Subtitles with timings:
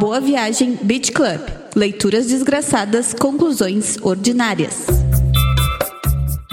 [0.00, 1.42] Boa Viagem Beach Club.
[1.76, 5.09] Leituras desgraçadas, conclusões ordinárias.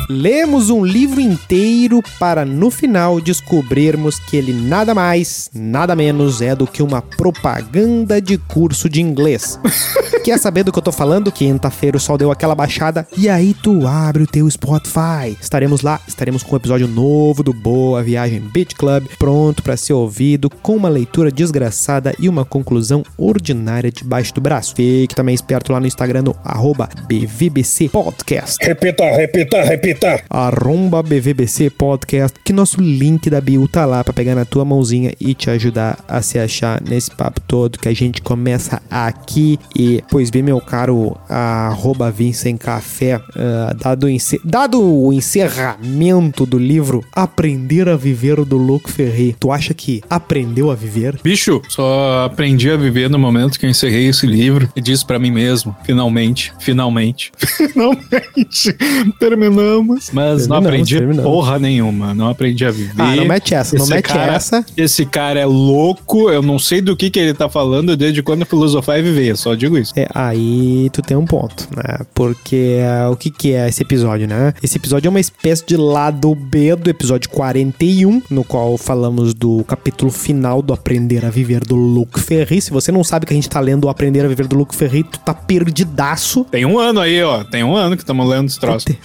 [0.09, 6.55] Lemos um livro inteiro para no final descobrirmos que ele nada mais, nada menos é
[6.55, 9.59] do que uma propaganda de curso de inglês.
[10.23, 11.29] Quer saber do que eu tô falando?
[11.29, 15.37] Quinta-feira o sol deu aquela baixada e aí tu abre o teu Spotify.
[15.41, 19.91] Estaremos lá, estaremos com um episódio novo do Boa Viagem Beach Club, pronto para ser
[19.91, 24.73] ouvido, com uma leitura desgraçada e uma conclusão ordinária debaixo do braço.
[24.73, 28.57] Fique também esperto lá no Instagram no arroba BVBC Podcast.
[28.65, 29.96] Repita, repita, repita.
[30.29, 35.13] Arromba BVBC Podcast, que nosso link da bio tá lá pra pegar na tua mãozinha
[35.19, 39.59] e te ajudar a se achar nesse papo todo que a gente começa aqui.
[39.75, 44.07] E, pois bem, meu caro arroba Vincent Café, ah, dado,
[44.43, 50.69] dado o encerramento do livro Aprender a Viver do Louco Ferri, tu acha que aprendeu
[50.71, 51.19] a viver?
[51.23, 55.19] Bicho, só aprendi a viver no momento que eu encerrei esse livro e disse pra
[55.19, 58.73] mim mesmo, finalmente, finalmente, finalmente,
[59.19, 59.86] terminamos.
[60.13, 61.29] Mas não aprendi terminamos.
[61.31, 62.93] porra nenhuma, não aprendi a viver.
[62.97, 64.65] Ah, não mete essa, não Esse mete cara- essa.
[64.75, 68.45] Esse cara é louco, eu não sei do que que ele tá falando desde quando
[68.45, 69.93] filosofar e viver, só digo isso.
[69.95, 71.99] É, aí tu tem um ponto, né?
[72.13, 74.53] Porque ah, o que que é esse episódio, né?
[74.61, 79.63] Esse episódio é uma espécie de lado B do episódio 41, no qual falamos do
[79.65, 82.61] capítulo final do Aprender a Viver do Luke Ferri.
[82.61, 84.75] Se você não sabe que a gente tá lendo o Aprender a Viver do Luke
[84.75, 86.45] Ferri, tu tá perdidaço.
[86.45, 88.85] Tem um ano aí, ó, tem um ano que estamos lendo esse troço.
[88.85, 88.97] Tem,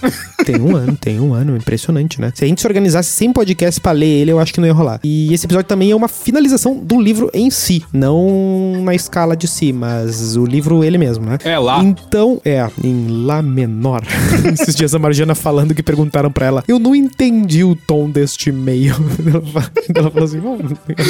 [0.45, 2.31] tem um ano, tem um ano, impressionante, né?
[2.35, 4.73] Se a gente se organizasse sem podcast pra ler ele, eu acho que não ia
[4.73, 4.99] rolar.
[5.03, 9.47] E esse episódio também é uma finalização do livro em si, não na escala de
[9.47, 11.37] si, mas o livro ele mesmo, né?
[11.43, 11.83] É lá.
[11.83, 14.01] Então, é, em Lá menor.
[14.53, 18.49] Esses dias a Marjana falando que perguntaram pra ela, eu não entendi o tom deste
[18.49, 18.95] e-mail.
[19.25, 20.57] Ela fa- ela falou assim, "Bom,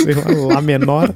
[0.04, 1.14] sei lá, Lá menor.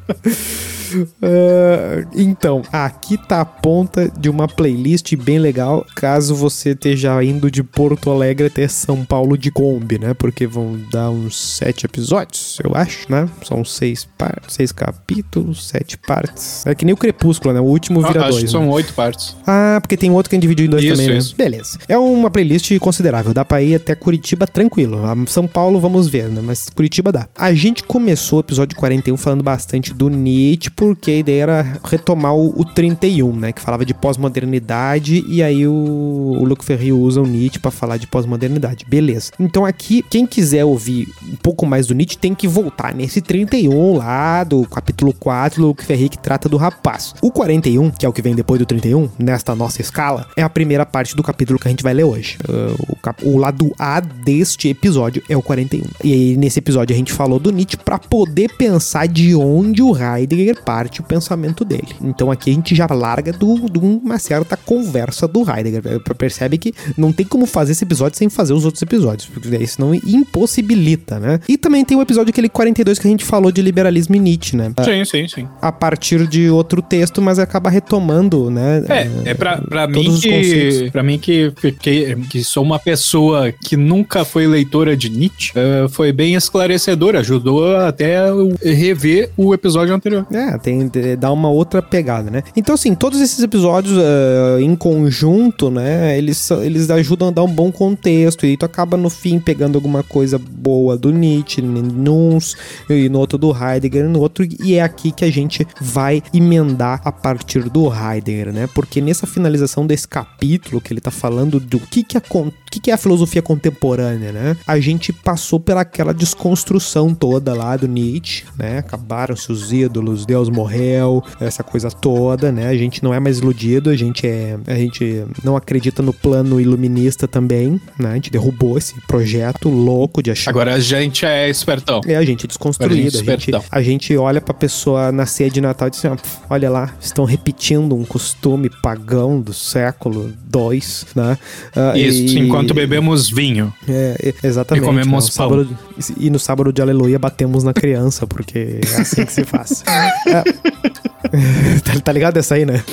[1.21, 7.49] Ah, então, aqui tá a ponta de uma playlist bem legal, caso você esteja indo
[7.49, 10.13] de Porto Alegre até São Paulo de Kombi, né?
[10.13, 13.27] Porque vão dar uns sete episódios, eu acho, né?
[13.43, 14.07] São seis,
[14.47, 16.65] seis capítulos, sete partes.
[16.65, 17.59] É que nem o Crepúsculo, né?
[17.59, 18.39] O último vira Ah, Acho dois.
[18.39, 18.51] que né?
[18.51, 19.35] são oito partes.
[19.45, 21.17] Ah, porque tem outro que a gente dividiu em dois Isso, também, né?
[21.17, 21.35] isso.
[21.35, 21.79] Beleza.
[21.87, 23.33] É uma playlist considerável.
[23.33, 24.99] Dá pra ir até Curitiba tranquilo.
[25.27, 26.41] São Paulo, vamos ver, né?
[26.43, 27.27] Mas Curitiba dá.
[27.37, 32.35] A gente começou o episódio 41 falando bastante do Nietzsche, porque a ideia era retomar
[32.35, 33.51] o, o 31, né?
[33.51, 35.25] Que falava de pós-modernidade.
[35.27, 38.85] E aí o, o Luke Ferri usa o Nietzsche pra falar de pós-modernidade.
[38.87, 39.31] Beleza.
[39.39, 43.97] Então aqui, quem quiser ouvir um pouco mais do Nietzsche tem que voltar nesse 31
[43.97, 47.15] lá do capítulo 4 do Luke Ferri que trata do rapaz.
[47.23, 50.49] O 41, que é o que vem depois do 31, nesta nossa escala, é a
[50.49, 52.37] primeira parte do capítulo que a gente vai ler hoje.
[52.47, 55.83] Uh, o, o lado A deste episódio é o 41.
[56.03, 59.97] E aí, nesse episódio, a gente falou do Nietzsche pra poder pensar de onde o
[59.97, 61.87] Heidegger parte o pensamento dele.
[62.01, 65.81] Então aqui a gente já larga do- de uma certa conversa do Heidegger.
[66.01, 69.47] Per- Percebe que não tem como fazer esse episódio sem fazer os outros episódios, porque
[69.47, 69.93] daí senão
[70.41, 71.39] impossibilita, né?
[71.47, 74.55] E também tem o episódio aquele 42 que a gente falou de liberalismo e Nietzsche,
[74.55, 74.71] né?
[74.83, 75.47] Sim, sim, sim.
[75.61, 78.83] A partir de outro texto, mas acaba retomando, né?
[78.89, 80.89] É, é pra, pra todos mim os que.
[80.91, 82.15] Pra mim que fiquei.
[82.29, 87.75] Que sou uma pessoa que nunca foi leitora de Nietzsche, eh, foi bem esclarecedor, ajudou
[87.77, 88.17] até
[88.63, 90.25] rever o episódio anterior.
[90.31, 92.43] É, tem dá uma outra pegada, né?
[92.55, 96.17] Então, assim, todos esses episódios eh, em conjunto, né?
[96.17, 98.45] Eles, eles ajudam a dar um bom contexto.
[98.45, 102.55] E tu acaba no fim pegando alguma coisa boa do Nietzsche, nuns,
[102.89, 104.45] e no outro do Heidegger, no outro.
[104.63, 108.69] E é aqui que a gente vai emendar a partir do Heidegger, né?
[108.73, 112.81] Porque nessa finalização desse capítulo que ele tá falando do que que, a, con- que,
[112.81, 114.57] que é a filosofia contemporânea, né?
[114.65, 118.79] A gente passou pelaquela desconstrução toda lá do Nietzsche, né?
[118.79, 122.67] Acabaram-se os ídolos, Deus morreu, essa coisa toda, né?
[122.69, 126.59] A gente não é mais iludido, a gente é, a gente não acredita no plano
[126.59, 128.11] iluminista também, né?
[128.11, 132.01] A gente derrubou esse projeto louco de achar Agora a gente é espertão.
[132.05, 133.17] é, a gente é desconstruído.
[133.17, 135.91] A Agora a gente, gente a gente olha pra pessoa na ceia de Natal e
[135.91, 140.81] diz assim: pf, olha lá, estão repetindo um costume pagão do século II,
[141.15, 141.37] né?
[141.75, 143.73] Ah, Isso, e- enquanto bebemos vinho.
[143.87, 144.83] É, exatamente.
[144.83, 145.31] E comemos né?
[145.31, 145.65] O pão.
[145.65, 145.77] sábado-
[146.17, 149.83] e no sábado de aleluia batemos na criança, porque é assim que se faz.
[150.27, 150.43] É.
[151.81, 152.83] tá, tá ligado essa aí, né?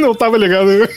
[0.00, 0.68] Não tava ligado.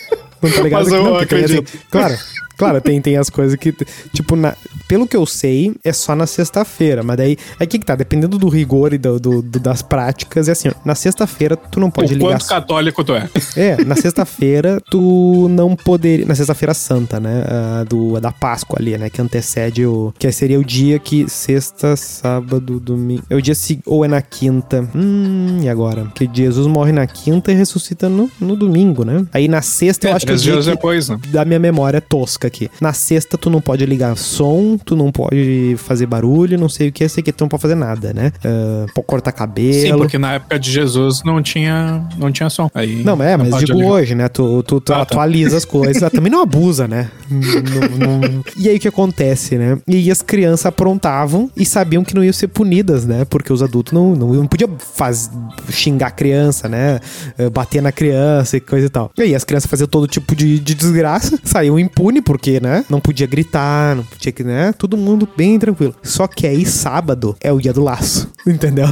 [0.42, 1.68] Não tá ligado Mas que eu não, também, acredito.
[1.70, 2.16] assim, claro,
[2.58, 3.72] Claro, tem, tem as coisas que,
[4.12, 4.56] tipo, na,
[4.88, 7.04] pelo que eu sei, é só na sexta-feira.
[7.04, 10.50] Mas daí, aí que que tá, dependendo do rigor e do, do- do- das práticas,
[10.50, 12.32] é assim, ó, na sexta-feira tu não pode o ligar.
[12.32, 13.30] quanto católico tu é.
[13.56, 16.26] É, na sexta-feira tu não poderia.
[16.26, 17.44] Na sexta-feira santa, né?
[17.48, 19.08] a do, a da Páscoa ali, né?
[19.12, 20.12] Que antecede o.
[20.18, 23.22] Que seria o dia que sexta, sábado, domingo.
[23.30, 23.54] É o dia.
[23.86, 24.88] Ou é na quinta.
[24.96, 26.06] Hum, e agora?
[26.06, 29.28] Porque Jesus morre na quinta e ressuscita no, no domingo, né?
[29.32, 31.18] Aí na sexta eu acho que é o três dia dias depois, né?
[31.30, 32.70] da minha memória tosca aqui.
[32.80, 36.92] Na sexta, tu não pode ligar som, tu não pode fazer barulho, não sei o
[36.92, 38.32] que, sei que tu não pode fazer nada, né?
[38.44, 39.74] Ah, pode cortar cabelo.
[39.74, 42.70] Sim, porque na época de Jesus não tinha, não tinha som.
[42.74, 43.92] Aí Não, mas é, mas pode digo ligar.
[43.92, 44.28] hoje, né?
[44.30, 45.02] Tu, tu, tu Ah, tá.
[45.04, 47.10] atualiza as coisas, ah, também não abusa, né?
[47.30, 49.78] Não- não- E aí o que acontece, né?
[49.88, 53.26] E aí as crianças aprontavam e sabiam que não iam ser punidas, né?
[53.26, 55.30] Porque os adultos não, não, não podiam faz,
[55.70, 57.00] xingar a criança, né?
[57.38, 59.12] Eh, Bater na criança e coisa e tal.
[59.18, 62.84] E aí as crianças faziam todo tipo de, de desgraça, saíam impune, porque, né?
[62.90, 64.74] Não podia gritar, não podia, que, né?
[64.78, 65.96] Todo mundo bem tranquilo.
[66.04, 68.88] Só que aí sábado é o dia do laço, entendeu?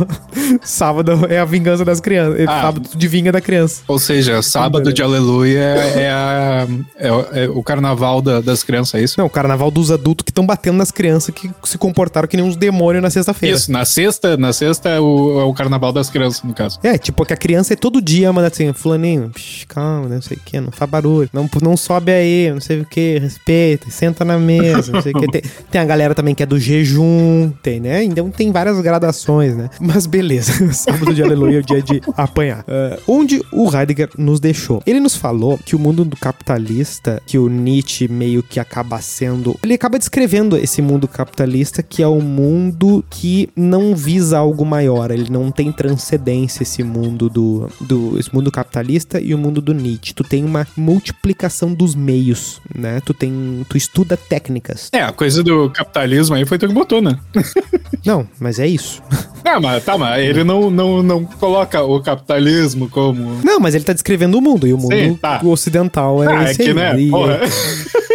[0.63, 2.39] sábado é a vingança das crianças.
[2.39, 2.61] É Ah.
[2.61, 3.81] sábado de vinga da criança.
[3.87, 6.67] Ou seja, sábado de aleluia é, a-
[6.97, 9.15] é o- é o carnaval da- das crianças, é isso?
[9.19, 12.45] Não, o carnaval dos adultos que estão batendo nas crianças que se comportaram que nem
[12.45, 13.55] uns demônios na sexta-feira.
[13.55, 16.79] Isso, na sexta, na sexta é o, é o carnaval das crianças, no caso.
[16.83, 20.37] É, tipo, que a criança é todo dia manda assim, fulaninho, psh, calma, não sei
[20.37, 24.25] o que, não faz barulho, não, não sobe aí, não sei o que, respeita, senta
[24.25, 25.25] na mesa, não sei o que.
[25.35, 25.41] Tem,
[25.71, 28.03] tem a galera também que é do jejum, tem, né?
[28.03, 29.69] Então tem várias gradações, né?
[29.79, 32.63] Mas beleza, sábado de aleluia é o dia de apanhar.
[32.67, 34.81] Ah, onde o Heidegger nos deixou?
[34.85, 39.57] Ele nos falou que o mundo do capitalista, que o Nietzsche meio que acaba sendo.
[39.63, 45.11] Ele acaba descrevendo esse mundo capitalista que é um mundo que não visa algo maior,
[45.11, 49.73] ele não tem transcendência esse mundo do, do esse mundo capitalista e o mundo do
[49.73, 50.13] Nietzsche.
[50.13, 50.67] Tu tem uma
[51.05, 52.99] multiplicação dos meios, né?
[53.05, 54.89] Tu tem tu estuda técnicas.
[54.91, 57.17] É, a coisa do capitalismo aí foi tu que botou, né?
[58.05, 59.01] Não, mas é isso.
[59.43, 63.39] Não, mas tá, mas ele não, não, não coloca o capitalismo como.
[63.43, 65.41] Não, mas ele tá descrevendo o mundo e o mundo Sim, tá.
[65.43, 66.73] ocidental é Ah, é esse que, aí.
[66.73, 67.09] né?
[67.09, 67.39] Porra.
[67.41, 68.14] É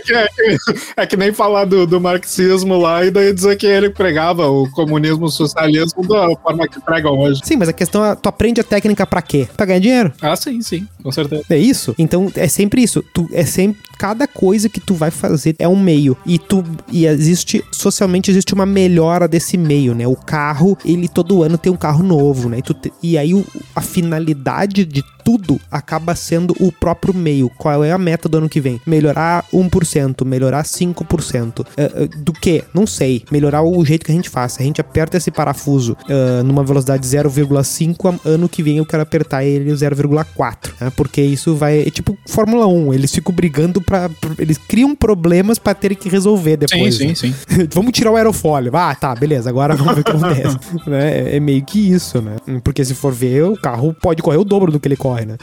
[0.00, 0.58] que, é, que,
[0.96, 4.70] é que nem falar do, do marxismo lá e daí dizer que ele pregava o
[4.70, 7.40] comunismo, o socialismo da forma que pregam hoje.
[7.44, 9.48] Sim, mas a questão é, tu aprende a técnica pra quê?
[9.56, 10.12] Pra ganhar dinheiro.
[10.20, 11.44] Ah, sim, sim, com certeza.
[11.50, 11.94] É isso?
[11.98, 13.02] Então é sempre isso.
[13.14, 16.62] Tu é sempre cada coisa que tu vai fazer é um meio e tu
[16.92, 20.06] e existe socialmente existe uma melhora desse meio, né?
[20.06, 22.58] O carro, ele todo ano tem um carro novo, né?
[22.58, 23.44] E, te- e aí o-
[23.74, 27.50] a finalidade de tudo acaba sendo o próprio meio.
[27.50, 28.80] Qual é a meta do ano que vem?
[28.86, 31.66] Melhorar 1%, melhorar 5%.
[31.76, 32.64] É, é, do que?
[32.72, 33.22] Não sei.
[33.30, 34.56] Melhorar o jeito que a gente faz.
[34.58, 39.02] A gente aperta esse parafuso ah, numa velocidade 0,5, a- ano que vem eu quero
[39.02, 40.72] apertar ele 0,4.
[40.80, 40.90] Né?
[40.96, 41.80] Porque isso vai.
[41.86, 42.94] É tipo Fórmula 1.
[42.94, 44.08] Eles ficam brigando pra.
[44.08, 46.96] pra- Eles criam problemas pra terem que resolver Sim, depois.
[46.96, 47.14] sim, né?
[47.14, 47.34] sim.
[47.74, 48.74] vamos tirar o aerofólio.
[48.74, 49.50] Ah, tá, beleza.
[49.50, 50.58] Agora vamos ver o que acontece.
[50.86, 51.18] né?
[51.32, 52.36] É- É meio que isso, né?
[52.64, 55.36] Porque se for ver, o carro pode correr o dobro do que ele corre, né?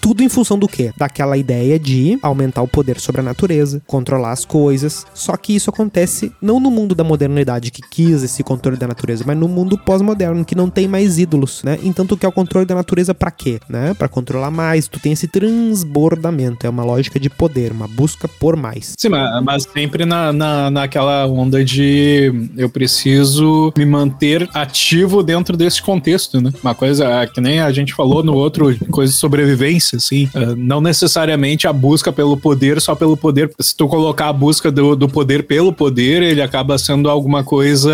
[0.00, 0.92] Tudo em função do quê?
[0.96, 5.06] Daquela ideia de aumentar o poder sobre a natureza, controlar as coisas.
[5.14, 9.24] Só que isso acontece não no mundo da modernidade que quis esse controle da natureza,
[9.26, 11.78] mas no mundo pós-moderno que não tem mais ídolos, né?
[11.82, 13.60] Então tu quer o controle da natureza pra quê?
[13.68, 13.94] Né?
[13.94, 18.56] Para controlar mais, tu tem esse transbordamento, é uma lógica de poder, uma busca por
[18.56, 18.94] mais.
[18.98, 25.82] Sim, mas, sempre na, na, naquela onda de eu preciso me manter ativo dentro desse
[25.82, 26.52] contexto, né?
[26.62, 30.28] Uma coisa é, que nem a gente falou no outro, coisa de sobrevivência, assim.
[30.34, 33.50] é, não necessariamente a busca pelo poder só pelo poder.
[33.60, 37.92] Se tu colocar a busca do, do poder pelo poder, ele acaba sendo alguma coisa.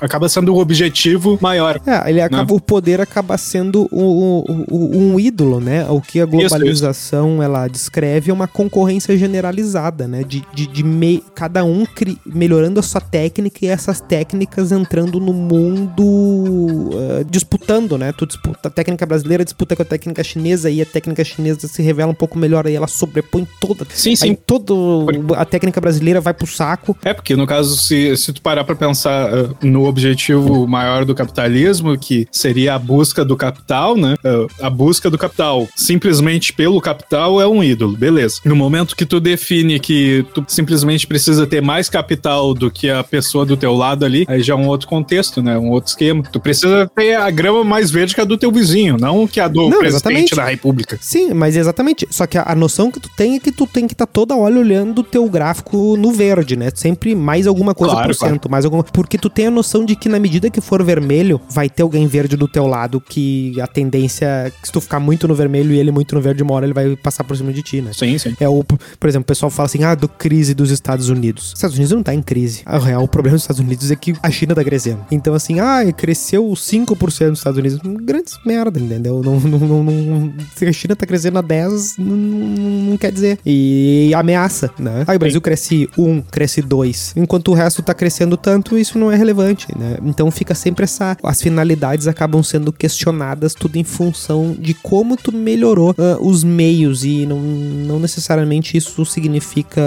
[0.00, 1.80] acaba sendo um objetivo maior.
[1.86, 5.86] É, ele acaba, o poder acaba sendo um, um- um ídolo, né?
[5.88, 10.22] O que a globalização ela descreve é uma concorrência generalizada, né?
[10.22, 15.18] De, de, de me- cada um cri- melhorando a sua técnica e essas técnicas entrando
[15.18, 18.12] no mundo ah, disputando, né?
[18.12, 21.82] Tu disputa a técnica brasileira disputa com a técnica chinesa e a técnica chinesa se
[21.82, 23.86] revela um pouco melhor aí ela sobrepõe toda.
[23.90, 24.30] Sim, sim.
[24.30, 25.06] Aí todo
[25.36, 26.96] a técnica brasileira vai pro saco.
[27.04, 31.14] É, porque no caso, se, se tu parar pra pensar uh, no objetivo maior do
[31.14, 34.14] capitalismo, que seria a busca do capital, né?
[34.24, 38.40] Uh, a busca do capital simplesmente pelo capital é um ídolo, beleza.
[38.44, 43.02] No momento que tu define que tu simplesmente precisa ter mais capital do que a
[43.02, 45.58] pessoa do teu lado ali, aí já é um outro contexto, né?
[45.58, 46.22] Um outro esquema.
[46.22, 49.48] Tu precisa ter a grama mais verde que a do teu vizinho, não que a
[49.48, 50.34] do Não, presidente exatamente.
[50.48, 50.98] República.
[51.00, 52.06] Sim, mas exatamente.
[52.10, 54.34] Só que a, a noção que tu tem é que tu tem que estar toda
[54.36, 56.70] hora olhando o teu gráfico no verde, né?
[56.74, 58.82] Sempre mais alguma coisa Claro, por cento, mais alguma.
[58.84, 62.06] Porque tu tem a noção de que na medida que for vermelho, vai ter alguém
[62.06, 65.90] verde do teu lado que a tendência, se tu ficar muito no vermelho e ele
[65.90, 67.90] muito no verde, uma hora ele vai passar por cima de ti, né?
[67.92, 68.34] Sim, sim.
[68.40, 71.48] É o, por exemplo, o pessoal fala assim, ah, do crise dos Estados Unidos.
[71.48, 72.62] Os Estados Unidos não tá em crise.
[72.64, 75.04] A real, o problema dos Estados Unidos é que a China tá crescendo.
[75.10, 77.78] Então, assim, ah, cresceu 5% dos Estados Unidos.
[78.02, 79.22] Grandes merda, entendeu?
[79.24, 80.32] Não, não, não, não-
[80.66, 83.38] a China tá crescendo a 10, não, quer dizer.
[83.44, 85.04] E ameaça, né?
[85.06, 87.14] Aí o Brasil cresce 1, cresce 2.
[87.16, 89.98] Enquanto o resto tá crescendo tanto, isso não é relevante, né?
[90.04, 91.16] Então fica sempre essa...
[91.22, 97.04] As finalidades acabam sendo questionadas tudo em função de como tu melhorou ah, os meios
[97.04, 99.82] e não, não necessariamente isso significa...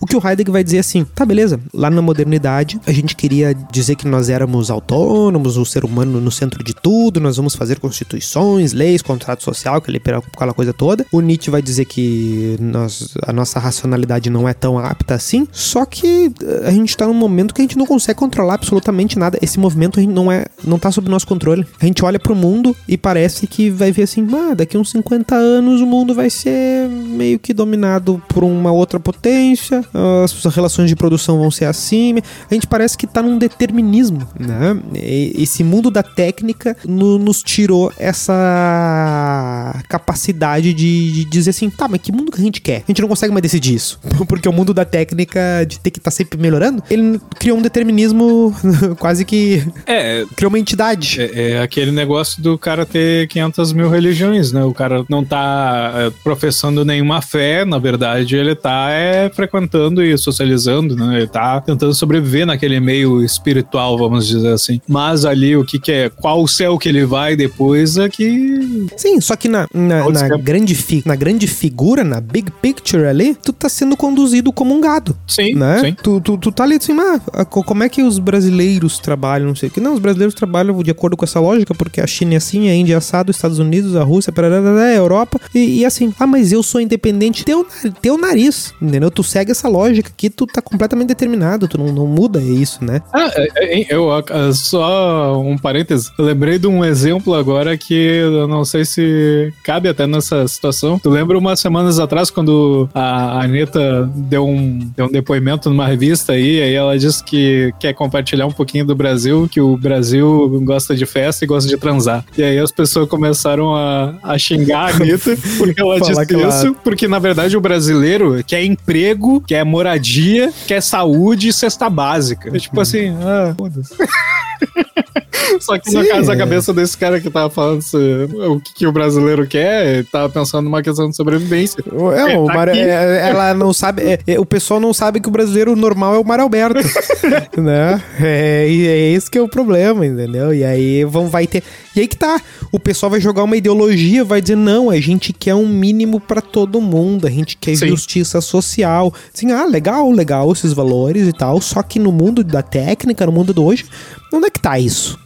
[0.00, 3.54] O que o Heidegger vai dizer assim, tá, beleza, lá na modernidade a gente queria
[3.54, 7.78] dizer que nós éramos autônomos, o ser humano no centro de tudo, nós vamos fazer
[7.78, 10.00] constituições, leis, contrato social, aquele,
[10.34, 11.06] aquela coisa toda.
[11.12, 15.84] O Nietzsche vai dizer que nós, a nossa racionalidade não é tão apta assim, só
[15.84, 19.38] que eh, a gente tá num momento que a gente não consegue controlar absolutamente nada.
[19.40, 21.66] Esse movimento não é, não tá sob nosso controle.
[21.80, 25.34] A gente olha pro mundo e parece que vai ver assim, ah, daqui uns 50
[25.34, 29.84] anos o mundo vai ser meio que dominado por uma outra potência,
[30.24, 32.16] as relações de produção vão ser assim.
[32.50, 34.76] A gente parece que tá num determinismo, né?
[34.94, 42.00] Esse mundo da técnica no- nos tirou essa capacidade de, de dizer assim, tá, mas
[42.00, 42.82] que mundo que a gente quer?
[42.86, 43.98] A gente não consegue mais decidir isso.
[44.28, 48.54] Porque o mundo da técnica de ter que estar sempre melhorando, ele criou um determinismo
[48.98, 51.20] quase que É, criou uma entidade.
[51.20, 54.64] É, é aquele negócio do cara ter 500 mil religiões, né?
[54.64, 60.16] O cara não tá é, professando nenhuma fé, na verdade, ele tá é, frequentando e
[60.16, 61.18] socializando, né?
[61.18, 64.80] Ele tá tentando sobreviver naquele meio espiritual, vamos dizer assim.
[64.88, 66.08] Mas ali, o que que é?
[66.08, 68.86] Qual o céu que ele vai depois é que...
[68.96, 73.34] Sim, só que na, na, na grande fi, na grande figura, na big picture ali,
[73.34, 75.16] tu tá sendo conduzido como um gado.
[75.26, 75.80] Sim, né?
[75.80, 75.96] sim.
[76.02, 79.68] Tu, tu, tu tá ali assim, ah, como é que os brasileiros trabalham, não sei
[79.68, 79.80] o que.
[79.80, 82.74] Não, os brasileiros trabalham de acordo com essa lógica, porque a China é assim, a
[82.74, 85.40] Índia é assado, os Estados Unidos, a Rússia, parará, a Europa.
[85.54, 87.44] E, e assim, ah, mas eu sou independente.
[87.44, 87.66] Teu,
[88.00, 89.10] teu nariz, entendeu?
[89.10, 93.02] Tu segue essa lógica aqui, tu tá completamente determinado, tu não, não muda isso, né?
[93.12, 94.10] Ah, é, é, eu
[94.54, 96.10] só um parênteses.
[96.18, 100.98] Eu lembrei de um exemplo agora que eu não sei se cabe até nessa situação.
[100.98, 106.32] Tu lembra umas semanas atrás quando a Anitta deu um, deu um depoimento numa revista
[106.32, 110.94] aí, aí ela disse que quer compartilhar um pouquinho do Brasil, que o Brasil gosta
[110.94, 112.24] de festa e gosta de transar.
[112.38, 116.48] E aí as pessoas começaram a, a xingar a Anitta porque ela disse que ela-
[116.48, 122.50] isso, porque na verdade o brasileiro quer emprego, quer moradia, quer saúde e cesta básica.
[122.54, 123.94] É tipo assim, ah, foda-se.
[125.60, 126.36] Só que no Sim, caso, a é.
[126.38, 130.28] cabeça desse cara que tava falando se- o que, que o brasileiro quer, ele tava
[130.28, 131.82] pensando numa questão de sobrevivência.
[132.14, 134.02] É, É, o tá Mar- é, ela não sabe.
[134.02, 136.80] é, é, o pessoal não sabe que o brasileiro normal é o Mário Alberto.
[137.60, 138.02] né?
[138.20, 140.52] É, e é esse que é o problema, entendeu?
[140.52, 141.62] E aí vão, vai ter.
[141.94, 142.40] E aí que tá.
[142.72, 146.40] O pessoal vai jogar uma ideologia, vai dizer, não, a gente quer um mínimo pra
[146.40, 147.88] todo mundo, a gente quer Sim.
[147.88, 149.12] justiça social.
[149.34, 151.60] Assim, ah, legal, legal esses valores e tal.
[151.60, 153.84] Só que no mundo da técnica, no mundo do hoje,
[154.32, 155.18] onde é que tá isso?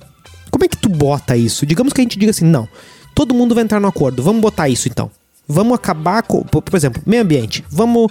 [0.51, 1.65] Como é que tu bota isso?
[1.65, 2.69] Digamos que a gente diga assim, não,
[3.21, 5.11] todo mundo vai entrar no acordo, vamos botar isso então.
[5.47, 7.63] Vamos acabar com, por exemplo, meio ambiente.
[7.69, 8.11] Vamos,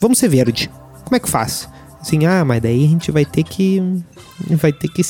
[0.00, 0.68] vamos ser verde.
[1.04, 1.68] Como é que faz?
[2.00, 3.80] Assim, ah, mas daí a gente vai ter que,
[4.50, 5.00] vai ter que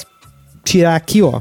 [0.63, 1.41] tirar aqui, ó.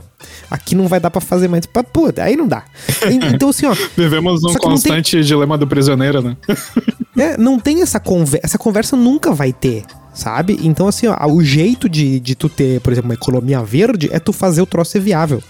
[0.49, 1.65] Aqui não vai dar pra fazer mais.
[1.65, 2.63] Pô, aí não dá.
[3.33, 6.37] Então assim, ó, Vivemos que não tem- constante dilema do prisioneiro, né?
[7.17, 8.39] é, não tem essa conversa.
[8.45, 9.83] Essa conversa nunca vai ter,
[10.13, 10.57] sabe?
[10.63, 14.19] Então, assim, ó, o jeito de, de tu ter, por exemplo, uma economia verde é
[14.19, 15.43] tu fazer o troço ser viável.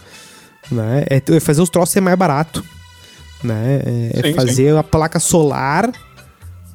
[0.72, 1.06] Né?
[1.10, 2.64] É é fazer os troços ser mais barato.
[3.44, 3.82] Né?
[3.86, 5.92] É, é Sim, fazer a placa solar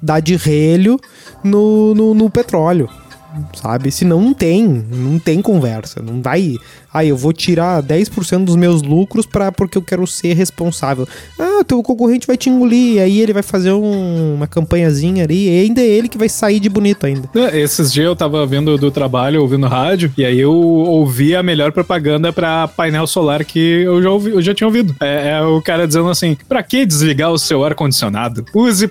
[0.03, 0.99] dar de relho
[1.43, 2.89] no, no, no petróleo.
[3.55, 3.91] Sabe?
[3.91, 6.01] Senão não tem, não tem conversa.
[6.03, 6.57] Não vai.
[6.97, 11.07] Ah, eu vou tirar 10% dos meus lucros pra, porque eu quero ser responsável.
[11.39, 15.61] Ah, teu concorrente vai te engolir, aí ele vai fazer um- uma campanhazinha ali, e
[15.65, 17.29] ainda é ele que vai sair de bonito ainda.
[17.53, 21.71] Esses dias eu tava vindo do trabalho, ouvindo rádio, e aí eu ouvi a melhor
[21.71, 24.95] propaganda pra painel solar que eu já, ouvi, eu já tinha ouvido.
[25.01, 28.45] É, é o cara dizendo assim: pra que desligar o seu ar-condicionado?
[28.55, 28.89] Use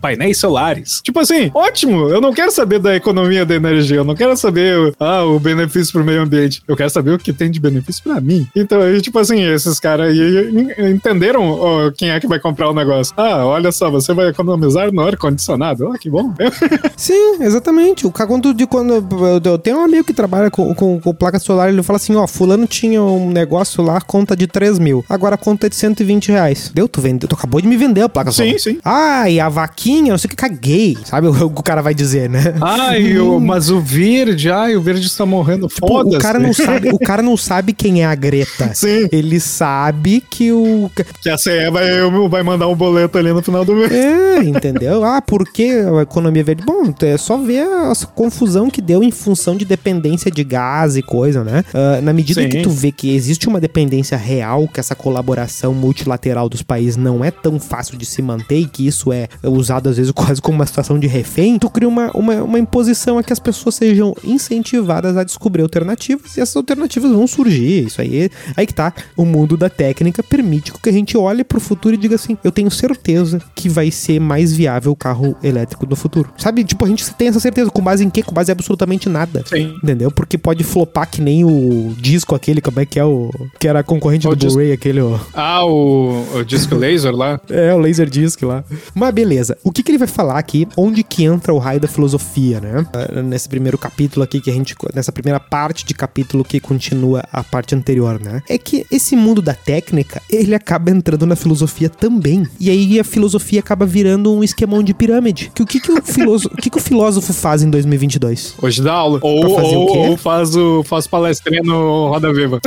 [0.00, 1.00] painéis solares.
[1.02, 4.94] Tipo assim, ótimo, eu não quero saber da economia da energia, eu não quero saber
[5.00, 6.62] ah, o benefício pro meio ambiente.
[6.68, 8.46] Eu quero saber o que tem tem de benefício pra mim?
[8.54, 12.74] Então, aí, tipo assim, esses caras aí entenderam ó, quem é que vai comprar o
[12.74, 13.14] negócio.
[13.16, 15.88] Ah, olha só, você vai economizar no ar-condicionado.
[15.88, 16.32] Ah, que bom.
[16.96, 18.06] Sim, exatamente.
[18.06, 21.38] O quando de quando eu, eu tenho um amigo que trabalha com, com, com placa
[21.38, 25.04] solar, ele fala assim, ó, fulano tinha um negócio lá, conta de 3 mil.
[25.08, 26.70] Agora a conta é de 120 reais.
[26.74, 26.86] Deu?
[26.86, 28.52] Tu, vendeu, tu acabou de me vender a placa solar.
[28.52, 28.78] Sim, sim.
[28.84, 30.98] Ah, e a vaquinha, não sei o que, caguei.
[31.04, 32.54] Sabe o, o cara vai dizer, né?
[32.60, 35.68] Ai, o, mas o verde, ai, o verde está morrendo.
[35.68, 36.16] Tipo, Foda-se.
[36.16, 38.72] o cara não sabe, o cara não sabe quem é a Greta.
[38.74, 39.08] Sim.
[39.10, 40.90] Ele sabe que o
[41.22, 43.90] Que a CE vai, vai mandar um boleto ali no final do mês.
[43.92, 45.04] é, entendeu?
[45.04, 46.64] Ah, por que a economia verde?
[46.64, 51.02] Bom, é só ver a confusão que deu em função de dependência de gás e
[51.02, 51.64] coisa, né?
[51.72, 52.48] Ah, na medida Sim.
[52.48, 57.24] que tu vê que existe uma dependência real, que essa colaboração multilateral dos países não
[57.24, 60.56] é tão fácil de se manter e que isso é usado às vezes quase como
[60.56, 64.14] uma situação de refém, tu cria uma, uma, uma imposição a que as pessoas sejam
[64.24, 67.86] incentivadas a descobrir alternativas e essas alternativas vão surgir.
[67.86, 68.92] Isso aí, aí que tá.
[69.16, 72.50] O mundo da técnica permite que a gente olhe pro futuro e diga assim: eu
[72.52, 76.30] tenho certeza que vai ser mais viável o carro elétrico no futuro.
[76.36, 76.64] Sabe?
[76.64, 77.70] Tipo, a gente tem essa certeza.
[77.70, 78.22] Com base em quê?
[78.22, 79.44] Com base em absolutamente nada.
[79.46, 79.74] Sim.
[79.82, 80.10] Entendeu?
[80.10, 83.30] Porque pode flopar que nem o disco aquele, como é que é o.
[83.58, 84.54] Que era concorrente O do disco.
[84.54, 85.18] Blu-ray, aquele, ó.
[85.34, 87.40] Ah, o, o disco laser lá.
[87.50, 88.62] É, o Laserdisc lá.
[88.94, 89.56] Mas beleza.
[89.64, 90.68] O que, que ele vai falar aqui?
[90.76, 92.86] Onde que entra o raio da filosofia, né?
[92.92, 94.74] Ah, Nesse primeiro capítulo aqui que a gente.
[94.94, 98.42] Nessa primeira parte de capítulo que continua a parte anterior, né?
[98.48, 102.46] É que esse mundo da técnica, ele acaba entrando na filosofia também.
[102.58, 105.50] E aí a filosofia acaba virando um esquemão de pirâmide.
[105.54, 108.54] Que o que, que, o, filósofo, que, que o filósofo faz em 2022?
[108.60, 109.18] Hoje dá aula.
[109.22, 109.98] Ou, ou, quê?
[109.98, 112.60] ou faz, o, faz palestrinha no Roda Viva.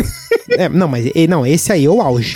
[0.50, 2.36] É, não, mas não, esse aí é o auge.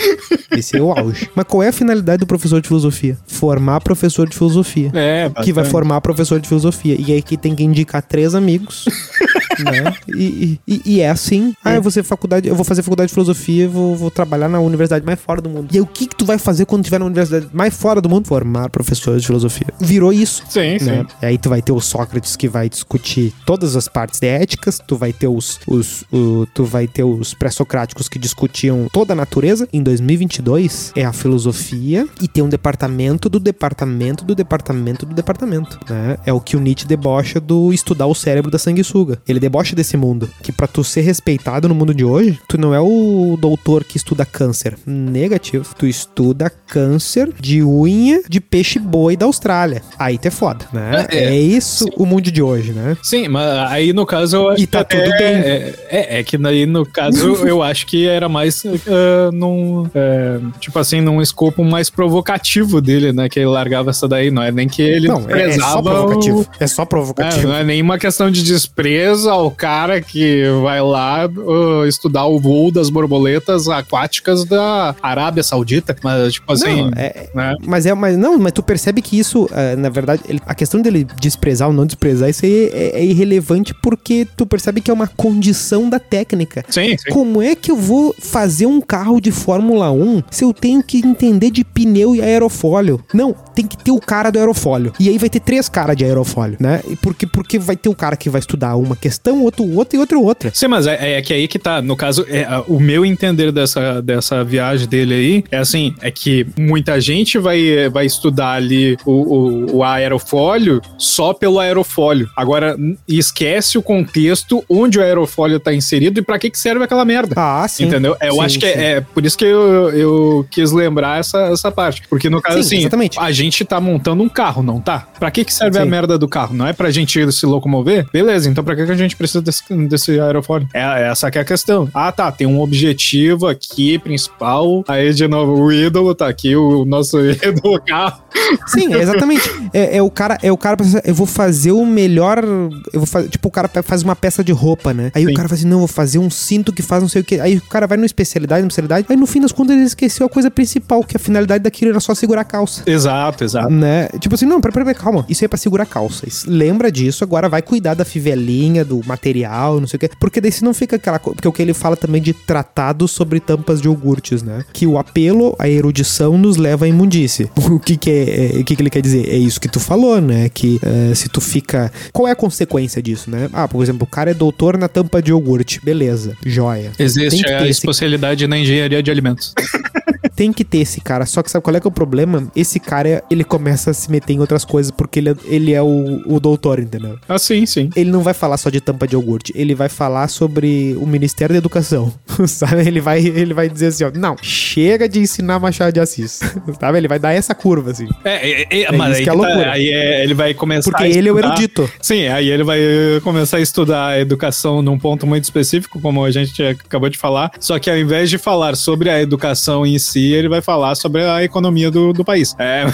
[0.52, 1.30] Esse é o auge.
[1.36, 3.18] Mas qual é a finalidade do professor de filosofia?
[3.28, 4.92] Formar professor de filosofia.
[4.94, 5.72] É, que vai bastante.
[5.72, 6.96] formar professor de filosofia.
[6.98, 8.86] E aí que tem que indicar três amigos,
[9.60, 9.94] né?
[10.08, 11.54] E, e- e é assim.
[11.64, 14.48] Ah, eu vou, ser faculdade, eu vou fazer faculdade de filosofia e vou, vou trabalhar
[14.48, 15.70] na universidade mais fora do mundo.
[15.72, 18.08] E aí o que, que tu vai fazer quando estiver na universidade mais fora do
[18.10, 18.28] mundo?
[18.28, 19.68] Formar professores de filosofia.
[19.80, 20.44] Virou isso.
[20.50, 20.86] Sim, sim.
[20.86, 21.06] Né?
[21.22, 24.96] E aí tu vai ter o Sócrates que vai discutir todas as partes éticas, tu
[24.96, 29.68] vai ter os, os o- tu vai ter os pré-socráticos que discutiam toda a natureza.
[29.74, 35.80] Em 2022 é a filosofia e tem um departamento do departamento do departamento do departamento,
[35.90, 36.18] né?
[36.26, 39.20] É o que o Nietzsche debocha do estudar o cérebro da sanguessuga.
[39.28, 42.74] Ele debocha desse mundo, que pra tu ser respeitado no mundo de hoje, tu não
[42.74, 44.78] é o doutor que estuda câncer.
[44.86, 45.66] Negativo.
[45.78, 49.82] Tu estuda câncer de unha de peixe boi da Austrália.
[49.98, 51.06] Aí tu é foda, né?
[51.10, 52.98] É, É, isso o mundo de hoje, né?
[53.04, 55.28] Sim, mas aí no caso eu acho E tá que tudo é, bem.
[55.28, 59.88] É, é, é que aí no caso eu acho que era mais ah, num.
[59.94, 63.28] é, tipo assim, num escopo mais provocativo dele, né?
[63.30, 64.32] Que ele largava essa daí.
[64.32, 66.40] Não é nem que ele Não, é, é só provocativo.
[66.42, 67.48] o- É só É, provocativo.
[67.48, 72.72] não é nenhuma questão de desprezo ao cara que vai lá uh, estudar o voo
[72.72, 75.96] das borboletas aquáticas da Arábia Saudita.
[76.04, 76.84] Mas, tipo assim.
[76.84, 77.56] Não, é, né?
[77.66, 80.82] Mas é, mas não, mas tu percebe que isso, eh, na verdade, ele- a questão
[80.82, 84.94] dele desprezar ou não desprezar, isso aí é, é irrelevante porque tu percebe que é
[84.94, 86.64] uma condição da técnica.
[86.70, 87.10] Sim, sim.
[87.12, 91.00] Como é que eu vou fazer um carro de Fórmula 1 se eu tenho que
[91.00, 93.02] entender de pneu e aerofólio?
[93.14, 94.94] Não, tem que ter o cara do aerofólio.
[95.00, 96.82] E aí vai ter três caras de aerofólio, né?
[96.88, 100.00] E Porque, porque vai ter o cara que vai estudar uma questão, outro outra e
[100.00, 100.52] outro outra.
[100.54, 101.82] Sim, mas é, é que aí que tá.
[101.82, 106.46] No caso, é, o meu entender dessa, dessa viagem dele aí é assim: é que
[106.58, 112.30] muita gente vai, vai estudar ali o, o, o aerofólio só pelo aerofólio.
[112.36, 112.76] Agora,
[113.08, 117.36] esquece o contexto onde o aerofólio tá inserido e pra que, que serve aquela merda.
[117.38, 117.86] Ah, sim.
[117.86, 118.16] Entendeu?
[118.22, 121.72] Eu Sim, acho que é, é por isso que eu, eu quis lembrar essa, essa
[121.72, 122.04] parte.
[122.10, 123.20] Porque no caso, Sim, assim, exatamente.
[123.20, 125.08] a gente tá montando um carro, não tá?
[125.20, 125.90] Pra que, que serve a Sim.
[125.90, 126.56] merda do carro?
[126.56, 128.08] Não é pra gente se locomover?
[128.12, 130.68] Beleza, então pra que, que a gente precisa desse, desse aerofólio?
[130.74, 131.90] É, essa que é a questão.
[131.94, 134.84] Ah, tá, tem um objetivo aqui principal.
[134.88, 138.24] Aí, de novo, o ídolo tá aqui, o nosso ídolo carro.
[138.68, 139.50] Sim, é exatamente.
[139.74, 143.06] É, é o cara, é o cara pensa, eu vou fazer o melhor, eu vou
[143.06, 145.12] fazer, tipo, o cara faz uma peça de roupa, né?
[145.16, 145.32] Aí Sim.
[145.32, 147.26] o cara fala assim, não, eu vou fazer um cinto que faz não sei o
[147.26, 147.40] que.
[147.40, 150.26] Aí o cara vai numa especialidade, numa especialidade, aí no fim das contas ele esqueceu
[150.26, 152.84] a coisa principal, que a finalidade daquilo era só segurar a calça.
[152.86, 153.70] Exato, exato.
[153.70, 154.08] Né?
[154.20, 155.26] Tipo assim, não, peraí, peraí, calma.
[155.30, 156.28] Isso aí é pra segurar a calça.
[156.28, 160.10] Isso- Lembra disso, agora vai cuidar da fivelinha, do material, não sei o que.
[160.20, 161.36] Porque daí se não fica aquela coisa.
[161.36, 164.64] Porque o que ele fala também de tratado sobre tampas de iogurtes, né?
[164.74, 167.50] Que o apelo, a erudição nos leva à imundície.
[167.76, 169.28] O que que é, é- o que que ele quer dizer?
[169.28, 170.50] É isso que tu falou, né?
[170.50, 171.92] Que eh, se tu fica.
[172.14, 173.50] Qual é a consequência disso, né?
[173.52, 175.82] Ah, por exemplo, o cara é doutor na tampa de iogurte.
[175.84, 176.92] Beleza, joia.
[176.98, 179.54] Existe a ter esse- especialidade na engenharia de alimentos.
[180.30, 181.26] tem que ter esse cara.
[181.26, 182.48] Só que sabe qual é que é o problema?
[182.56, 185.82] Esse cara, ele começa a se meter em outras coisas porque ele é, ele é
[185.82, 187.18] o, o doutor, entendeu?
[187.28, 187.90] Ah, sim, sim.
[187.96, 191.54] Ele não vai falar só de tampa de iogurte, ele vai falar sobre o Ministério
[191.54, 192.14] da Educação,
[192.48, 192.88] sabe?
[192.88, 196.40] Ele vai, ele vai dizer assim, ó, não, chega de ensinar Machado de Assis,
[196.80, 196.98] sabe?
[196.98, 198.08] Ele vai dar essa curva, assim.
[198.24, 199.72] É, é, é, mas isso aí, que é tá, loucura.
[199.72, 201.90] aí é- ele vai começar Porque ele é o erudito.
[202.02, 206.24] Sim, aí ele vai eh, começar a estudar a educação num ponto muito específico, como
[206.24, 207.52] a gente acabou de falar.
[207.60, 211.24] Só que ao invés de falar sobre a educação em si, ele vai falar sobre
[211.24, 212.56] a economia do, do país.
[212.60, 212.86] É,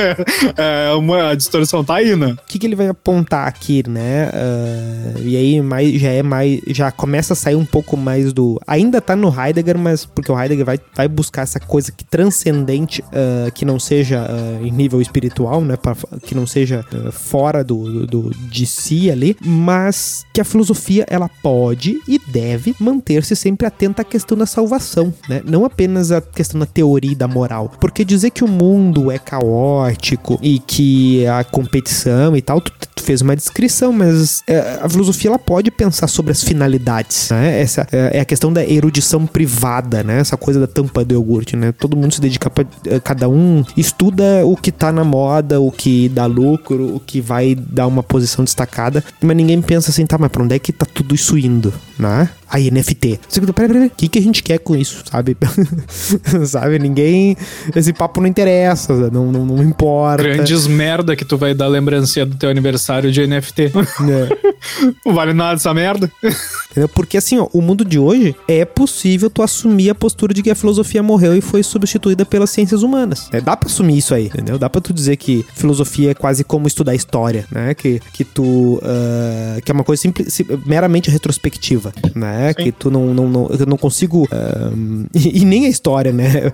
[0.56, 2.32] é uma a distorção tá aí, né?
[2.32, 4.30] O que, que ele vai apontar aqui, né?
[4.32, 6.60] Ah, e aí mais, já é mais.
[6.68, 8.60] Já começa a sair um pouco mais do.
[8.66, 13.02] Ainda tá no Heidegger, mas porque o Heidegger vai, vai buscar essa coisa que transcendente,
[13.12, 15.76] ah, que não seja ah, em nível espiritual, né?
[15.76, 21.28] pra- que não seja fora do, do, de si ali, mas que a filosofia ela
[21.42, 25.42] pode e deve manter-se sempre atenta à questão da salvação, né?
[25.44, 27.70] Não apenas a questão da teoria da moral.
[27.80, 33.02] Porque dizer que o mundo é caótico e que a competição e tal, tu, tu
[33.02, 37.60] fez uma descrição, mas é, a filosofia ela pode pensar sobre as finalidades, né?
[37.60, 40.20] Essa é, é a questão da erudição privada, né?
[40.20, 41.72] Essa coisa da tampa do iogurte, né?
[41.72, 45.70] Todo mundo se dedica pra, eh, cada um estuda o que tá na moda, o
[45.70, 50.16] que dá lucro, o que vai dar uma posição destacada, mas ninguém pensa assim, tá,
[50.18, 52.28] mas pra onde é que tá tudo isso indo, né?
[52.52, 53.18] A NFT.
[53.28, 55.36] Você fica, Peraí, peraí, o que, que a gente quer com isso, sabe?
[56.46, 56.78] sabe?
[56.78, 57.36] Ninguém.
[57.74, 60.22] Esse papo não interessa, não, não, não importa.
[60.22, 63.72] Grandes merda que tu vai dar lembrancinha do teu aniversário de NFT.
[64.00, 64.28] né?
[65.04, 66.10] Não vale nada essa merda.
[66.70, 66.88] Entendeu?
[66.88, 70.50] Porque assim, ó, o mundo de hoje é possível tu assumir a postura de que
[70.50, 73.28] a filosofia morreu e foi substituída pelas ciências humanas.
[73.32, 74.58] É, dá pra assumir isso aí, entendeu?
[74.58, 77.74] Dá pra tu dizer que filosofia é quase como estudar história, né?
[77.74, 78.80] Que, que tu.
[78.84, 82.41] ah, que é uma coisa simples, sim- meramente retrospectiva, né?
[82.54, 83.12] Que tu não.
[83.14, 84.26] não, não eu não consigo.
[84.32, 84.70] ah,
[85.14, 86.50] e, e nem a história, né?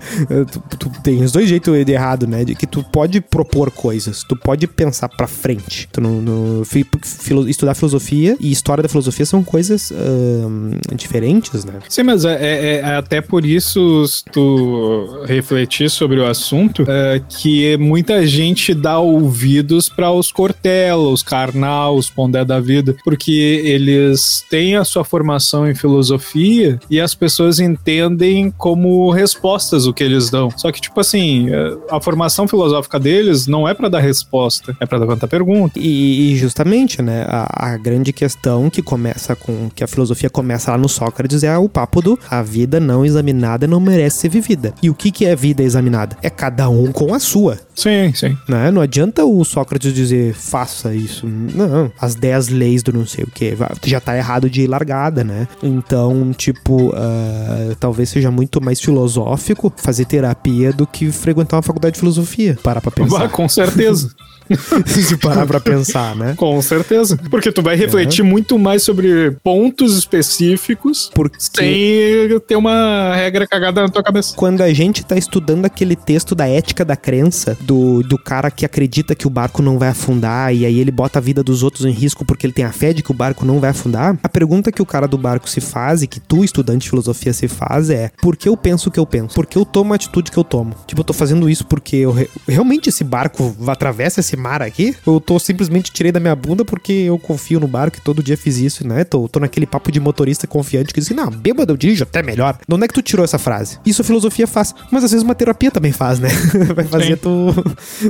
[0.51, 2.43] Tu, tu tem os dois jeitos de errado, né?
[2.43, 5.87] De que tu pode propor coisas, tu pode pensar pra frente.
[5.91, 6.21] Tu não.
[6.21, 11.73] não fi- filo- estudar filosofia e história da filosofia são coisas ah, diferentes, né?
[11.87, 17.21] Sim, mas é, é- é até por isso, se tu refletir sobre o assunto, é,
[17.29, 23.31] que muita gente dá ouvidos para os Cortella, os Karnal, os Pondé da vida, porque
[23.63, 30.03] eles têm a sua formação em filosofia e as pessoas entendem como respostas o que
[30.03, 30.49] eles dão.
[30.55, 34.85] Só que, tipo assim, é, a formação filosófica deles não é para dar resposta, é
[34.85, 35.79] para levantar pergunta.
[35.79, 40.71] E, e justamente, né, a, a grande questão que começa com que a filosofia começa
[40.71, 44.73] lá no Sócrates é o papo do a vida não examinada não merece ser vivida.
[44.81, 46.17] E o que que é vida examinada?
[46.21, 48.37] É cada um com a sua, Sim, sim.
[48.47, 48.71] né?
[48.71, 51.27] Não adianta o Sócrates dizer faça isso.
[51.27, 55.47] Não, as 10 leis do não sei o que, já tá errado de largada, né?
[55.69, 61.93] Então, tipo, ah, talvez seja muito mais filosófico fazer terapia do que frequentar uma faculdade
[61.93, 62.57] de filosofia.
[62.63, 63.29] Parar pra Bah, pensar.
[63.29, 64.11] com certeza.
[64.85, 66.33] Se parar pra pensar, né?
[66.37, 67.17] Com certeza.
[67.29, 73.81] Porque tu vai refletir muito mais sobre pontos específicos Porque sem ter uma regra cagada
[73.81, 74.33] na tua cabeça.
[74.35, 78.65] quando a gente tá estudando aquele texto da ética da crença, do, do cara que
[78.65, 81.85] acredita que o barco não vai afundar e aí ele bota a vida dos outros
[81.85, 84.29] em risco porque ele tem a fé de que o barco não vai afundar, a
[84.29, 87.47] pergunta que o cara do barco se faz e que tu, estudante de filosofia, se
[87.47, 89.35] faz é: por que eu penso o que eu penso?
[89.35, 90.73] Por que eu tomo a atitude que eu tomo?
[90.87, 94.95] Tipo, eu tô fazendo isso porque eu re- realmente esse barco atravessa esse mar aqui?
[95.05, 98.37] Eu tô simplesmente tirei da minha bunda porque eu confio no barco e todo dia
[98.37, 99.03] fiz isso, né?
[99.03, 102.21] Tô, tô naquele papo de motorista confiante que diz que, não, bêbado eu dirijo até
[102.23, 102.57] melhor.
[102.67, 103.77] De onde é que tu tirou essa frase?
[103.85, 106.29] Isso a filosofia faz, mas às vezes uma terapia também faz, né?
[106.75, 107.53] Vai fazer tu,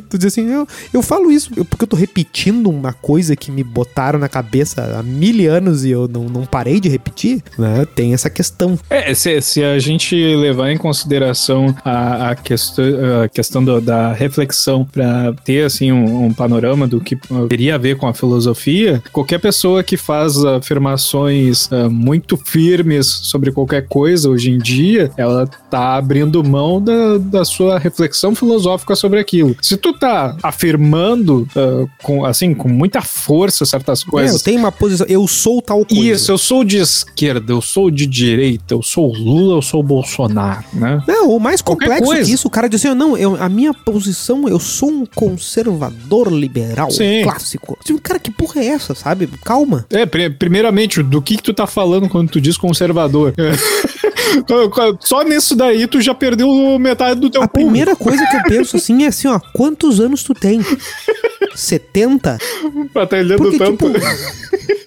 [0.09, 3.63] tu dizer assim, eu, eu falo isso porque eu tô repetindo uma coisa que me
[3.63, 7.85] botaram na cabeça há mil anos e eu não, não parei de repetir, né?
[7.95, 8.77] Tem essa questão.
[8.89, 12.85] É, se, se a gente levar em consideração a, a, questão,
[13.23, 17.77] a questão do- da reflexão para ter assim um, um panorama do que teria a
[17.77, 24.29] ver com a filosofia, qualquer pessoa que faz afirmações ah, muito firmes sobre qualquer coisa
[24.29, 29.55] hoje em dia, ela tá abrindo mão da, da sua reflexão filosófica sobre aquilo.
[29.61, 34.59] Se tu tá afirmando ah, com assim com muita força certas É, eu coisas tenho
[34.59, 36.03] uma posição, eu sou tal coisa.
[36.03, 40.65] isso, eu sou de esquerda, eu sou de direita, eu sou Lula, eu sou Bolsonaro,
[40.73, 41.01] né?
[41.07, 44.47] Não, o mais complexo que isso, o cara diz assim, não, eu, a minha posição,
[44.47, 47.21] eu sou um conservador liberal Sim.
[47.23, 47.77] clássico.
[47.83, 49.27] Tipo, cara, que porra é essa, sabe?
[49.43, 49.85] Calma.
[49.89, 53.33] É, pri- primeiramente, do que, que tu tá falando quando tu diz conservador?
[54.99, 57.69] Só nisso daí tu já perdeu metade do teu A público.
[57.71, 60.61] primeira coisa que eu penso assim é assim, ó, quantos anos tu tem?
[61.55, 62.37] 70?
[62.93, 63.91] Pra tá olhando Porque, tanto.
[63.91, 63.99] tipo,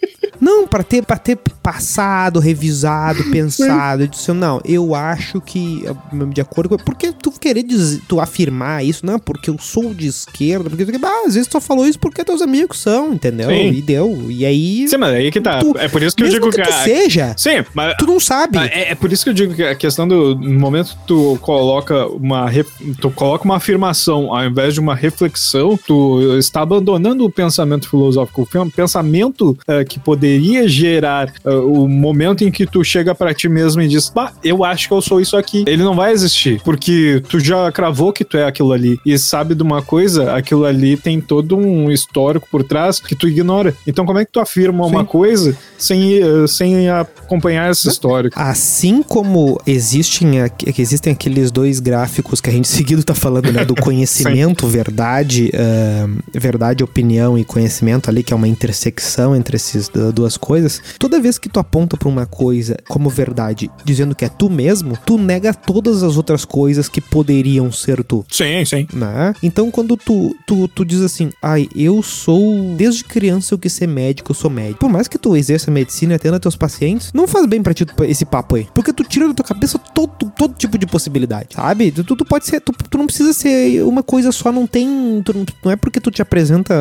[0.44, 4.02] Não, para ter, pra ter passado, revisado, pensado.
[4.02, 5.84] Eu disse, não, eu acho que,
[6.32, 6.76] de acordo com.
[6.78, 11.22] Porque tu querer dizer, tu afirmar isso, não, porque eu sou de esquerda, porque ah,
[11.28, 13.48] às vezes tu falou isso porque teus amigos são, entendeu?
[13.50, 13.68] Sim.
[13.70, 14.26] E deu.
[14.28, 14.88] E aí.
[14.88, 15.60] Sim, mas aí que tá.
[15.60, 16.62] tu- é por isso que eu digo que que.
[16.62, 17.94] tu a- seja, Sim, mas.
[17.96, 18.58] tu não sabe.
[18.58, 21.38] É, é por isso que eu digo que a questão do no momento que tu
[21.40, 22.68] coloca uma ref-
[23.00, 28.42] tu coloca uma afirmação ao invés de uma reflexão, tu está abandonando o pensamento filosófico,
[28.42, 30.31] o pen- pensamento eh, que poderia
[30.68, 34.64] gerar eh, o momento em que tu chega pra ti mesmo e diz, bah, eu
[34.64, 35.64] acho que eu sou isso aqui.
[35.66, 39.54] Ele não vai existir, porque tu já cravou que tu é aquilo ali e sabe
[39.54, 43.74] de uma coisa, aquilo ali tem todo um histórico por trás que tu ignora.
[43.86, 45.06] Então como é que tu afirma uma Sim.
[45.06, 48.38] coisa sem eh, sem acompanhar esse histórico?
[48.38, 50.30] Assim como existem,
[50.76, 53.64] existem aqueles dois gráficos que a gente seguido tá falando, né?
[53.64, 59.88] Do conhecimento, verdade, ah, verdade, opinião e conhecimento ali, que é uma intersecção entre essas
[59.88, 60.80] du- duas coisas.
[60.98, 64.96] Toda vez que tu aponta pra uma coisa como verdade, dizendo que é tu mesmo,
[65.04, 68.24] tu nega todas as outras coisas que poderiam ser tu.
[68.30, 68.86] Sim, sim.
[68.92, 69.34] né?
[69.42, 72.74] Então, quando tu, tu, tu diz assim, ai, eu sou.
[72.76, 74.78] Desde criança eu quis ser médico, eu sou médico.
[74.80, 77.84] Por mais que tu exerça medicina e atenda teus pacientes, não faz bem pra ti
[78.02, 78.68] esse papo aí.
[78.74, 81.90] Porque tu tira da tua cabeça todo, todo tipo de possibilidade, sabe?
[81.90, 82.60] Tu, tu, tu pode ser.
[82.60, 84.86] Tu, tu não precisa ser uma coisa só, não tem.
[84.86, 86.74] não, não é porque tu te apresenta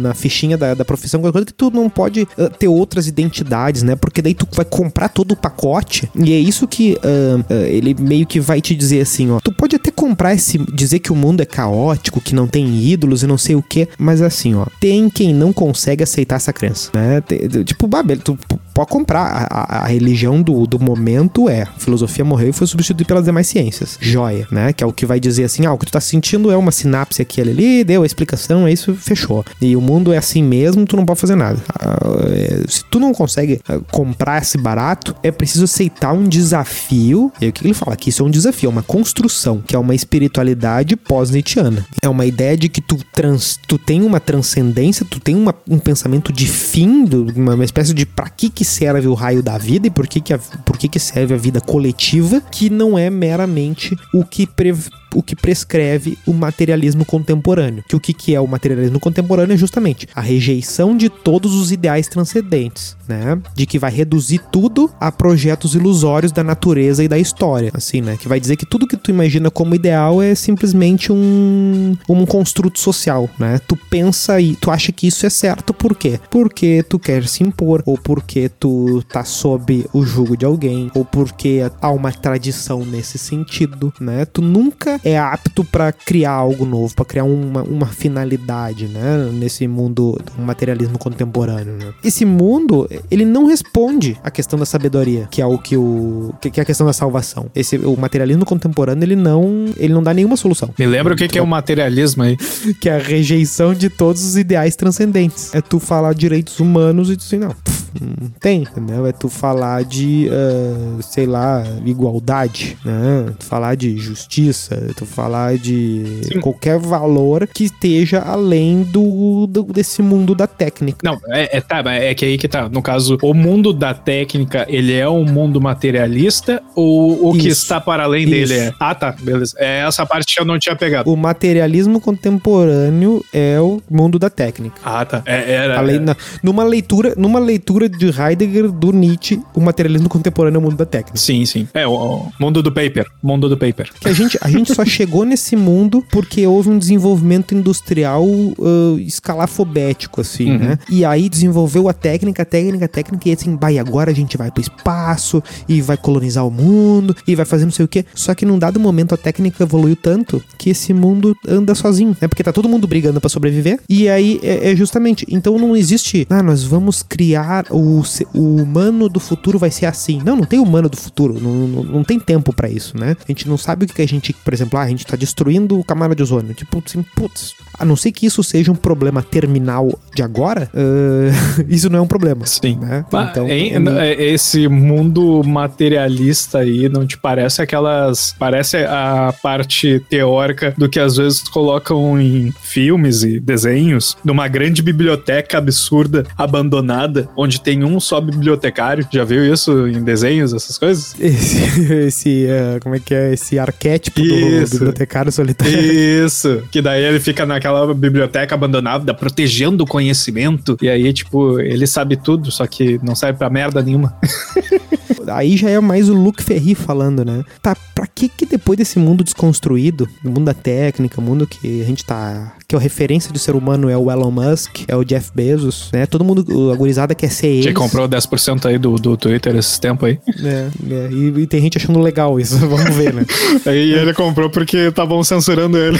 [0.00, 3.82] na fichinha da, da profissão, qualquer coisa, que tu não pode uh, ter outras identidades,
[3.82, 3.96] né?
[3.96, 6.08] Porque daí tu vai comprar todo o pacote.
[6.14, 9.40] E é isso que uh, uh, ele meio que vai te dizer assim, ó.
[9.40, 10.58] Tu pode até comprar esse.
[10.72, 13.88] dizer que o mundo é caótico, que não tem ídolos e não sei o que,
[13.98, 14.66] mas assim, ó.
[14.80, 17.20] Tem quem não consegue aceitar essa crença, né?
[17.20, 18.38] Tem- tipo, Babel, tu
[18.76, 19.48] pode comprar.
[19.50, 21.66] A, a- a religião do, do momento é.
[21.78, 23.98] Filosofia morreu e foi substituída pelas demais ciências.
[24.00, 24.72] Joia, né?
[24.72, 26.70] Que é o que vai dizer assim, ah, o que tu tá sentindo é uma
[26.70, 29.44] sinapse aqui ali, ali, deu a explicação, é isso, fechou.
[29.60, 31.58] E o mundo é assim mesmo, tu não pode fazer nada.
[31.80, 31.96] Ah,
[32.28, 37.32] é, se tu não consegue ah, comprar esse barato, é preciso aceitar um desafio.
[37.40, 37.96] E aí o que ele fala?
[37.96, 41.86] Que isso é um desafio, é uma construção, que é uma espiritualidade pós-Nietzscheana.
[42.02, 45.78] É uma ideia de que tu, trans, tu tem uma transcendência, tu tem uma- um
[45.78, 49.86] pensamento de fim, uma, uma espécie de pra que que serve o raio da vida
[49.86, 53.08] e por que que, a- por que que serve a vida coletiva, que não é
[53.08, 57.82] meramente o que prev- o que prescreve o materialismo contemporâneo.
[57.88, 61.72] Que o que, que é o materialismo contemporâneo é justamente a rejeição de todos os
[61.72, 63.38] ideais transcendentes, né?
[63.54, 68.18] De que vai reduzir tudo a projetos ilusórios da natureza e da história, assim, né?
[68.18, 72.78] Que vai dizer que tudo que tu imagina como ideal é simplesmente um, um construto
[72.78, 73.58] social, né?
[73.66, 76.20] Tu pensa e tu acha que isso é certo, por quê?
[76.30, 81.06] Porque tu quer se impor, ou porque tu tá sob o jugo de alguém, ou
[81.06, 84.26] porque há uma tradição nesse sentido, né?
[84.26, 89.30] Tu nunca é apto pra criar algo novo, pra criar uma, uma finalidade, né?
[89.32, 91.94] Nesse mundo do materialismo contemporâneo, né?
[92.02, 96.58] Esse mundo, ele não responde à questão da sabedoria, que é o que o que
[96.58, 97.46] é a questão da salvação.
[97.54, 101.28] Esse o materialismo contemporâneo, ele não, ele não dá nenhuma solução Me lembra o que,
[101.28, 102.36] que é o materialismo aí?
[102.80, 105.54] que é a rejeição de todos os ideais transcendentes.
[105.54, 109.06] É tu falar direitos humanos e não, pff, não tem, entendeu?
[109.06, 113.32] É tu falar de, ah, sei lá, igualdade, né?
[113.38, 116.40] Tu falar de justiça, tu falar de Sim.
[116.40, 120.98] qualquer valor que esteja além do, do- desse mundo da técnica.
[121.04, 122.68] Não, é, é, tá, é que aí que tá.
[122.68, 127.62] No caso, o mundo da técnica, ele é um mundo materialista ou o que Isso.
[127.62, 128.30] está para além Isso.
[128.30, 128.72] dele é?
[128.80, 129.54] Ah, tá, beleza.
[129.58, 131.10] É essa parte que eu não tinha pegado.
[131.12, 134.76] O materialismo contemporâneo é o mundo da técnica.
[134.84, 135.22] Ah, tá.
[135.26, 135.78] É, era.
[135.78, 140.62] Além, na- numa leitura, numa leitura de Heidegger do Nietzsche, o materialismo contemporâneo é o
[140.62, 141.18] mundo da técnica.
[141.18, 141.66] Sim, sim.
[141.74, 143.06] É, o, o mundo do paper.
[143.22, 143.90] Mundo do paper.
[144.00, 148.24] Que a gente, a gente só chegou nesse mundo porque houve um desenvolvimento industrial
[148.60, 150.58] ah, escalafobético, assim, Uhum.
[150.58, 150.78] né?
[150.90, 154.36] E aí desenvolveu a técnica, a técnica, a técnica, e assim, vai, agora a gente
[154.36, 158.04] vai pro espaço e vai colonizar o mundo e vai fazer não sei o quê.
[158.14, 162.28] Só que num dado momento a técnica evoluiu tanto que esse mundo anda sozinho, né?
[162.28, 163.80] Porque tá todo mundo brigando pra sobreviver.
[163.88, 168.02] E aí é, é justamente, então não existe, ah, nós vamos criar o,
[168.34, 170.20] o humano do futuro vai ser assim.
[170.24, 173.16] Não, não tem humano do futuro, não, não, não tem tempo pra isso, né?
[173.26, 175.78] A gente não sabe o que a gente, por exemplo, ah, a gente tá destruindo
[175.78, 176.54] o camada de ozônio.
[176.54, 181.62] Tipo, assim, putz, a não ser que isso seja um problema terminal de agora, ah,
[181.68, 182.46] isso não é um problema.
[182.46, 182.78] Sim.
[182.80, 183.04] Né?
[183.10, 188.34] Mas, Então, é é- esse mundo materialista aí não te parece aquelas.
[188.38, 194.82] Parece a parte teórica do que às vezes colocam em filmes e desenhos, numa grande
[194.82, 199.06] biblioteca absurda, abandonada, onde tem um só bibliotecário.
[199.10, 201.14] Já viu isso em desenhos, essas coisas?
[201.20, 203.32] Esse, esse uh, como é que é?
[203.32, 204.20] Esse arquétipo
[204.62, 204.72] Isso.
[204.74, 205.74] bibliotecário solitário.
[205.74, 206.62] Isso.
[206.70, 210.76] Que daí ele fica naquela biblioteca abandonada, protegendo o conhecimento.
[210.80, 214.16] E aí, tipo, ele sabe tudo, só que não serve pra merda nenhuma.
[215.28, 217.44] Aí já é mais o Luke Ferri falando, né?
[217.62, 221.80] Tá, pra que que depois desse mundo desconstruído, o mundo da técnica, o mundo que
[221.82, 222.54] a gente tá...
[222.68, 226.04] Que a referência do ser humano é o Elon Musk, é o Jeff Bezos, né?
[226.04, 227.66] Todo mundo, a gurizada quer ser eles.
[227.66, 230.18] Que comprou 10% aí do, do Twitter esses tempos aí.
[230.42, 233.24] É, é, e, e tem gente achando legal isso, vamos ver, né?
[233.66, 235.98] Aí ele comprou porque estavam censurando ele.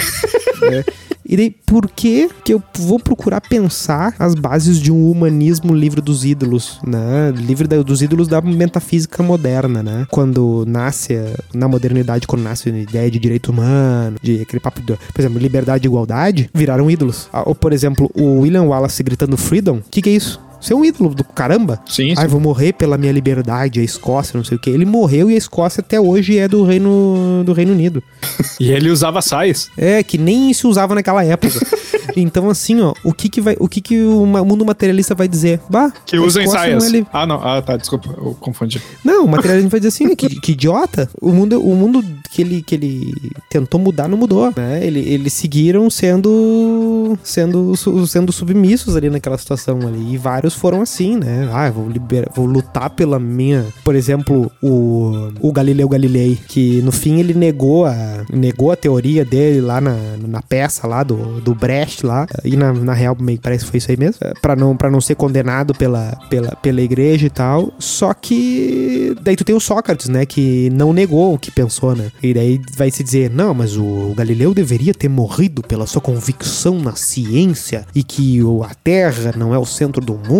[1.27, 5.99] E daí, por que que eu vou procurar pensar as bases de um humanismo livre
[5.99, 7.33] dos ídolos, né?
[7.35, 10.07] Livre dos ídolos da metafísica moderna, né?
[10.09, 11.15] Quando nasce,
[11.53, 15.39] na modernidade, quando nasce a ideia de direito humano, de aquele papo, de, por exemplo,
[15.39, 17.27] liberdade e igualdade, viraram ídolos.
[17.33, 20.46] Ah, Ou, por exemplo, o William Wallace gritando freedom, o que que é isso?
[20.59, 21.79] Isso é um ídolo do caramba.
[21.85, 24.69] Sim, Ai, vou morrer pela minha liberdade, a Escócia, não sei o que.
[24.69, 28.01] Ele morreu e a Escócia até hoje é do Reino, do Reino Unido.
[28.59, 29.69] E ele usava saias.
[29.77, 31.53] É, que nem se usava naquela época.
[32.17, 35.59] então, assim, ó, o que que vai, o que que o mundo materialista vai dizer?
[35.69, 36.83] Bah, Que Escócia saias.
[36.83, 37.35] Não, é li- Ah, não.
[37.35, 37.77] Ah, tá.
[37.77, 38.09] Desculpa.
[38.17, 38.81] Eu confundi.
[39.05, 41.07] não, o materialista vai dizer assim, que, que idiota.
[41.21, 43.13] O mundo, o mundo que ele, que ele
[43.49, 44.83] tentou mudar não mudou, né?
[44.83, 47.73] Ele, eles seguiram sendo, sendo,
[48.07, 50.13] sendo submissos ali naquela situação ali.
[50.13, 51.49] E vários foram assim, né?
[51.51, 53.65] Ah, vou, liberar, vou lutar pela minha...
[53.83, 57.95] Por exemplo, o, o Galileu Galilei, que no fim ele negou a,
[58.31, 59.95] negou a teoria dele lá na,
[60.27, 62.27] na peça lá do, do Brecht lá.
[62.43, 64.19] E na, na real, meio que parece que foi isso aí mesmo.
[64.21, 67.71] eh, Pra não, pra não ser condenado pela, pela, pela igreja e tal.
[67.79, 70.25] Só que daí tu tem o Sócrates, né?
[70.25, 72.11] Que não negou o que pensou, né?
[72.21, 76.79] E daí vai se dizer, não, mas o Galileu deveria ter morrido pela sua convicção
[76.79, 80.36] na ciência e que a Terra não é o centro do mundo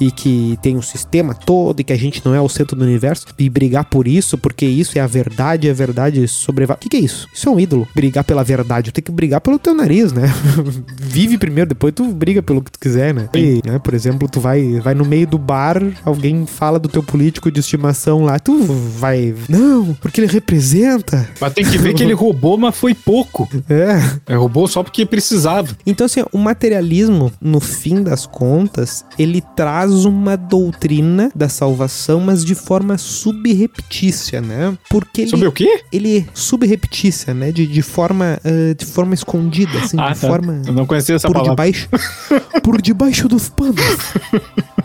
[0.00, 2.84] e que tem um sistema todo e que a gente não é o centro do
[2.84, 6.74] universo e brigar por isso, porque isso é a verdade, e a verdade sobreva...
[6.74, 7.28] O que, que é isso?
[7.32, 7.86] Isso é um ídolo.
[7.94, 8.92] Brigar pela verdade.
[8.92, 10.32] Tem que brigar pelo teu nariz, né?
[11.00, 13.28] Vive primeiro, depois tu briga pelo que tu quiser, né?
[13.34, 17.02] E, né, por exemplo, tu vai, vai no meio do bar, alguém fala do teu
[17.02, 19.34] político de estimação lá, tu vai...
[19.48, 21.28] Não, porque ele representa...
[21.40, 23.48] Mas tem que ver que ele roubou, mas foi pouco.
[23.68, 25.76] É, Ele roubou só porque precisava.
[25.86, 32.44] Então, assim, o materialismo, no fim das contas, ele traz uma doutrina da salvação, mas
[32.44, 34.76] de forma subreptícia, né?
[34.90, 35.80] Porque ele, Sobre o quê?
[35.92, 37.52] ele é subreptícia, né?
[37.52, 40.26] De, de forma ah, de forma escondida, assim, Ah, de tá.
[40.28, 41.52] forma Eu não conhecia essa por palavra.
[41.54, 41.88] debaixo
[42.62, 43.76] por debaixo dos panos.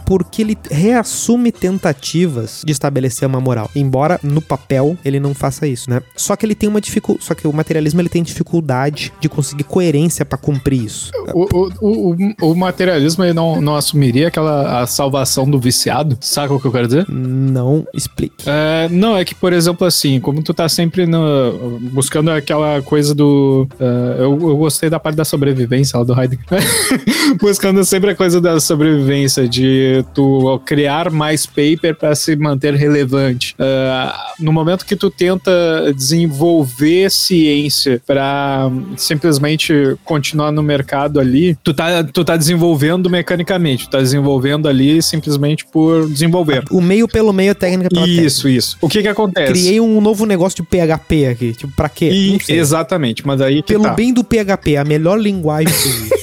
[0.05, 5.89] Porque ele reassume tentativas de estabelecer uma moral, embora no papel ele não faça isso,
[5.89, 6.01] né?
[6.15, 9.63] Só que ele tem uma dificuldade, só que o materialismo ele tem dificuldade de conseguir
[9.63, 11.11] coerência pra cumprir isso.
[11.33, 16.17] O, o, o, o- o materialismo ele não, não assumiria aquela a salvação do viciado?
[16.19, 17.05] Saca o que eu quero dizer?
[17.09, 18.43] Não explique.
[18.45, 23.13] É, não, é que, por exemplo, assim, como tu tá sempre no- buscando aquela coisa
[23.13, 23.67] do.
[23.79, 26.45] é, eu, eu gostei da parte da sobrevivência lá do Heidegger.
[27.39, 33.55] buscando sempre a coisa da sobrevivência, de tu criar mais paper para se manter relevante.
[33.59, 35.51] É, no momento que tu tenta
[35.95, 39.73] desenvolver ciência para simplesmente
[40.03, 44.30] continuar no mercado ali, tu tá, tu tá desenvolvendo mecanicamente, tu tá desenvolvendo
[44.67, 46.63] ali simplesmente por desenvolver.
[46.71, 48.77] O meio pelo meio, a técnica pela Isso, isso.
[48.81, 49.11] O que que técnica.
[49.11, 49.51] acontece?
[49.53, 51.53] Criei um novo negócio de PHP aqui.
[51.53, 52.09] Tipo, pra quê?
[52.11, 53.93] E- exatamente, mas aí que Pelo tá.
[53.93, 56.21] bem do PHP, a melhor linguagem que existe.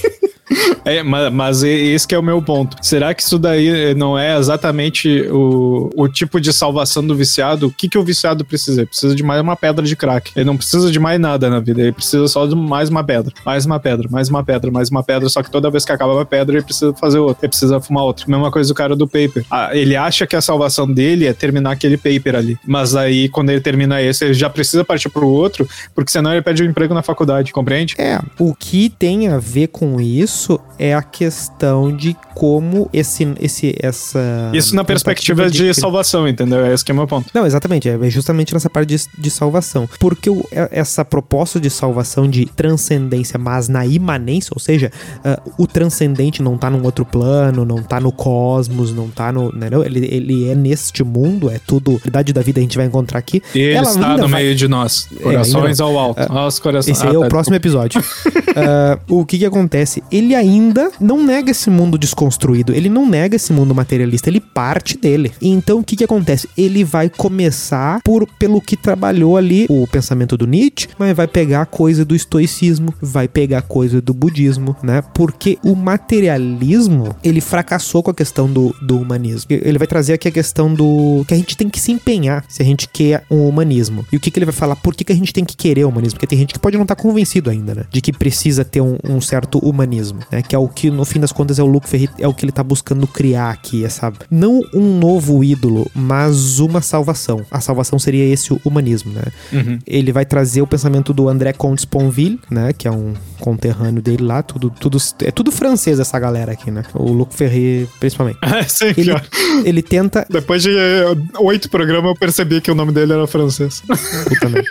[0.85, 2.77] É, mas, mas esse que é o meu ponto.
[2.81, 7.67] Será que isso daí não é exatamente o, o tipo de salvação do viciado?
[7.67, 8.81] O que, que o viciado precisa?
[8.81, 10.33] Ele precisa de mais uma pedra de crack.
[10.35, 11.81] Ele não precisa de mais nada na vida.
[11.81, 13.33] Ele precisa só de mais uma pedra.
[13.45, 15.29] Mais uma pedra, mais uma pedra, mais uma pedra.
[15.29, 17.45] Só que toda vez que acaba uma pedra, ele precisa fazer outra.
[17.45, 18.25] Ele precisa fumar outra.
[18.27, 19.45] Mesma coisa do cara do paper.
[19.51, 22.59] Ah, ele acha que a salvação dele é terminar aquele paper ali.
[22.67, 26.43] Mas aí, quando ele termina esse, ele já precisa partir pro outro, porque senão ele
[26.43, 27.95] perde o emprego na faculdade, compreende?
[27.99, 30.48] É, o que tem a ver com isso
[30.79, 36.65] é a questão de como esse, esse essa Isso na perspectiva de, cri- salvação, entendeu?
[36.65, 37.29] É esse que é o meu ponto.
[37.35, 39.89] Não, exatamente, é justamente nessa parte de, de salvação.
[39.99, 44.91] Porque o- é- essa proposta de salvação de transcendência, mas na imanência, ou seja,
[45.25, 49.51] ah, o transcendente não tá num outro plano, não tá no cosmos, não tá no.
[49.53, 51.97] Não, ele, ele é neste mundo, é tudo.
[51.97, 53.43] A verdade da vida a gente vai encontrar aqui.
[53.55, 55.09] Ele Ela está no vai- meio de nós.
[55.19, 56.33] É, Corações ainda ao alto.
[56.33, 56.93] Nossa, coração.
[56.93, 58.01] Esse aí Ah, é o tá, próximo episódio.
[58.61, 60.03] Ah, o que que acontece?
[60.11, 64.41] Ele ele ainda não nega esse mundo desconstruído, ele não nega esse mundo materialista, ele
[64.41, 65.33] parte dele.
[65.41, 66.49] Então o que que acontece?
[66.57, 71.65] Ele vai começar por pelo que trabalhou ali o pensamento do Nietzsche, mas vai pegar
[71.67, 75.03] coisa do estoicismo, vai pegar coisa do budismo, né?
[75.15, 79.47] Porque o materialismo, ele fracassou com a questão do, do humanismo.
[79.49, 82.61] Ele vai trazer aqui a questão do que a gente tem que se empenhar se
[82.61, 84.05] a gente quer um humanismo.
[84.13, 84.77] E o que que ele vai falar?
[84.77, 86.17] Por que que a gente tem que querer o humanismo?
[86.17, 87.85] Porque tem gente que pode não estar convencido ainda, né?
[87.91, 90.43] De que precisa ter um, um certo humanismo, né?
[90.43, 92.45] Que é o que, no fim das contas, é o Luke Ferri, é o que
[92.45, 94.13] ele tá buscando criar aqui, essa...
[94.31, 97.45] Não um novo ídolo, mas uma salvação.
[97.51, 99.23] A salvação seria esse o humanismo, né?
[99.53, 99.79] Uhum.
[99.87, 102.73] Ele vai trazer o pensamento do André Comte Sponville, né?
[102.73, 106.83] Que é um conterrâneo dele lá, tudo, tudo, é tudo francês essa galera aqui, né?
[106.95, 108.39] O Luc Ferry, principalmente.
[108.69, 109.25] Sim, Ele, pior.
[109.65, 110.27] ele tenta...
[110.29, 111.05] Depois de eh,
[111.41, 113.83] oito programas, eu percebi que o nome dele era francês.
[114.29, 114.69] Puta merda.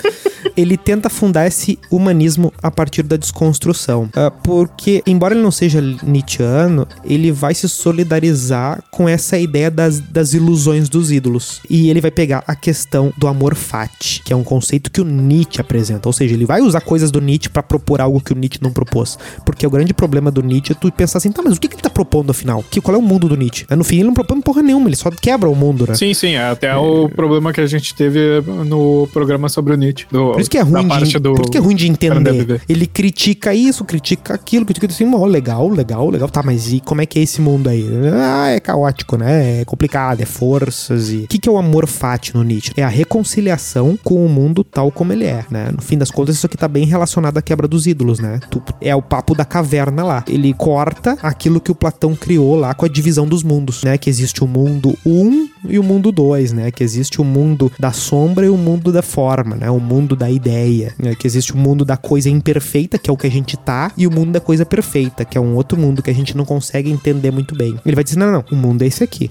[0.56, 4.10] Ele tenta fundar esse humanismo a partir da desconstrução.
[4.16, 10.00] Ah, porque, embora ele não seja Nietzscheano, ele vai se solidarizar com essa ideia das,
[10.00, 11.62] das ilusões dos ídolos.
[11.70, 15.06] E ele vai pegar a questão do amor fati, que é um conceito que o
[15.06, 16.10] Nietzsche apresenta.
[16.10, 18.72] Ou seja, ele vai usar coisas do Nietzsche para propor algo que o Nietzsche não
[18.72, 19.18] propôs.
[19.46, 21.76] Porque o grande problema do Nietzsche é tu pensar assim, tá, mas o que, que
[21.76, 22.64] ele tá propondo afinal?
[22.70, 23.66] Que, qual é o mundo do Nietzsche?
[23.70, 25.96] No fim, ele não propõe porra nenhuma, ele só quebra o mundo, né?
[25.96, 30.06] Sim, sim, é até o problema que a gente teve no programa sobre o Nietzsche.
[30.12, 32.62] Do, Por isso que é ruim, de, do por isso que é ruim de entender.
[32.68, 36.30] Ele critica isso, critica aquilo, critica assim, legal, legal, legal.
[36.30, 37.86] Tá, mas e como é que é esse mundo aí?
[38.14, 39.62] Ah, é caótico, né?
[39.62, 41.18] É complicado, é forças e...
[41.24, 42.74] O que, que é o amor fati no Nietzsche?
[42.76, 45.70] É a reconciliação com o mundo tal como ele é, né?
[45.72, 48.40] No fim das contas, isso aqui tá bem relacionado à quebra dos ídolos, né?
[48.82, 50.24] É o papo da caverna lá.
[50.28, 53.98] Ele corta aquilo que o Platão criou lá com a divisão dos mundos, né?
[53.98, 56.72] Que existe o mundo 1 e o mundo 2, né?
[56.72, 59.70] Que existe o mundo da sombra e o mundo da forma, né?
[59.70, 61.16] O mundo da ideia, né?
[61.16, 64.08] Que existe o mundo da coisa imperfeita, que é o que a gente tá, e
[64.08, 66.90] o mundo da coisa perfeita, que é um outro mundo que a gente não consegue
[66.90, 67.80] entender muito bem.
[67.86, 69.30] Ele vai dizer: não, não, o mundo é esse aqui.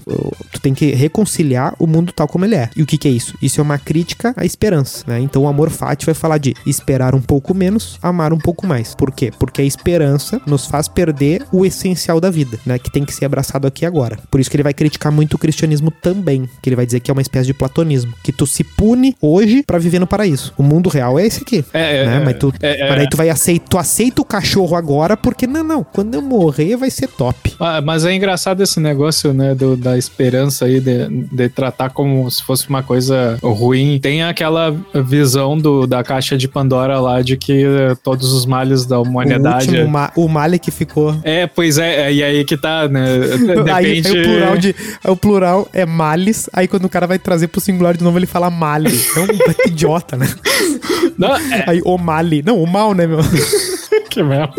[0.51, 2.69] Tu tem que reconciliar o mundo tal como ele é.
[2.75, 3.35] E o que, que é isso?
[3.41, 5.19] Isso é uma crítica à esperança, né?
[5.19, 8.95] Então o amor fati vai falar de esperar um pouco menos, amar um pouco mais.
[8.95, 9.31] Por quê?
[9.37, 12.79] Porque a esperança nos faz perder o essencial da vida, né?
[12.79, 14.17] Que tem que ser abraçado aqui agora.
[14.29, 16.16] Por isso que ele vai criticar muito o cristianismo também,
[16.61, 19.63] que ele vai dizer que é uma espécie de platonismo, que tu se pune hoje
[19.65, 20.53] pra viver no paraíso.
[20.57, 21.63] O mundo real é esse aqui.
[21.73, 22.15] É, é, né?
[22.17, 22.89] é, mas tu, é, é.
[22.89, 26.21] mas aí tu vai aceitar, tu aceita o cachorro agora porque não, não, quando eu
[26.21, 27.53] morrer vai ser top.
[27.59, 32.29] Ah, mas é engraçado esse negócio, né, do- da esperança aí, de, de tratar como
[32.31, 33.99] se fosse uma coisa ruim.
[34.01, 38.85] Tem aquela visão do, da caixa de Pandora lá de que eh, todos os males
[38.85, 39.67] da O humanidade.
[39.69, 43.05] último, ma o Mali que ficou É, pois é, é, e aí que tá, né?
[43.73, 44.07] Aí, Depende.
[44.17, 44.75] aí o plural de.
[45.05, 46.49] O plural é males.
[46.53, 48.89] Aí quando o cara vai trazer pro singular de novo, ele fala male.
[49.11, 50.27] Então, que idiota, né?
[51.17, 52.41] Não, é, Aí o male.
[52.45, 53.19] Não, o mal, né, meu?
[54.17, 54.53] Que merda.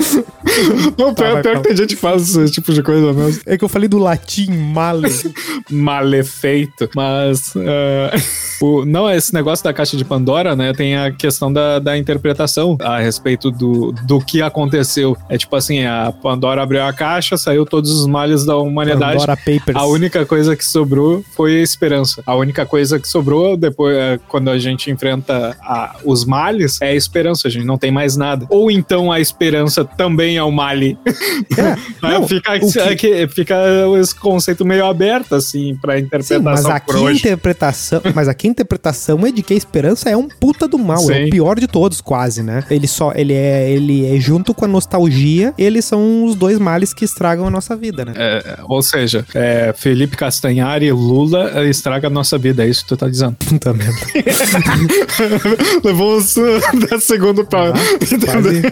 [0.98, 3.42] Não, Tá, pior, vai, pior que tem gente que faz esse tipo de coisa mesmo.
[3.46, 5.08] É que eu falei do latim male.
[5.70, 6.88] malefeito.
[6.94, 7.52] Mas.
[7.56, 8.10] eh,
[8.60, 10.72] o, não, esse negócio da caixa de Pandora, né?
[10.72, 15.16] Tem a questão da, da interpretação a respeito do, do que aconteceu.
[15.28, 19.14] É tipo assim: a Pandora abriu a caixa, saiu todos os males da humanidade.
[19.18, 19.76] Pandora Papers.
[19.76, 22.22] A única coisa que sobrou foi a esperança.
[22.26, 26.88] A única coisa que sobrou depois, é, quando a gente enfrenta a- os males, é
[26.90, 27.48] a esperança.
[27.48, 28.46] A gente não tem mais nada.
[28.50, 29.47] Ou então a esperança
[29.96, 30.98] também é o male.
[31.06, 33.54] É, não, fica, o que- é que- fica
[34.00, 38.46] esse conceito meio aberto, assim, pra Sim, interpretação mas por aqui a interpretação, mas aqui
[38.46, 41.24] a interpretação é de que a esperança é um puta do mal, é Sim.
[41.26, 42.64] o pior de todos, quase, né?
[42.70, 46.92] Ele só, ele é, ele é junto com a nostalgia, eles são os dois males
[46.94, 48.12] que estragam a nossa vida, né?
[48.16, 52.82] É, ou seja, é, Felipe Castanhari e Lula é, estraga a nossa vida, é isso
[52.82, 53.36] que tu tá dizendo.
[53.48, 53.94] Puta merda.
[55.84, 56.34] Levou uns
[56.90, 57.72] 10 segundos pra.
[57.72, 58.62] Quase.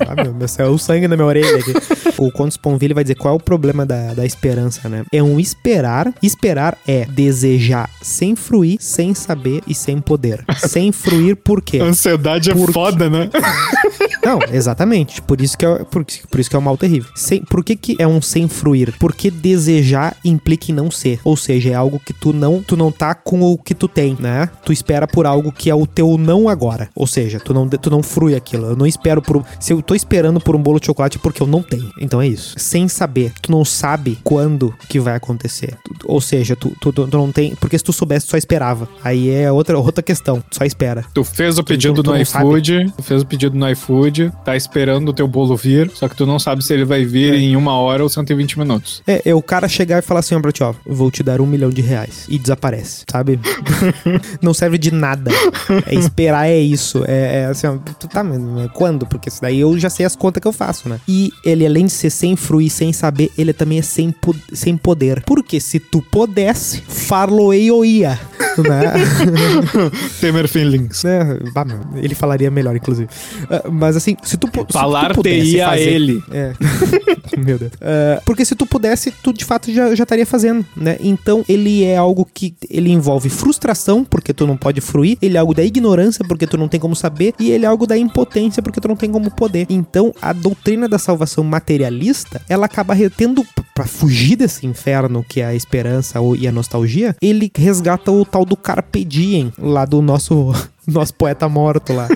[0.00, 1.72] Ah, meu, meu, saiu o sangue na minha orelha aqui.
[2.16, 5.04] O Conde Sponville vai dizer qual é o problema da, da esperança, né?
[5.12, 6.12] É um esperar.
[6.22, 10.44] Esperar é desejar sem fruir, sem saber e sem poder.
[10.56, 11.78] Sem fruir por quê?
[11.82, 13.28] Ansiedade é Por- foda, né?
[14.24, 15.22] Não, exatamente.
[15.22, 17.10] Por isso que é, por, por isso que é um mal terrível.
[17.14, 18.94] Sem, por que, que é um sem fruir?
[18.98, 21.20] Porque desejar implica em não ser.
[21.24, 24.16] Ou seja, é algo que tu não, tu não tá com o que tu tem,
[24.20, 24.48] né?
[24.64, 26.88] Tu espera por algo que é o teu não agora.
[26.94, 28.66] Ou seja, tu não, tu não frui aquilo.
[28.66, 29.44] Eu não espero por.
[29.68, 31.92] Se eu tô esperando por um bolo de chocolate é porque eu não tenho.
[32.00, 32.54] Então é isso.
[32.56, 33.34] Sem saber.
[33.42, 35.76] Tu não sabe quando que vai acontecer.
[36.06, 37.54] Ou seja, tu, tu, tu não tem.
[37.54, 38.88] Porque se tu soubesse, tu só esperava.
[39.04, 40.42] Aí é outra, outra questão.
[40.48, 41.04] Tu só espera.
[41.12, 45.10] Tu fez o pedido tu no iFood, tu fez o pedido no iFood, tá esperando
[45.10, 47.76] o teu bolo vir, só que tu não sabe se ele vai vir em uma
[47.78, 49.02] hora ou 120 minutos.
[49.06, 51.42] É, é o cara chegar e falar assim, ó, pra ti, ó, vou te dar
[51.42, 52.24] um milhão de reais.
[52.26, 53.38] E desaparece, sabe?
[54.40, 55.30] não serve de nada.
[55.84, 57.04] É esperar, é isso.
[57.06, 58.40] É, é assim, ó, tu tá, mas
[58.72, 59.06] quando?
[59.06, 60.98] Porque isso daí eu eu já sei as contas que eu faço, né?
[61.06, 64.76] E ele, além de ser sem fruir, sem saber, ele também é sem, po- sem
[64.78, 65.22] poder.
[65.26, 68.18] Porque se tu pudesse, farloei ou ia.
[68.58, 68.92] Né?
[70.20, 71.04] Temer Feelings.
[71.04, 71.38] né?
[71.54, 73.08] Bah, meu, ele falaria melhor, inclusive.
[73.48, 76.22] Ah, mas assim, se tu, pu- se tu Falar pudesse fazer- ele.
[76.32, 76.52] É.
[77.38, 77.70] Meu Deus.
[77.80, 80.96] Ah, porque se tu pudesse, tu de fato já, já estaria fazendo, né?
[81.00, 85.40] Então ele é algo que ele envolve frustração, porque tu não pode fruir, ele é
[85.40, 88.60] algo da ignorância, porque tu não tem como saber, e ele é algo da impotência,
[88.62, 89.47] porque tu não tem como poder.
[89.68, 93.44] Então a doutrina da salvação materialista, ela acaba retendo
[93.74, 98.44] pra fugir desse inferno que é a esperança e a nostalgia, ele resgata o tal
[98.44, 100.52] do carpe diem lá do nosso
[100.86, 102.08] nosso poeta morto lá,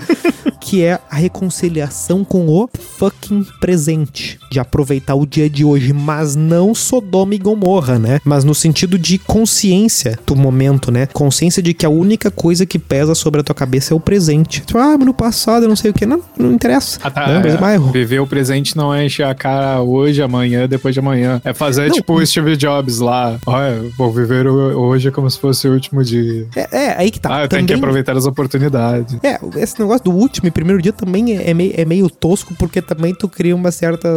[0.73, 2.67] que é a reconciliação com o
[2.97, 8.19] fucking presente, de aproveitar o dia de hoje, mas não Sodoma e Gomorra, né?
[8.25, 11.05] Mas no sentido de consciência do momento, né?
[11.05, 14.61] Consciência de que a única coisa que pesa sobre a tua cabeça é o presente.
[14.61, 16.99] Tipo, ah, mas no passado eu não sei o que, não, não interessa.
[17.03, 17.91] Ah, tá, Não, mas é, é bairro.
[17.91, 21.39] viver o presente não é encher a cara hoje, amanhã, depois de amanhã.
[21.45, 21.93] É fazer Não.
[21.93, 23.37] tipo o Steve Jobs lá.
[23.45, 26.47] Olha, vou viver hoje como se fosse o último dia.
[26.55, 27.37] É, é, aí que tá.
[27.37, 29.19] ah, eu tenho que aproveitar as oportunidades.
[29.21, 32.55] É, esse negócio do último e primeiro dia também é, é meio, é meio tosco,
[32.55, 34.07] porque também tu cria uma certa.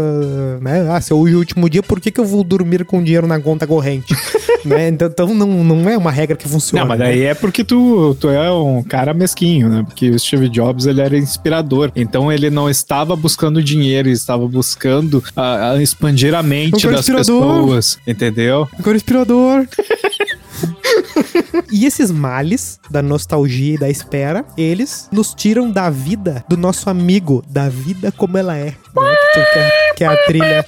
[0.61, 0.89] Né?
[0.89, 3.27] Ah, se hoje é o último dia, por que, que eu vou dormir com dinheiro
[3.27, 4.15] na conta corrente?
[4.65, 4.89] né?
[4.89, 6.83] Então, então não, não é uma regra que funciona.
[6.83, 7.07] Não, mas né?
[7.07, 9.83] daí é porque tu, tu é um cara mesquinho, né?
[9.83, 11.91] Porque o Steve Jobs, ele era inspirador.
[11.97, 16.91] Então ele não estava buscando dinheiro, ele estava buscando ah, ah, expandir a mente Um
[16.91, 18.69] cara das pessoas, entendeu?
[18.79, 19.67] Agora inspirador.
[21.71, 26.91] e esses males da nostalgia e da espera, eles nos tiram da vida do nosso
[26.91, 28.67] amigo, da vida como ela é.
[28.67, 29.17] né?
[29.33, 30.67] Que, que é a trilha.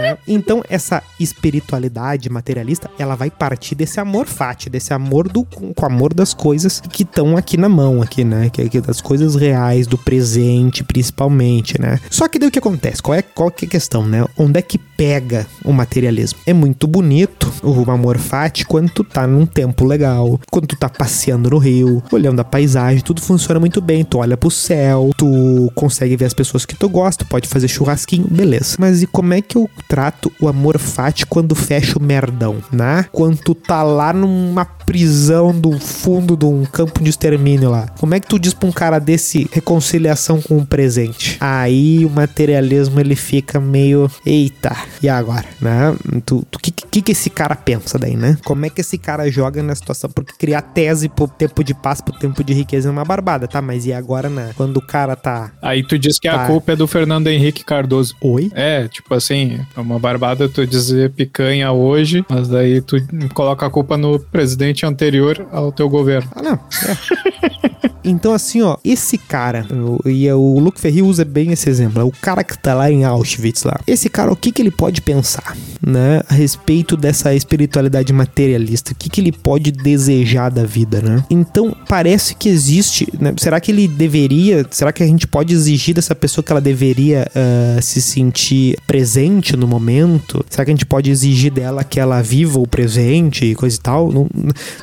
[0.00, 0.18] Né?
[0.26, 5.86] Então, essa espiritualidade materialista, ela vai partir desse amor fati, desse amor do com o
[5.86, 8.50] amor das coisas que estão aqui na mão, aqui, né?
[8.50, 11.98] Que, que das coisas reais, do presente, principalmente, né?
[12.10, 13.02] Só que daí o que acontece?
[13.02, 14.24] Qual é, qual que é a questão, né?
[14.36, 16.38] Onde é que pega o materialismo?
[16.46, 20.88] É muito bonito o amor fati quando tu tá num tempo legal, quando tu tá
[20.88, 24.04] passeando no rio, olhando a paisagem, tudo funciona muito bem.
[24.04, 28.26] Tu olha pro céu, tu consegue ver as pessoas que tu gosta, pode fazer churrasquinho,
[28.28, 28.76] beleza.
[28.78, 33.06] Mas e como é que eu trato o amor fati quando fecha o merdão, né?
[33.10, 37.86] Quando tu tá lá numa prisão do fundo de um campo de extermínio lá.
[38.00, 41.36] Como é que tu diz pra um cara desse reconciliação com o presente?
[41.38, 45.94] Aí o materialismo ele fica meio, eita, e agora, né?
[46.26, 48.36] Tu, tu que, que que esse cara pensa daí, né?
[48.44, 50.10] Como é que esse cara joga na situação?
[50.10, 53.62] Porque criar tese pro tempo de paz, pro tempo de riqueza é uma barbada, tá?
[53.62, 54.50] Mas e agora, né?
[54.56, 56.42] Quando o cara tá, Aí tu diz que Tá.
[56.42, 58.16] a culpa é do Fernando Henrique Cardoso.
[58.20, 58.50] oi?
[58.56, 62.96] É, tipo assim, é uma barbada tu dizer picanha hoje, mas daí tu
[63.34, 66.30] coloca a culpa no presidente anterior ao teu governo.
[66.34, 66.52] Ah, não.
[66.54, 67.80] É.
[68.04, 69.66] então, assim, ó, esse cara,
[70.04, 73.04] e o Luke Ferri usa bem esse exemplo, é o cara que tá lá em
[73.04, 73.80] Auschwitz lá.
[73.86, 78.92] Esse cara, o que que ele pode pensar, né, a respeito dessa espiritualidade materialista?
[78.92, 81.24] O que que ele pode desejar da vida, né?
[81.30, 83.34] Então, parece que existe, né?
[83.38, 87.30] Será que ele deveria, será que a gente pode exigir dessa pessoa que ela deveria
[87.34, 90.44] ah, se sentir presente no momento?
[90.48, 93.80] Será que a gente pode exigir dela que ela viva o presente e coisa e
[93.80, 94.12] tal?
[94.12, 94.28] Não,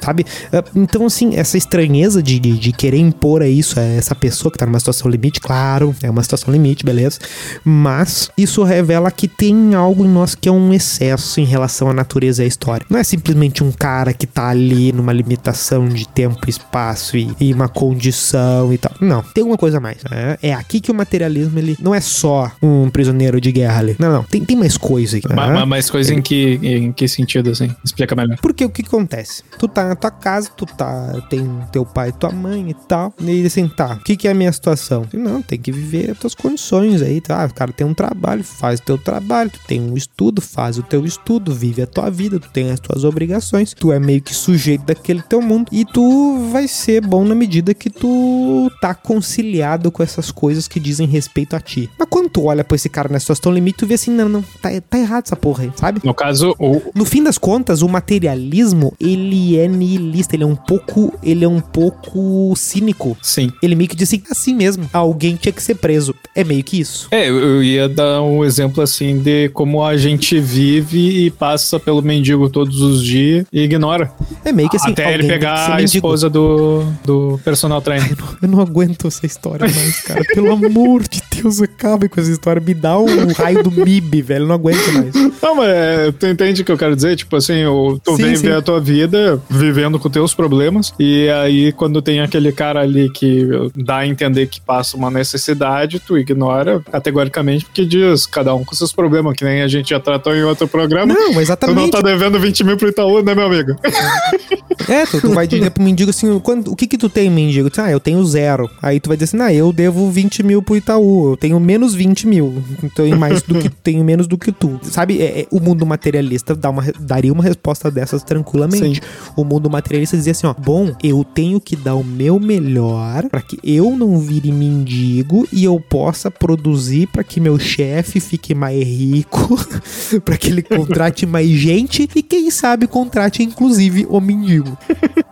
[0.02, 0.26] sabe?
[0.52, 4.52] Ah, Então, assim, essa estranheza de, de, de querer impor a isso a essa pessoa
[4.52, 7.20] que tá numa situação limite, claro, é uma situação limite, beleza.
[7.64, 11.94] Mas isso revela que tem algo em nós que é um excesso em relação à
[11.94, 12.86] natureza e à história.
[12.90, 17.30] Não é simplesmente um cara que tá ali numa limitação de tempo e espaço e,
[17.40, 18.92] e uma condição e tal.
[19.02, 19.98] Não, tem uma coisa a mais.
[20.10, 20.38] né?
[20.42, 23.96] É aqui que o materialismo ele não é só um prisioneiro de guerra ali.
[24.00, 24.24] Não, não.
[24.24, 25.28] Tem, tem mais coisa aqui.
[25.28, 25.36] Né?
[25.36, 27.70] ma- Mas coisa em que, em que sentido, assim?
[27.84, 28.38] Explica melhor.
[28.42, 29.44] Porque o que, que acontece?
[29.60, 31.14] Tu tá na tua casa, tu tá.
[31.30, 33.14] Tem teu pai tua mãe e tal.
[33.20, 35.06] E assim, tá, o que, que é a minha situação?
[35.14, 37.22] Não, tem que viver as tuas condições aí.
[37.22, 37.46] Tá?
[37.46, 40.84] O cara tem um trabalho, faz o teu trabalho, tu tem um estudo, faz o
[40.84, 44.34] teu estudo, vive a tua vida, tu tem as tuas obrigações, tu é meio que
[44.34, 45.70] sujeito daquele teu mundo.
[45.72, 50.80] E tu vai ser bom na medida que tu tá conciliado com essas coisas que
[50.80, 51.90] dizem respeito a ti.
[51.98, 54.42] Mas quando tu olha pra esse cara na situação limite, tu vê assim, não, não,
[54.62, 56.02] tá, tá errado essa porra aí, sabe?
[56.04, 60.56] No caso, o, No fim das contas, o materialismo, ele é nihilista, ele é um
[60.56, 63.18] pouco, ele é um pouco cínico.
[63.22, 63.52] sim.
[63.62, 66.14] Ele meio que diz assim, assim mesmo, alguém tinha que ser preso.
[66.36, 67.08] É meio que isso.
[67.12, 71.80] É, eu- eu ia dar um exemplo assim de como a gente vive e passa
[71.80, 74.12] pelo mendigo todos os dias e ignora.
[74.46, 78.16] É meio que assim, Até ele pegar a esposa do, do personal trainer.
[78.42, 80.24] Eu não aguento essa história mais, cara.
[80.34, 82.62] Pelo amor de Deus, acabe com essa história.
[82.62, 84.44] Me dá um raio do MIB, velho.
[84.44, 85.14] Eu não aguento mais.
[85.42, 87.16] Não, mas é, tu entende o que eu quero dizer?
[87.16, 88.44] Tipo assim, o- tu Sim, vem sim.
[88.48, 93.10] ver a tua vida vivendo com teus problemas, e aí quando tem aquele cara ali
[93.10, 98.64] que dá a entender que passa uma necessidade, tu ignora categoricamente, porque diz cada um
[98.64, 101.14] com seus problemas, que nem a gente já tratou em outro programa.
[101.14, 101.92] Não, Tu não exatamente.
[101.92, 103.76] tá devendo 20 mil pro Itaú, né, meu amigo?
[104.88, 107.70] É, tu, tu vai dizer pro mendigo assim, quando, o que que tu tem, mendigo?
[107.70, 108.70] Tu ah, eu tenho zero.
[108.82, 111.94] Aí tu vai dizer assim, ah, eu devo 20 mil pro Itaú, eu tenho menos
[111.94, 112.64] 20 mil.
[112.84, 114.80] Então tenho mais do que, tenho menos do que tu.
[114.84, 119.02] Sabe, é, é, o mundo materialista dá uma, daria uma resposta dessas tranquilamente.
[119.36, 123.42] O mundo materialista dizia assim, ó, bom, eu tenho que dar o meu melhor pra
[123.42, 128.84] que eu não vire mendigo e eu possa produzir pra que meu chefe fique mais
[128.84, 129.58] rico,
[130.24, 134.67] pra que ele contrate mais gente e quem sabe contrate inclusive o mendigo.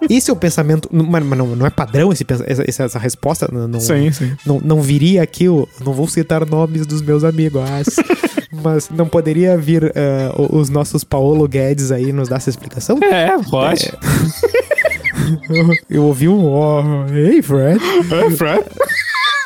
[0.10, 3.50] Esse é o pensamento, mas mas não, não é padrão esse, essa, essa- resposta?
[3.52, 4.36] Não, não, Sim, sim.
[4.46, 7.62] não, não viria aqui, o- não vou citar nomes dos meus amigos,
[8.64, 9.92] mas não poderia vir
[10.38, 12.98] o- os nossos Paulo Guedes aí nos dar essa explicação?
[13.02, 13.92] É, pode.
[15.50, 17.80] Eu, eu ouvi um ó, hey Fred.
[18.12, 18.64] É, Fred.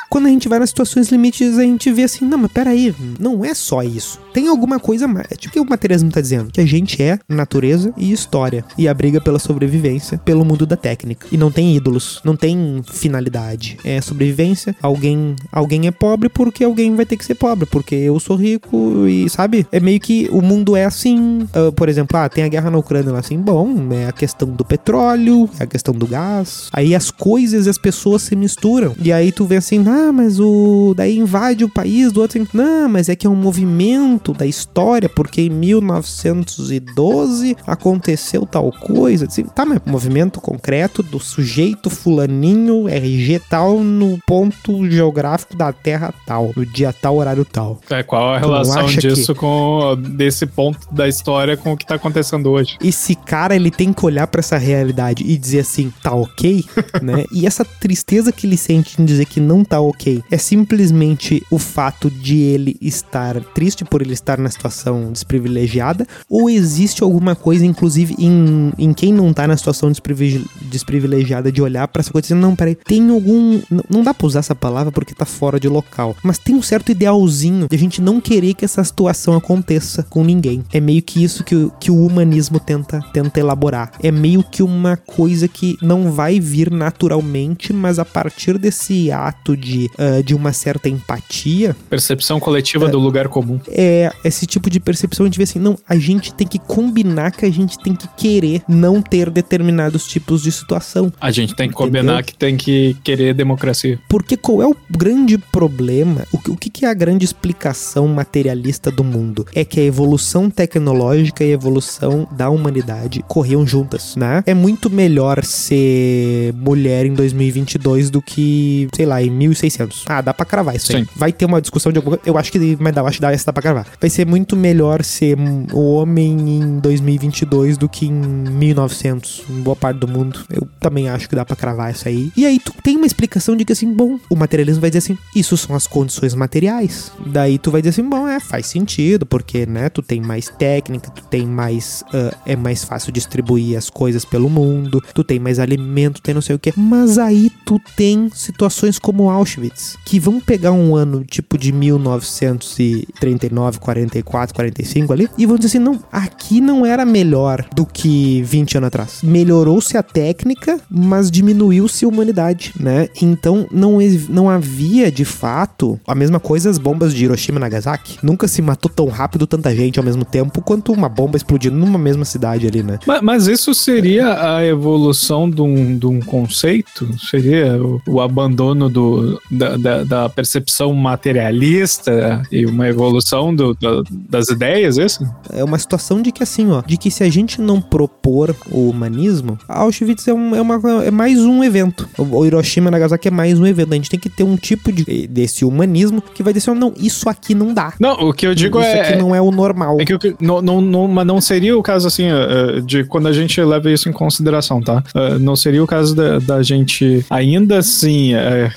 [0.10, 3.46] Quando a gente vai nas situações limites, a gente vê assim, não, mas peraí, não
[3.46, 4.20] é só isso.
[4.34, 5.28] Tem alguma coisa mais.
[5.32, 6.52] É Tipo o que o materialismo tá dizendo?
[6.52, 8.64] Que a gente é natureza e história.
[8.78, 11.28] E a briga pela sobrevivência pelo mundo da técnica.
[11.32, 13.78] E não tem ídolos, não tem finalidade.
[13.84, 14.76] É sobrevivência.
[14.82, 17.66] Alguém, alguém é pobre porque alguém vai ter que ser pobre.
[17.66, 19.68] Porque eu sou rico e, sabe?
[19.72, 21.48] É meio que o mundo é assim.
[21.54, 23.38] Ah, por exemplo, ah, tem a guerra na Ucrânia lá assim.
[23.38, 26.70] Bom, é a questão do petróleo, é a questão do gás.
[26.74, 28.96] Aí as coisas e as pessoas se misturam.
[29.02, 30.94] E aí tu vê assim, ah, mas o.
[30.96, 32.40] Daí invade o país do outro.
[32.54, 39.26] Não, mas é que é um movimento da história, porque em 1912 aconteceu tal coisa.
[39.26, 46.14] Assim, tá, mas movimento concreto do sujeito fulaninho, RG tal, no ponto geográfico da terra
[46.26, 47.80] tal, no dia tal, horário tal.
[47.90, 51.96] É, qual a Tu relação disso com desse ponto da história com o que tá
[51.96, 52.78] acontecendo hoje?
[52.82, 56.66] esse cara ele tem que olhar pra essa realidade e dizer assim, tá ok,
[57.02, 57.26] né?
[57.32, 59.89] E essa tristeza que ele sente em dizer que não tá ok
[60.30, 66.50] é simplesmente o fato de ele estar triste por ele estar na situação desprivilegiada ou
[66.50, 71.88] existe alguma coisa, inclusive, em, em quem não tá na situação desprivile- desprivilegiada de olhar
[71.88, 73.54] pra essa coisa e dizer, não, peraí, tem algum.
[73.70, 76.62] n- Não dá pra usar essa palavra porque tá fora de local, mas tem um
[76.62, 80.64] certo idealzinho de a gente não querer que essa situação aconteça com ninguém.
[80.72, 83.92] É meio que isso que, o- que o humanismo tenta, tenta elaborar.
[84.02, 89.56] É meio que uma coisa que não vai vir naturalmente, mas a partir desse ato
[89.56, 93.60] de, ah, de uma certa empatia, Percepção coletiva do lugar comum.
[93.68, 97.32] é esse tipo de percepção a gente vê assim, não, a gente tem que combinar
[97.32, 101.12] que a gente tem que querer não ter determinados tipos de situação.
[101.22, 102.02] A gente tem que Entendeu?
[102.02, 104.00] combinar que tem que querer democracia.
[104.10, 106.26] Porque qual é o grande problema?
[106.32, 109.46] O, que- o que que é a grande explicação materialista do mundo?
[109.54, 114.44] É que a evolução tecnológica e a evolução da humanidade corriam juntas, né?
[114.46, 119.69] É muito melhor ser mulher em 2022 do que, sei lá, em 1600.
[120.08, 121.04] Ah, dá pra cravar isso aí.
[121.04, 121.10] Sim.
[121.16, 122.30] Vai ter uma discussão de alguma coisa.
[122.30, 123.88] Eu acho que mas dá, eu acho que dá, essa dá pra cravar.
[124.00, 129.76] Vai ser muito melhor ser um homem em 2022 do que em 1900, em boa
[129.76, 130.46] parte do mundo.
[130.50, 132.32] Eu também acho que dá pra cravar isso aí.
[132.36, 135.18] E aí tu tem uma explicação de que assim, bom, o materialismo vai dizer assim,
[135.36, 137.12] isso são as condições materiais.
[137.26, 141.12] Daí tu vai dizer assim, bom, é, faz sentido, porque, né, tu tem mais técnica,
[141.12, 145.60] tu tem mais, ah, é mais fácil distribuir as coisas pelo mundo, tu tem mais
[145.60, 146.74] alimento, tem não sei o que.
[146.78, 149.59] Mas aí tu tem situações como Auschwitz,
[150.06, 155.80] que vão pegar um ano tipo de 1939, 44, 45 ali, e vão dizer assim,
[155.80, 159.20] não, aqui não era melhor do que 20 anos atrás.
[159.24, 163.08] Melhorou-se a técnica, mas diminuiu-se a humanidade, né?
[163.22, 163.98] Então não,
[164.30, 168.18] não havia de fato a mesma coisa as bombas de Hiroshima e Nagasaki.
[168.24, 171.98] Nunca se matou tão rápido tanta gente ao mesmo tempo quanto uma bomba explodindo numa
[172.00, 173.00] mesma cidade ali, né?
[173.06, 177.08] Ma- Mas, isso seria a evolução de um, de um conceito?
[177.30, 184.04] Seria o, o abandono do, da, da- da percepção materialista e uma evolução do- da-
[184.30, 185.24] das ideias, isso?
[185.52, 188.90] É uma situação de que assim, ó, de que se a gente não propor o
[188.90, 192.08] humanismo, Auschwitz é, um- é uma, é mais um evento.
[192.18, 193.92] O Hiroshima e Nagasaki é mais um evento.
[193.94, 197.30] A gente tem que ter um tipo de, desse humanismo que vai dizer, não, isso
[197.30, 197.94] aqui não dá.
[198.00, 199.02] Não, o que eu digo isso é.
[199.02, 199.98] aqui não é o normal.
[200.00, 203.28] É que não, não, não, mas não seria o caso assim, eh, eh, de quando
[203.28, 205.04] a gente leva isso em consideração, tá?
[205.16, 208.32] Eh, Não seria o caso da, da gente ainda assim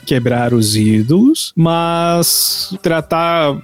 [0.06, 3.56] quebrar adorar os ídolos, mas tratar,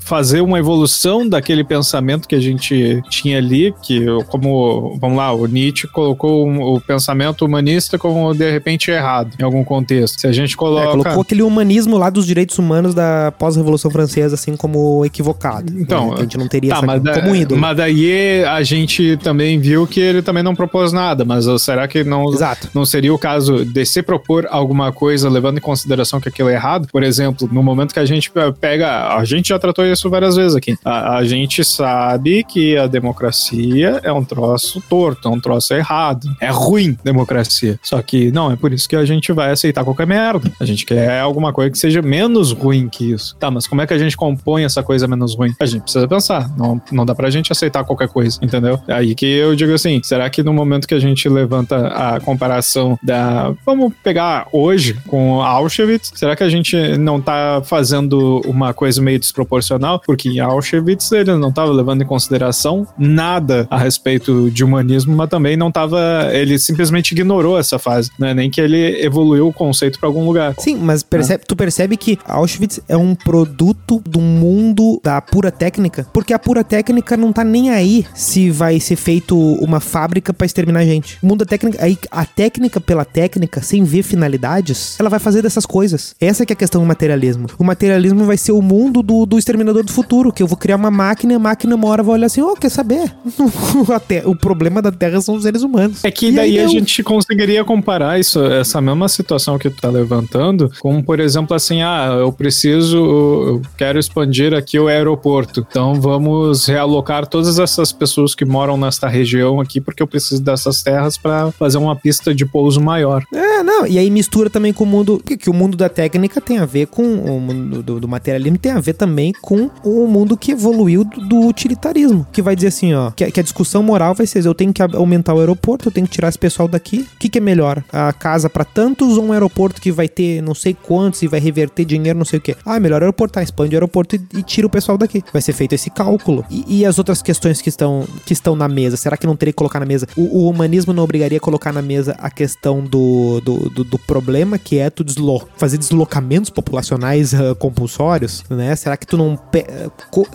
[0.00, 5.46] fazer uma evolução daquele pensamento que a gente tinha ali, que como, vamos lá, o
[5.46, 10.20] Nietzsche colocou o pensamento humanista como de repente errado em algum contexto.
[10.20, 10.88] Se a gente coloca...
[10.88, 15.72] É, colocou aquele humanismo lá dos direitos humanos da pós-revolução francesa assim como equivocado.
[15.76, 16.16] Então, né?
[16.18, 17.60] a gente não teria tá, essa, mas como ídolo.
[17.60, 22.04] Mas daí a gente também viu que ele também não propôs nada, mas será que
[22.04, 22.68] não, Exato.
[22.74, 26.54] não seria o caso de se propor alguma coisa levando em consideração que aquilo é
[26.54, 26.88] errado?
[26.90, 28.30] Por exemplo, no momento que a gente
[28.60, 32.86] pega, a gente já tratou isso várias vezes aqui, a, a gente sabe que a
[32.86, 37.78] democracia é um troço torto, é um troço errado, é ruim democracia.
[37.82, 40.50] Só que não, é por isso que a gente vai aceitar qualquer merda.
[40.60, 43.36] A gente quer alguma coisa que seja menos ruim que isso.
[43.36, 45.54] Tá, mas como é que a gente compõe essa coisa menos ruim?
[45.60, 46.50] A gente precisa pensar.
[46.56, 48.80] Não, não dá pra gente aceitar qualquer coisa, entendeu?
[48.88, 52.98] Aí que eu digo assim, será que no momento que a gente levanta a comparação
[53.02, 53.52] da...
[53.64, 59.18] Vamos pegar hoje com Auschwitz, será que a gente não tá fazendo uma coisa meio
[59.18, 60.00] desproporcional?
[60.00, 65.28] Porque em Auschwitz ele não tava levando em consideração nada a respeito de humanismo, mas
[65.28, 66.30] também não tava...
[66.32, 68.32] Ele simplesmente ignorou essa fase, né?
[68.32, 70.54] Nem que ele evoluiu o conceito para algum lugar.
[70.58, 76.06] Sim, mas percebe, tu percebe que Auschwitz é um produto do mundo da pura técnica,
[76.10, 80.46] porque a pura técnica não tá nem aí se vai ser feito uma fábrica para
[80.46, 81.18] exterminar a gente.
[81.22, 85.42] O mundo da técnica, aí a técnica pela técnica, sem ver finalidades, ela vai fazer
[85.42, 86.13] dessas coisas.
[86.20, 87.46] Essa que é a questão do materialismo.
[87.58, 90.76] O materialismo vai ser o mundo do, do exterminador do futuro, que eu vou criar
[90.76, 93.12] uma máquina e a máquina uma hora vai olhar assim, ô, oh, quer saber?
[94.24, 96.04] o problema da Terra são os seres humanos.
[96.04, 99.88] É que e daí a gente conseguiria comparar isso, essa mesma situação que tu tá
[99.88, 106.00] levantando, como por exemplo assim, ah, eu preciso, eu quero expandir aqui o aeroporto, então
[106.00, 111.16] vamos realocar todas essas pessoas que moram nesta região aqui, porque eu preciso dessas terras
[111.16, 113.24] para fazer uma pista de pouso maior.
[113.32, 116.38] É, não, e aí mistura também com o mundo, que, que o mundo da técnica
[116.38, 120.06] tem a ver com o mundo do, do, materialismo, tem a ver também com o
[120.06, 124.14] mundo que evoluiu do, utilitarismo, que vai dizer assim, ó, que, que, a discussão moral
[124.14, 127.08] vai ser, eu tenho que aumentar o aeroporto, eu tenho que tirar esse pessoal daqui,
[127.14, 127.82] o que, que é melhor?
[127.90, 131.40] A casa para tantos ou um aeroporto que vai ter não sei quantos e vai
[131.40, 132.54] reverter dinheiro, não sei o que.
[132.66, 135.22] Ah, melhor aeroporto, tá, expande o aeroporto e, e, tira o pessoal daqui.
[135.32, 136.44] Vai ser feito esse cálculo.
[136.50, 139.52] E, e, as outras questões que estão, que estão na mesa, será que não teria
[139.52, 140.06] que colocar na mesa?
[140.16, 143.98] O, o humanismo não obrigaria a colocar na mesa a questão do, do, do, do
[143.98, 148.74] problema, que é tu deslo fazer deslocamentos populacionais uh, compulsórios, né?
[148.74, 149.38] Será que tu não.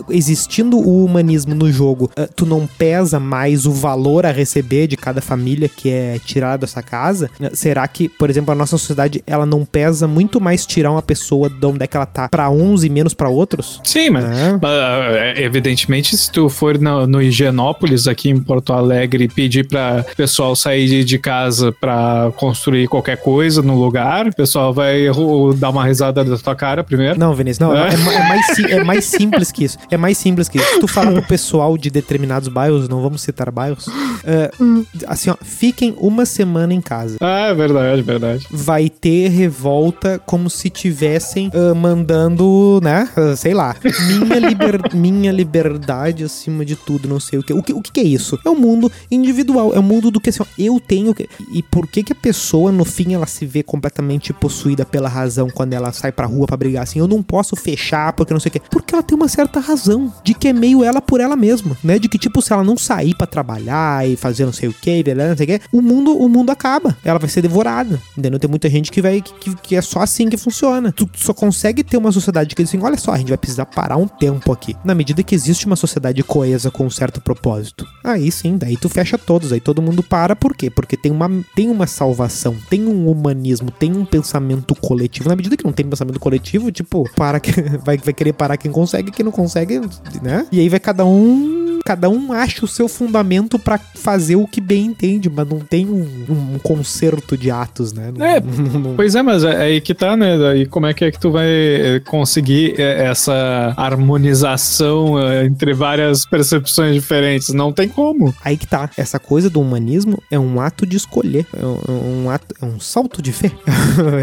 [0.10, 4.96] Existindo o humanismo no jogo, uh, tu não pesa mais o valor a receber de
[4.96, 7.30] cada família que é tirada dessa casa?
[7.40, 11.02] Uh, será que, por exemplo, a nossa sociedade ela não pesa muito mais tirar uma
[11.02, 13.82] pessoa de onde é que ela tá para uns e menos para outros?
[13.84, 15.44] Sim, mas é.
[15.44, 20.56] evidentemente se tu for no, no Higienópolis aqui em Porto Alegre e pedir para pessoal
[20.56, 25.10] sair de casa para construir qualquer coisa no lugar, o pessoal vai
[25.54, 27.20] dar uma risada da tua cara primeiro.
[27.20, 29.78] Não, Vinícius, não, é, é, é mais, é mais simples que isso.
[29.90, 30.74] É mais simples que isso.
[30.74, 35.36] Se tu fala pro pessoal de determinados bairros, não vamos citar bairros, uh, assim, ó,
[35.42, 37.18] fiquem uma semana em casa.
[37.22, 38.48] Ah, é verdade, verdade.
[38.52, 43.76] Vai ter revolta como se tivessem uh, mandando, né, uh, sei lá,
[44.08, 47.54] minha, liber, minha liberdade acima de tudo, não sei o que.
[47.54, 48.40] O que, o que é isso?
[48.46, 51.14] É o um mundo individual, é o um mundo do que assim, ó, eu tenho
[51.14, 51.28] que...
[51.52, 55.39] E por que que a pessoa, no fim, ela se vê completamente possuída pela razão
[55.48, 57.00] quando ela sai pra rua pra brigar assim?
[57.00, 58.62] Eu não posso fechar porque não sei o que.
[58.70, 62.00] Porque ela tem uma certa razão de que é meio ela por ela mesma, né?
[62.00, 65.04] De que, tipo, se ela não sair para trabalhar e fazer não sei o que,
[65.14, 66.98] não sei o que, o mundo, o mundo acaba.
[67.04, 68.40] Ela vai ser devorada, entendeu?
[68.40, 70.92] Tem muita gente que vai que, que é só assim que funciona.
[70.92, 73.66] Tu só consegue ter uma sociedade que diz assim, olha só, a gente vai precisar
[73.66, 74.76] parar um tempo aqui.
[74.84, 77.88] Na medida que existe uma sociedade coesa com um certo propósito.
[78.04, 80.70] Aí sim, daí tu fecha todos, aí todo mundo para, por quê?
[80.70, 85.19] Porque tem uma, tem uma salvação, tem um humanismo, tem um pensamento coletivo.
[85.26, 87.52] Na medida que não tem pensamento coletivo, tipo, para que
[87.84, 89.80] vai, vai querer parar quem consegue, quem não consegue,
[90.22, 90.46] né?
[90.52, 94.62] E aí vai cada um cada um acha o seu fundamento para fazer o que
[94.62, 98.14] bem entende, mas não tem um, um concerto de atos, né?
[98.16, 98.40] Não, é,
[98.78, 100.38] não, pois é, mas é aí que tá, né?
[100.38, 105.74] Daí como é que é que tu vai eh, conseguir eh, essa harmonização eh, entre
[105.74, 107.50] várias percepções diferentes?
[107.56, 108.36] Não tem como.
[108.46, 108.92] Aí que tá.
[108.96, 112.80] Essa coisa do humanismo é um ato de escolher, é um, um ato, é um
[112.80, 113.52] salto de fé.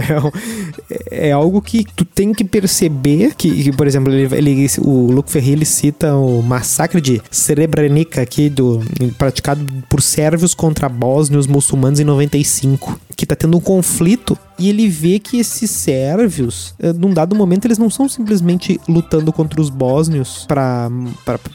[1.11, 5.11] é, é, algo que tu tem que perceber que, que por exemplo, ele, ele, o
[5.11, 7.21] Luke Ferri ele cita o massacre de
[7.57, 8.83] Srebrenica aqui, do,
[9.17, 14.87] praticado por sérvios contra bósnios muçulmanos em 95, que tá tendo um conflito e ele
[14.89, 19.71] vê que esses sérvios, eh, num dado momento, eles não são simplesmente lutando contra os
[19.71, 20.91] bósnios para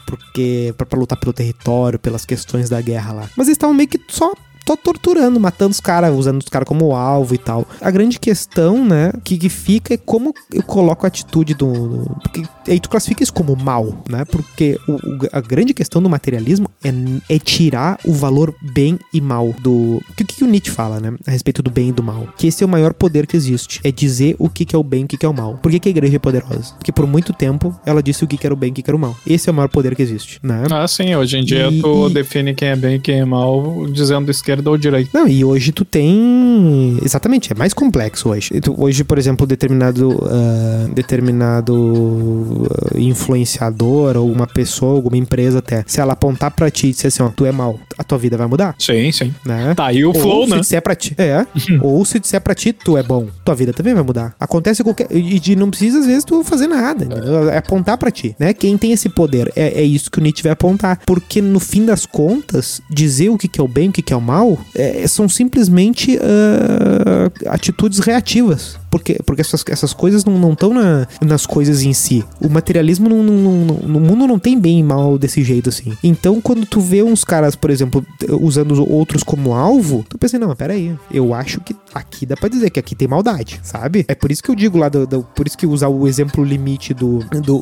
[0.04, 4.00] porque para lutar pelo território, pelas questões da guerra lá, mas eles estavam meio que
[4.08, 4.32] só
[4.64, 7.66] tô torturando, matando os caras, usando os caras como alvo e tal.
[7.80, 11.72] A grande questão, né, que, que fica é como eu coloco a atitude do.
[11.72, 14.24] do porque aí tu classifica isso como mal, né?
[14.24, 16.90] Porque o, o, a grande questão do materialismo é,
[17.34, 19.96] é tirar o valor bem e mal do.
[20.08, 21.12] O que, que o Nietzsche fala, né?
[21.26, 22.28] A respeito do bem e do mal.
[22.36, 23.80] Que esse é o maior poder que existe.
[23.84, 25.58] É dizer o que, que é o bem e o que, que é o mal.
[25.62, 26.74] Por que, que a igreja é poderosa?
[26.74, 28.82] Porque por muito tempo ela disse o que, que era o bem e o que,
[28.82, 29.16] que era o mal.
[29.26, 30.64] Esse é o maior poder que existe, né?
[30.70, 31.14] Ah, sim.
[31.14, 34.30] Hoje em dia E- tu e- define quem é bem e quem é mal dizendo
[34.52, 35.10] esquerda ou direita.
[35.14, 36.98] Não, e hoje tu tem.
[37.04, 38.50] Exatamente, é mais complexo hoje.
[38.54, 40.18] E tu- Hoje, por exemplo, determinado.
[40.30, 46.88] ah, determinado ah, influenciador ou uma pessoa, alguma empresa até, se ela apontar pra ti
[46.88, 49.32] e disser assim, ó, tu é mal, a tua vida vai mudar, Sim, sim.
[49.44, 49.74] né?
[49.74, 50.60] Tá aí o flow, ou se né?
[50.60, 51.14] disser pra ti.
[51.18, 51.46] É.
[51.80, 54.34] ou se disser pra ti, tu é bom, tua vida também vai mudar.
[54.38, 55.06] Acontece qualquer.
[55.10, 57.04] E e não precisa, às vezes, tu fazer nada.
[57.04, 57.48] entendeu?
[57.50, 58.52] É apontar pra ti, né?
[58.54, 61.00] Quem tem esse poder é, é isso que o Nietzsche vai apontar.
[61.06, 64.02] Porque no fim das contas, dizer o que, que é o bem e o que,
[64.02, 64.41] que é o mal
[64.74, 68.81] é, são simplesmente ah, atitudes reativas.
[68.92, 72.22] Porque, porque essas, essas coisas não estão na, nas coisas em si.
[72.38, 75.96] O materialismo não, não- não- no mundo não tem bem e mal desse jeito assim.
[76.04, 78.04] Então, quando tu vê uns caras, por exemplo,
[78.40, 82.50] usando os outros como alvo, tu pensa, não, peraí, eu acho que aqui dá pra
[82.50, 84.04] dizer que aqui tem maldade, sabe?
[84.06, 86.44] É por isso que eu digo lá, do, do- por isso que usar o exemplo
[86.44, 87.20] limite do-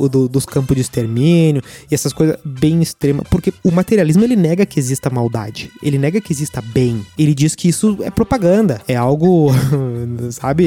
[0.08, 4.66] do- dos campos de extermínio e essas coisas bem extremas, porque o materialismo ele nega
[4.66, 8.96] que exista maldade, ele nega que exista bem, ele diz que isso é propaganda, é
[8.96, 9.52] algo,
[10.32, 10.64] sabe,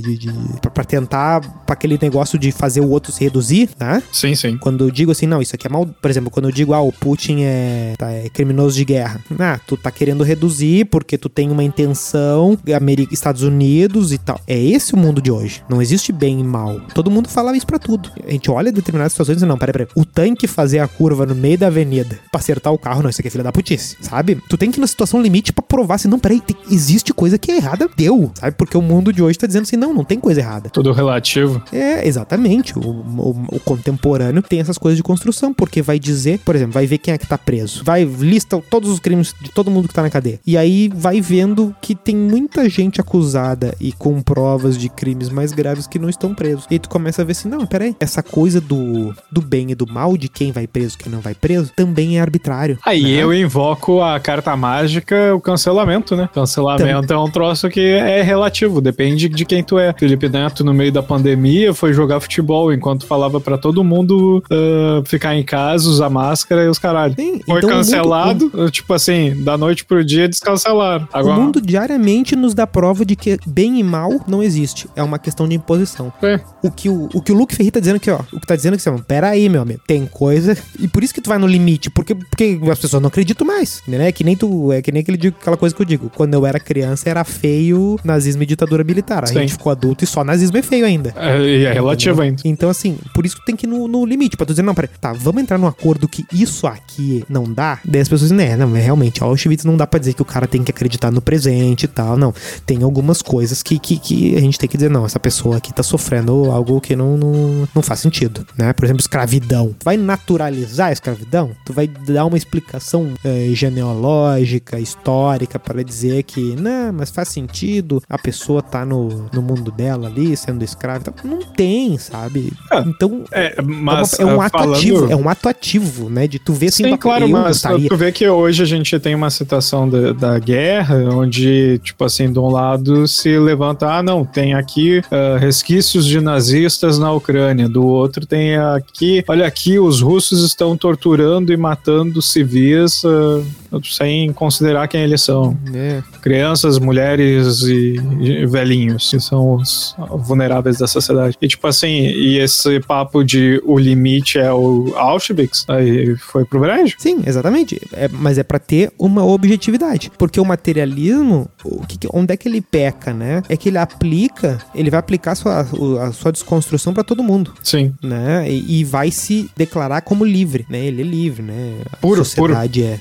[0.00, 0.32] de, de,
[0.72, 4.02] pra tentar, pra aquele negócio de fazer o outro se reduzir, né?
[4.12, 4.56] Sim, sim.
[4.56, 5.86] Quando eu digo assim, não, isso aqui é mal.
[5.86, 9.20] Por exemplo, quando eu digo, ah, o Putin é, tá, é criminoso de guerra.
[9.38, 14.40] Ah, tu tá querendo reduzir porque tu tem uma intenção, América, Estados Unidos e tal.
[14.46, 15.62] É esse o mundo de hoje.
[15.68, 16.80] Não existe bem e mal.
[16.94, 18.10] Todo mundo fala isso pra tudo.
[18.26, 19.88] A gente olha determinadas situações e diz, não, peraí, peraí.
[19.94, 23.20] O tanque fazer a curva no meio da avenida pra acertar o carro, não, isso
[23.20, 24.40] aqui é filha da putice, sabe?
[24.48, 27.38] Tu tem que ir na situação limite pra provar assim, não, peraí, tem- existe coisa
[27.38, 28.56] que é errada, deu, sabe?
[28.56, 30.70] Porque o mundo de hoje tá dizendo assim, não, não tem coisa errada.
[30.70, 31.62] Tudo relativo.
[31.72, 32.78] É, exatamente.
[32.78, 36.86] O, o- o contemporâneo tem essas coisas de construção, porque vai dizer, por exemplo, vai
[36.86, 37.82] ver quem é que tá preso.
[37.84, 40.38] Vai, lista todos os crimes de todo mundo que tá na cadeia.
[40.46, 45.52] E aí vai vendo que tem muita gente acusada e com provas de crimes mais
[45.52, 46.64] graves que não estão presos.
[46.70, 49.74] E aí tu começa a ver assim, não, peraí, essa coisa do, do bem e
[49.74, 52.78] do mal, de quem vai preso e quem não vai preso, também é arbitrário.
[52.84, 53.08] Aí né?
[53.22, 56.28] eu invoco a carta mágica, o cancelamento, né?
[56.32, 59.92] Cancelamento é um troço que é relativo, depende de quem tu é.
[59.98, 65.02] Felipe Neto, no meio da pandemia, foi jogar futebol enquanto falava pra todo mundo ah,
[65.04, 67.14] ficar em casa, usar máscara e os caralho.
[67.14, 71.06] Sim, Foi então o mundo- cancelado, tipo assim, da noite pro dia descancelaram.
[71.12, 74.88] Agora, O mundo diariamente nos dá prova de que bem e mal não existe.
[74.96, 76.12] É uma questão de imposição.
[76.22, 76.40] É.
[76.62, 78.20] O que o, o que o Luke Ferri tá dizendo aqui, ó.
[78.32, 79.80] O que tá dizendo aqui, assim, ó, pera aí, meu amigo.
[79.86, 80.56] Tem coisa.
[80.78, 81.90] E por isso que tu vai no limite.
[81.90, 83.82] Porque, porque as pessoas não acreditam mais.
[83.86, 84.08] Né?
[84.08, 84.72] É que nem tu.
[84.72, 86.10] É que nem aquele, aquela coisa que eu digo.
[86.14, 89.24] Quando eu era criança, era feio nazismo e ditadura militar.
[89.24, 89.34] A Sim.
[89.34, 91.14] gente ficou adulto e só nazismo é feio ainda.
[91.16, 92.42] é, e é relativo ainda.
[92.44, 94.74] Então, assim, por isso que tem que ir no, no limite, pra tu dizer, não,
[94.74, 97.78] peraí, tá, vamos entrar num acordo que isso aqui não dá.
[97.84, 100.24] Daí as pessoas dizem, né, não, é realmente, Auschwitz não dá pra dizer que o
[100.24, 102.34] cara tem que acreditar no presente e tal, não.
[102.66, 105.72] Tem algumas coisas que, que, que a gente tem que dizer, não, essa pessoa aqui
[105.72, 108.72] tá sofrendo algo que não, não, não faz sentido, né?
[108.72, 109.74] Por exemplo, escravidão.
[109.78, 111.50] Tu vai naturalizar a escravidão?
[111.64, 118.02] Tu vai dar uma explicação eh, genealógica, histórica, para dizer que, não, mas faz sentido
[118.08, 121.14] a pessoa tá no, no mundo dela ali, sendo escrava e tal.
[121.24, 122.52] Não tem, sabe?
[122.70, 126.08] Ah, então, É, é, mas é um ah, ato falando- ativo, é um ato ativo,
[126.08, 126.26] né?
[126.26, 127.88] De tu ver assim, Sim, "Bah, claro, mas gostaria.
[127.88, 132.32] tu vê que hoje a gente tem uma situação da, da guerra, onde, tipo assim,
[132.32, 137.68] de um lado se levanta, ah, não, tem aqui ah, resquícios de nazistas na Ucrânia,
[137.68, 143.42] do outro tem aqui, olha aqui, os russos estão torturando e matando civis ah,
[143.84, 145.56] sem considerar quem eles são.
[145.74, 146.02] É.
[146.20, 151.36] Crianças, mulheres e, velhinhos, que são os vulneráveis da sociedade.
[151.40, 156.60] E tipo assim, e esse papo de o limite é o Auschwitz, aí foi pro
[156.60, 156.96] brejo.
[156.98, 157.80] Sim, exatamente.
[157.92, 160.10] É, mas é pra ter uma objetividade.
[160.18, 163.42] Porque o materialismo, o que onde é que ele peca, né?
[163.48, 165.60] É que ele aplica, ele vai aplicar a sua,
[166.06, 167.52] a sua desconstrução pra todo mundo.
[167.62, 167.94] Sim.
[168.02, 168.46] né?
[168.48, 170.84] E, e vai se declarar como livre, né?
[170.86, 171.78] Ele é livre, né?
[171.92, 173.00] A Puro, sociedade é.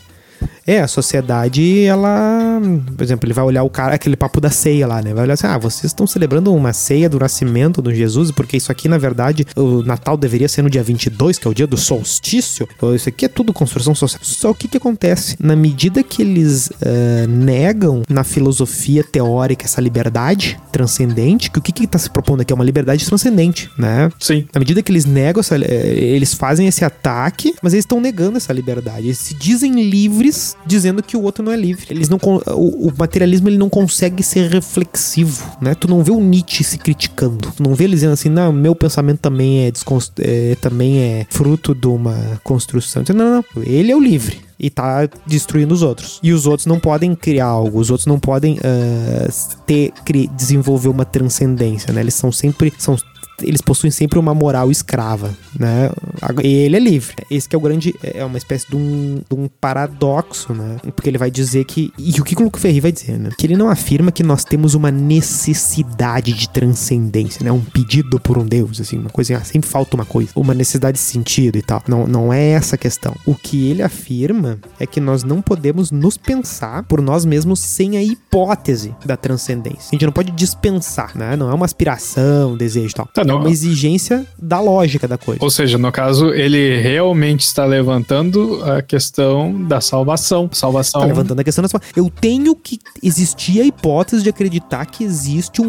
[0.66, 2.62] É, a sociedade, ela.
[2.96, 5.14] Por exemplo, ele vai olhar o cara, aquele papo da ceia lá, né?
[5.14, 8.72] Vai olhar assim: ah, vocês estão celebrando uma ceia do nascimento do Jesus, porque isso
[8.72, 11.78] aqui, na verdade, o Natal deveria ser no dia 22, que é o dia do
[11.78, 12.68] solstício.
[12.96, 14.22] Isso aqui é tudo construção social.
[14.24, 15.36] Só o que que acontece?
[15.40, 21.72] Na medida que eles eh, negam na filosofia teórica essa liberdade transcendente, que o que
[21.72, 24.10] que tá se propondo aqui é uma liberdade transcendente, né?
[24.20, 24.46] Sim.
[24.54, 28.38] Na medida que eles negam, essa, eh, eles fazem esse ataque, mas eles estão negando
[28.38, 29.08] essa liberdade.
[29.08, 31.88] Eles se dizem livres dizendo que o outro não é livre.
[31.90, 35.76] Eles não o, o materialismo ele não consegue ser reflexivo, né?
[35.76, 37.52] Tu não vê o Nietzsche se criticando.
[37.56, 39.72] Tu não vê ele dizendo assim, não, meu pensamento também é,
[40.20, 43.04] é, também é fruto de uma construção.
[43.10, 43.64] Não, não, não.
[43.64, 46.20] Ele é o livre e tá destruindo os outros.
[46.22, 49.28] E os outros não podem criar algo, os outros não podem ah,
[49.66, 49.92] ter,
[50.36, 52.02] desenvolver uma transcendência, né?
[52.02, 52.72] Eles são sempre.
[52.78, 52.96] São,
[53.42, 55.90] eles possuem sempre uma moral escrava, né?
[56.44, 57.16] E ele é livre.
[57.30, 57.94] Esse que é o grande.
[58.04, 60.78] É uma espécie de um, de um paradoxo, né?
[60.96, 61.92] Porque ele vai dizer que.
[61.98, 63.30] E o que o Luco Ferri vai dizer, né?
[63.38, 67.52] Que ele não afirma que nós temos uma necessidade de transcendência, né?
[67.52, 69.38] Um pedido por um Deus, assim, uma coisa.
[69.38, 70.32] ah, sempre falta uma coisa.
[70.36, 71.82] Uma necessidade de sentido e tal.
[71.88, 73.16] Não, não é essa a questão.
[73.26, 77.98] O que ele afirma é que nós não podemos nos pensar por nós mesmos sem
[77.98, 79.90] a hipótese da transcendência.
[79.92, 81.36] A gente não pode dispensar, né?
[81.36, 83.08] Não é uma aspiração, um desejo e tal.
[83.08, 85.40] Tá, é uma exigência da lógica da coisa.
[85.44, 90.50] Ou seja, no caso, ele realmente está levantando a questão da salvação.
[90.52, 91.02] Salvação.
[91.02, 91.82] Tá levantando a questão da sua.
[91.96, 95.66] Eu tenho que existir a hipótese de acreditar que existe um,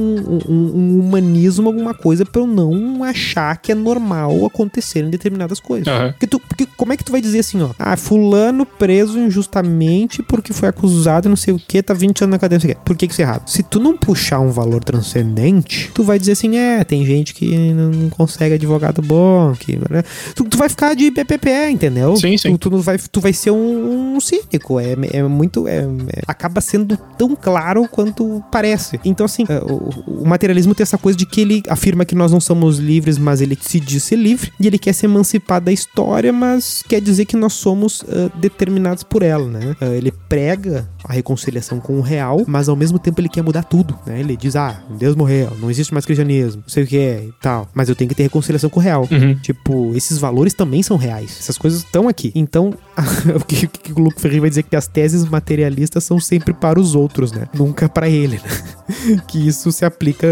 [0.48, 5.60] um- um humanismo, alguma coisa, pra eu não achar que é normal acontecer em determinadas
[5.60, 5.86] coisas.
[5.88, 6.12] Aham.
[6.12, 7.70] Porque, tu, porque como é que tu vai dizer assim, ó?
[7.78, 12.32] Ah, fulano preso injustamente porque foi acusado e não sei o que, tá 20 anos
[12.32, 12.80] na cadeia, não sei o quê.
[12.84, 13.48] Por que que isso é errado?
[13.48, 17.51] Se tu não puxar um valor transcendente, tu vai dizer assim, é, tem gente que
[17.59, 19.76] não consegue advogado bom, que...
[19.90, 20.03] né?
[20.34, 22.16] Tu, tu vai ficar de PPP, entendeu?
[22.16, 22.57] Sim, sim.
[22.57, 25.66] Tu, tu, vai, tu vai ser um, um cínico, é, é muito...
[25.68, 29.00] é- é- acaba sendo tão claro quanto parece.
[29.05, 32.32] Então, assim, é, o, o materialismo tem essa coisa de que ele afirma que nós
[32.32, 35.72] não somos livres, mas ele se diz ser livre, e ele quer se emancipar da
[35.72, 39.76] história, mas quer dizer que nós somos ah, determinados por ela, né?
[39.80, 43.64] Ah, ele prega a reconciliação com o real, mas ao mesmo tempo ele quer mudar
[43.64, 44.20] tudo, né?
[44.20, 47.68] Ele diz, ah, Deus morreu, não existe mais cristianismo, não sei o que é tal,
[47.74, 49.09] mas eu tenho que ter reconciliação com o real.
[49.11, 49.34] Uhum.
[49.34, 51.36] Tipo, esses valores também são reais.
[51.40, 52.30] Essas coisas estão aqui.
[52.34, 52.72] Então,
[53.34, 56.20] o que, o que o Luco Ferri vai dizer é que as teses materialistas são
[56.20, 57.49] sempre para os outros, né?
[57.53, 59.22] Nunca para ele, né?
[59.26, 60.28] Que isso se aplica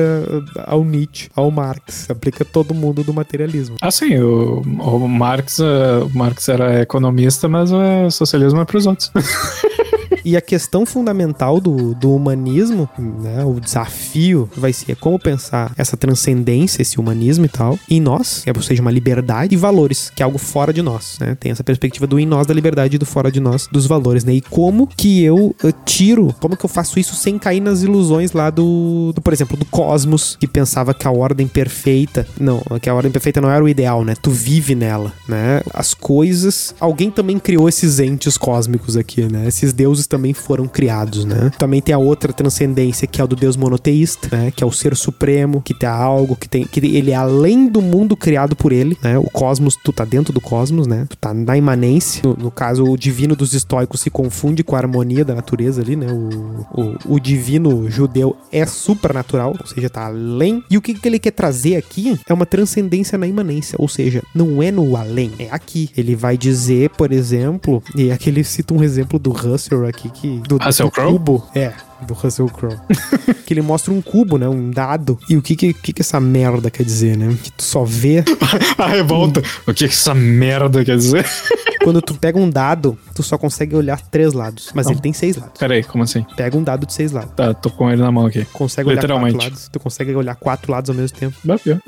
[0.67, 3.77] ao Nietzsche, ao Marx, se aplica a todo mundo do materialismo.
[3.81, 8.77] Ah, sim, o, o Marx, eh, o Marx era economista, mas o socialismo é para
[8.77, 9.11] os outros.
[10.25, 15.97] E a questão fundamental do, do humanismo, né, o desafio vai ser como pensar essa
[15.97, 20.11] transcendência, esse humanismo e tal, em nós, que é, ou seja, uma liberdade e valores,
[20.15, 21.37] que é algo fora de nós, né?
[21.39, 24.25] Tem essa perspectiva do em nós da liberdade e do fora de nós dos valores,
[24.25, 24.35] né?
[24.35, 28.33] E como que eu eh, tiro, como que eu faço isso sem cair nas ilusões
[28.33, 32.89] lá do, do, por exemplo, do cosmos, que pensava que a ordem perfeita, não, que
[32.89, 34.15] a ordem perfeita não era o ideal, né?
[34.21, 35.61] Tu vive nela, né?
[35.73, 39.47] As coisas, alguém também criou esses entes cósmicos aqui, né?
[39.47, 41.53] Esses deuses também foram criados, né?
[41.57, 44.51] Também tem a outra transcendência que é o do Deus monoteísta, né?
[44.51, 47.81] Que é o ser supremo, que tem algo que tem que ele é além do
[47.81, 49.17] mundo criado por ele, né?
[49.17, 51.07] O cosmos, tu tá dentro do cosmos, né?
[51.09, 52.23] Tu tá na imanência.
[52.25, 55.95] No, no caso, o divino dos estoicos se confunde com a harmonia da natureza ali,
[55.95, 56.09] né?
[56.11, 60.65] O, o, o divino judeu é supranatural, ou seja, tá além.
[60.69, 64.23] E o que, que ele quer trazer aqui é uma transcendência na imanência, ou seja,
[64.35, 65.91] não é no além, é aqui.
[65.97, 70.39] Ele vai dizer, por exemplo, e aqui ele cita um exemplo do Russell aqui que
[70.41, 71.13] do, do- Russell do Crowe?
[71.13, 71.73] cubo, é,
[72.03, 72.77] do Russell Crowe.
[73.47, 75.19] que ele mostra um cubo, né, um dado.
[75.29, 77.37] E o que que, que que essa merda quer dizer, né?
[77.43, 78.25] Que tu só vê
[78.79, 79.43] a revolta.
[79.67, 81.27] O que que essa merda quer dizer?
[81.85, 84.93] quando tu pega um dado, tu só consegue olhar três lados, mas Não.
[84.93, 85.59] ele tem seis lados.
[85.59, 86.25] Peraí, como assim?
[86.37, 87.33] Pega um dado de seis lados.
[87.35, 88.45] Tá, tô com ele na mão aqui.
[88.53, 89.69] Consegue olhar quatro lados.
[89.73, 91.37] Tu consegue olhar quatro lados ao mesmo tempo.
[91.63, 91.81] Pior.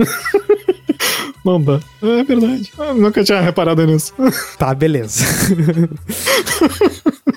[1.45, 1.81] Não dá.
[2.01, 2.73] É verdade.
[2.79, 4.15] Eu nunca tinha reparado nisso.
[4.57, 5.25] Tá, beleza.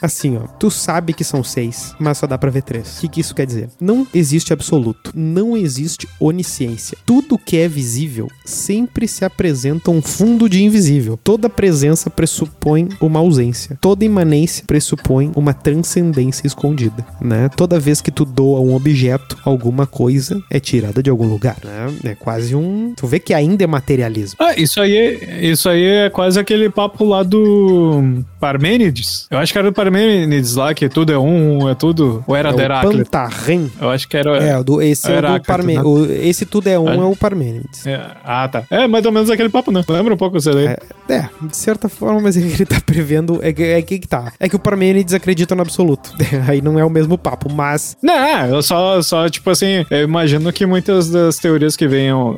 [0.01, 0.47] Assim, ó.
[0.59, 2.97] Tu sabe que são seis, mas só dá pra ver três.
[2.97, 3.69] O que, que isso quer dizer?
[3.79, 5.11] Não existe absoluto.
[5.15, 6.97] Não existe onisciência.
[7.05, 11.19] Tudo que é visível sempre se apresenta um fundo de invisível.
[11.23, 13.77] Toda presença pressupõe uma ausência.
[13.81, 17.49] Toda imanência pressupõe uma transcendência escondida, né?
[17.55, 22.11] Toda vez que tu doa um objeto, alguma coisa é tirada de algum lugar, né?
[22.11, 22.93] É quase um...
[22.95, 24.37] Tu vê que ainda é materialismo.
[24.39, 29.27] Ah, isso aí, é- isso aí é quase aquele papo lá do Parmênides.
[29.29, 32.23] Eu acho que era Parmênides lá, que tudo é um, é tudo.
[32.25, 32.97] Ou era é do Heráclito?
[33.11, 33.71] Pantarrem.
[33.79, 34.37] Eu acho que era.
[34.37, 35.81] É, do, esse é, o do né?
[35.83, 36.95] O- Esse tudo é um, É.
[36.95, 37.85] é o Parmênides.
[37.85, 38.63] É, ah, tá.
[38.69, 39.83] É mais ou menos aquele papo, né?
[39.87, 40.67] Lembra um pouco você daí?
[40.67, 40.77] É,
[41.09, 43.39] é, de certa forma, mas é ele tá prevendo.
[43.43, 44.31] É que, é que tá.
[44.39, 46.11] É que o Parmênides acredita no absoluto.
[46.47, 47.97] Aí não é o mesmo papo, mas.
[48.01, 52.35] Não, eu só, só, tipo assim, eu imagino que muitas das teorias que venham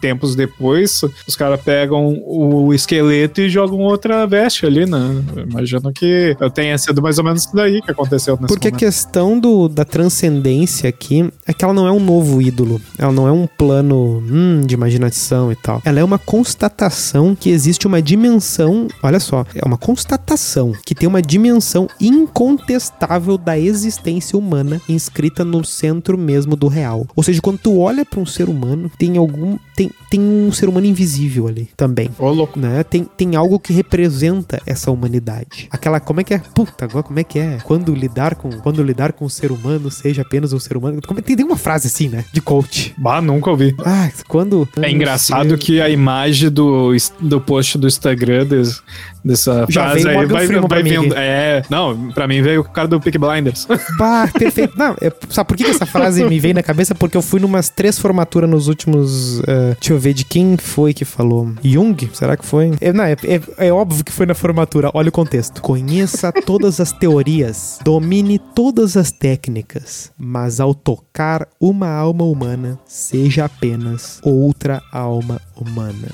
[0.00, 5.22] tempos depois, os caras pegam o esqueleto e jogam outra veste ali, né?
[5.36, 8.70] Eu imagino que tenha sido mais ou menos isso daí que aconteceu nesse Porque a
[8.72, 8.80] momento.
[8.80, 12.80] questão do, da transcendência aqui é que ela não é um novo ídolo.
[12.98, 15.80] Ela não é um plano hum, de imaginação e tal.
[15.84, 18.88] Ela é uma constatação que existe uma dimensão.
[19.00, 25.64] Olha só, é uma constatação que tem uma dimensão incontestável da existência humana inscrita no
[25.64, 27.06] centro mesmo do real.
[27.14, 29.56] Ou seja, quando tu olha para um ser humano, tem algum.
[29.76, 32.58] Tem, tem um ser humano invisível ali também Ô, louco.
[32.58, 32.82] né?
[32.82, 35.68] Tem, tem algo que representa essa humanidade.
[35.70, 36.42] Aquela, como é que é?
[36.54, 37.58] Puta, agora como é que é?
[37.62, 41.00] Quando lidar com, quando lidar com o ser humano, seja apenas um ser humano.
[41.06, 42.24] Como é, tem uma frase assim, né?
[42.32, 42.94] De coach.
[42.98, 43.74] Bah, nunca ouvi.
[43.84, 44.68] Ah, quando.
[44.80, 46.90] É engraçado ser- que a imagem do,
[47.20, 48.82] do post do Instagram des-
[49.24, 51.14] dessa Já frase veio aí Morgan vai, Freeman vai vendo.
[51.16, 53.66] É, não, pra mim veio o cara do Pick Blinders.
[53.98, 54.78] Bah, perfeito.
[54.78, 56.94] Não, é, sabe por que, que essa frase me veio na cabeça?
[56.94, 59.40] Porque eu fui numas três formaturas nos últimos.
[59.46, 61.52] eh, deixa eu ver de quem foi que falou.
[61.64, 61.96] Jung?
[62.12, 62.72] Será que foi?
[62.80, 64.90] É, não, é, é- é óbvio que foi na formatura.
[64.94, 65.60] Olha o contexto.
[65.62, 73.44] Conheça todas as teorias, domine todas as técnicas, mas ao tocar uma alma humana, seja
[73.46, 76.08] apenas outra alma humana.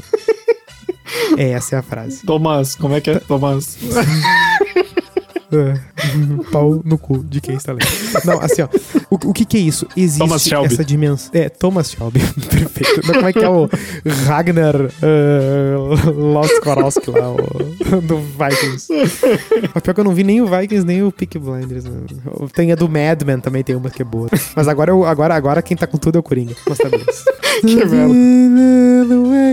[1.39, 2.25] Essa é a frase.
[2.25, 3.19] Thomas, como é que é?
[3.19, 3.79] Thomas.
[5.53, 5.79] É.
[6.51, 7.87] Pau no cu de quem está lendo.
[8.25, 8.69] Não, assim, ó.
[9.11, 9.87] O, o que que é isso?
[9.97, 10.75] Existe Thomas Shelby.
[10.75, 11.31] essa dimensão.
[11.35, 12.21] É, Thomas Shelby.
[12.51, 13.01] Perfeito.
[13.07, 13.69] Mas como é que é o
[14.27, 17.37] Ragnar uh, Loskorowski lá, o,
[18.03, 18.89] do Vikings?
[19.75, 21.85] Mas pior que eu não vi nem o Vikings, nem o Peak Blinders.
[21.85, 22.01] né?
[22.55, 24.29] Tem a do Madman também, tem uma que é boa.
[24.57, 26.55] Mas agora, eu- agora, agora quem tá com tudo é o Coringa.
[26.69, 27.25] Mas tá beleza.
[27.61, 28.15] Que merda.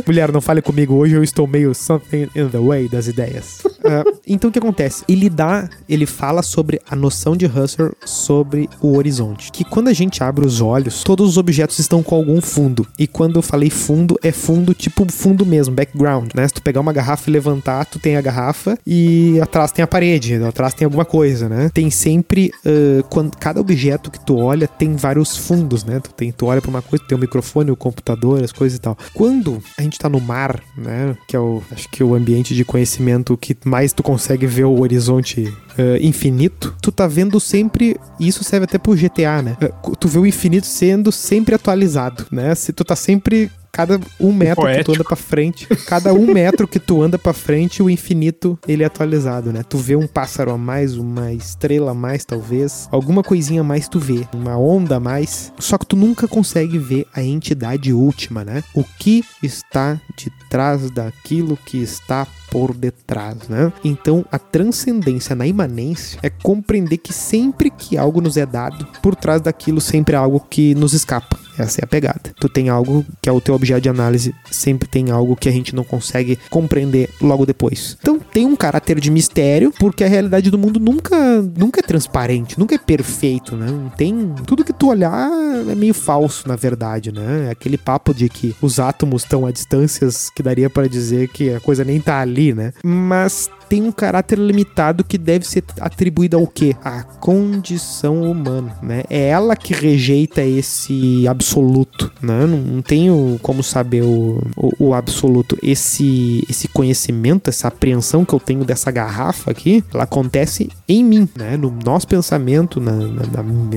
[0.07, 3.59] Mulher, não fale comigo hoje, eu estou meio something in the way das ideias.
[3.83, 5.03] Ah, então o que acontece?
[5.07, 9.51] Ele dá, ele fala sobre a noção de Husserl sobre o horizonte.
[9.51, 12.87] Que quando a gente abre os olhos, todos os objetos estão com algum fundo.
[12.97, 16.47] E quando eu falei fundo, é fundo tipo fundo mesmo, background, né?
[16.47, 19.87] Se tu pegar uma garrafa e levantar, tu tem a garrafa e atrás tem a
[19.87, 21.69] parede, atrás tem alguma coisa, né?
[21.73, 25.99] Tem sempre, ah, quando cada objeto que tu olha tem vários fundos, né?
[25.99, 28.81] Tu, tem, tu olha pra uma coisa, tem o microfone, o computador, as coisas e
[28.81, 28.97] tal.
[29.13, 31.15] Quando a gente tá no mar, né?
[31.27, 34.81] Que é o, acho que o ambiente de conhecimento que mais tu consegue ver o
[34.81, 39.55] horizonte eh, infinito, tu tá vendo sempre, e isso serve até pro GTA, né?
[39.61, 42.53] Eh, tu vê o infinito sendo sempre atualizado, né?
[42.53, 44.91] Se tu tá sempre cada um metro que tu Poético.
[44.93, 48.85] anda pra frente, cada um metro que tu anda pra frente, o infinito ele é
[48.85, 49.63] atualizado, né?
[49.63, 53.87] Tu vê um pássaro a mais, uma estrela a mais, talvez, alguma coisinha a mais
[53.87, 55.53] tu vê, uma onda a mais.
[55.59, 58.63] Só que tu nunca consegue ver a entidade última, né?
[58.73, 63.71] O que está de trás daquilo que está por detrás, né?
[63.83, 69.15] Então, a transcendência na imanência é compreender que sempre que algo nos é dado, por
[69.15, 71.39] trás daquilo sempre há algo que nos escapa.
[71.61, 72.33] Essa é a pegada.
[72.39, 75.51] Tu tem algo que é o teu objeto de análise, sempre tem algo que a
[75.51, 77.97] gente não consegue compreender logo depois.
[78.01, 82.59] Então tem um caráter de mistério, porque a realidade do mundo nunca, nunca é transparente,
[82.59, 83.67] nunca é perfeito, né?
[83.97, 85.29] Tem tudo que tu olhar
[85.69, 87.47] é meio falso, na verdade, né?
[87.47, 91.53] É aquele papo de que os átomos estão a distâncias que daria para dizer que
[91.53, 92.73] a coisa nem tá ali, né?
[92.83, 96.75] Mas tem um caráter limitado que deve ser atribuído ao quê?
[96.83, 99.03] À condição humana, né?
[99.09, 102.45] É ela que rejeita esse absoluto, né?
[102.45, 105.57] Não, não tenho como saber o, o, o absoluto.
[105.63, 111.29] Esse, esse conhecimento, essa apreensão que eu tenho dessa garrafa aqui, ela acontece em mim,
[111.33, 111.55] né?
[111.55, 113.69] No nosso pensamento, na, na- na- no,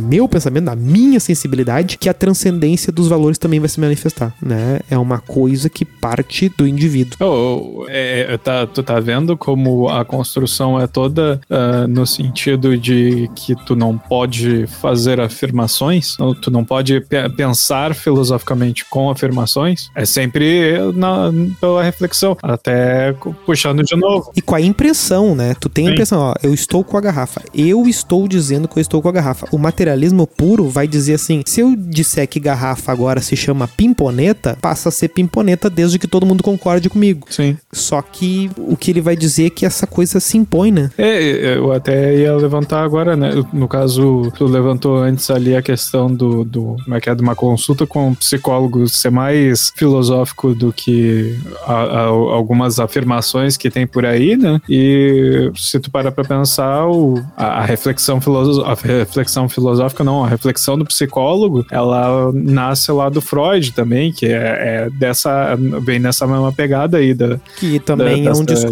[0.08, 4.78] meu pensamento, na minha sensibilidade, que a transcendência dos valores também vai se manifestar, né?
[4.88, 7.16] É uma coisa que parte do indivíduo.
[7.18, 13.28] Oh, é, tá, tu tá vendo como a construção é toda ah, no sentido de
[13.34, 20.04] que tu não pode fazer afirmações, tu não pode pe- pensar filosoficamente com afirmações, é
[20.04, 21.30] sempre na,
[21.60, 23.14] pela reflexão, até
[23.46, 24.30] puxando de novo.
[24.36, 25.54] E com a impressão, né?
[25.58, 25.92] Tu tem a Sim.
[25.94, 27.42] impressão, ó, eu estou com a garrafa.
[27.54, 29.48] Eu estou dizendo que eu estou com a garrafa.
[29.50, 34.56] O materialismo puro vai dizer assim: se eu disser que garrafa agora se chama pimponeta,
[34.60, 37.26] passa a ser pimponeta desde que todo mundo concorde comigo.
[37.30, 37.56] Sim.
[37.72, 40.90] Só que o que ele vai dizer é que essa coisa se impõe, né?
[40.98, 43.30] É, eu até ia levantar agora, né?
[43.52, 47.22] No caso, tu levantou antes ali a questão do, do como é que é, de
[47.22, 53.70] uma consulta com um psicólogo ser mais filosófico do que a- a- algumas afirmações que
[53.70, 54.60] tem por aí, né?
[54.68, 60.24] E se tu parar pra pensar, o, a, a reflexão filoso- a reflexão filosófica, não,
[60.24, 65.98] a reflexão do psicólogo, ela nasce lá do Freud também, que é, é dessa, vem
[65.98, 68.66] nessa mesma pegada aí da, Que também da- é um dessa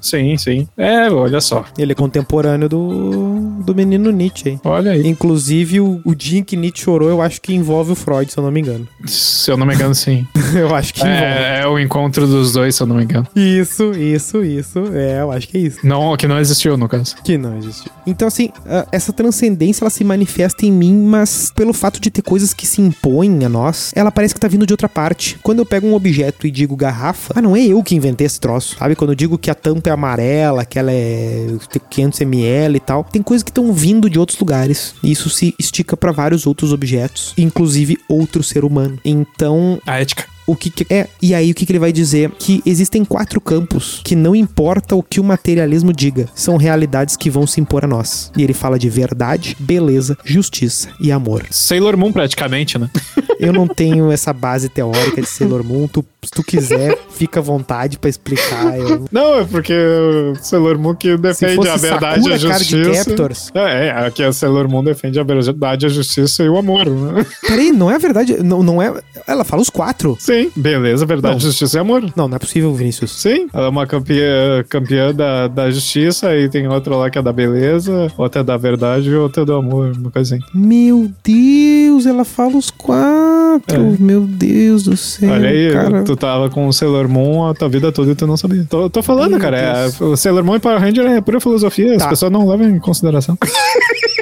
[0.00, 0.68] Sim, sim.
[0.76, 1.64] É, olha só.
[1.76, 4.60] ele é contemporâneo do, do menino Nietzsche aí.
[4.64, 5.06] Olha aí.
[5.06, 8.38] Inclusive, o, o dia em que Nietzsche chorou, eu acho que envolve o Freud, se
[8.38, 8.86] eu não me engano.
[9.04, 10.26] Se eu não me engano, sim.
[10.54, 11.22] eu acho que envolve.
[11.22, 13.26] É, é o encontro dos dois, se eu não me engano.
[13.34, 14.78] Isso, isso, isso.
[14.92, 15.78] É, eu acho que é isso.
[15.82, 17.16] Não, que não existiu, no caso.
[17.24, 17.90] Que não existe.
[18.06, 18.50] Então, assim,
[18.92, 22.80] essa transcendência, ela se manifesta em mim, mas pelo fato de ter coisas que se
[22.80, 25.38] impõem a nós, ela parece que tá vindo de outra parte.
[25.42, 28.38] Quando eu pego um objeto e digo garrafa, ah, não é eu que inventei esse
[28.38, 28.94] troço, sabe?
[28.94, 31.48] Quando eu digo que a tampa é amarela, que ela é
[31.90, 34.94] 500ml e tal, tem coisas que estão vindo de outros lugares.
[35.02, 38.98] E isso se estica para vários outros objetos, inclusive outro ser humano.
[39.04, 40.35] Então, A ética.
[40.46, 42.30] O que, que é e aí o que, que ele vai dizer?
[42.38, 46.28] Que existem quatro campos que não importa o que o materialismo diga.
[46.34, 48.30] São realidades que vão se impor a nós.
[48.36, 51.46] E ele fala de verdade beleza justiça e amor.
[51.50, 52.90] Sailor Moon, praticamente, né?
[53.40, 55.88] eu não tenho essa base teórica de Sailor Moon.
[55.88, 58.78] Tu, se tu quiser fica à vontade pra explicar.
[58.78, 59.04] Eu...
[59.10, 63.04] Não, é porque o Sailor Moon que defende a verdade e a justiça.
[63.04, 63.50] Captors.
[63.54, 67.26] É, é, aqui a Sailor Moon defende a verdade, a justiça e o amor, né?
[67.46, 68.42] peraí não é verdade.
[68.42, 68.92] Não, não é.
[69.26, 70.16] Ela fala os quatro.
[70.20, 71.40] Sim, beleza, verdade, Não.
[71.40, 72.02] justiça e amor.
[72.16, 76.48] não não é possível Vinícius Sim, ela é uma campeã, campeã da, da justiça, e
[76.48, 79.54] tem outra lá que é da beleza, outra é da verdade e outra é do
[79.54, 80.44] amor, uma coisa assim.
[80.54, 86.50] meu Deus ela fala os quatro meu Deus do céu Olha aí, cara tu tava
[86.50, 88.64] com o Sailor Moon a tua vida toda e tu não sabia.
[88.68, 91.94] Tô, tô falando, Meu cara, é, o Sailor Moon e Power Ranger é pura filosofia,
[91.96, 92.08] as Tá.
[92.08, 93.36] pessoas não levam em consideração.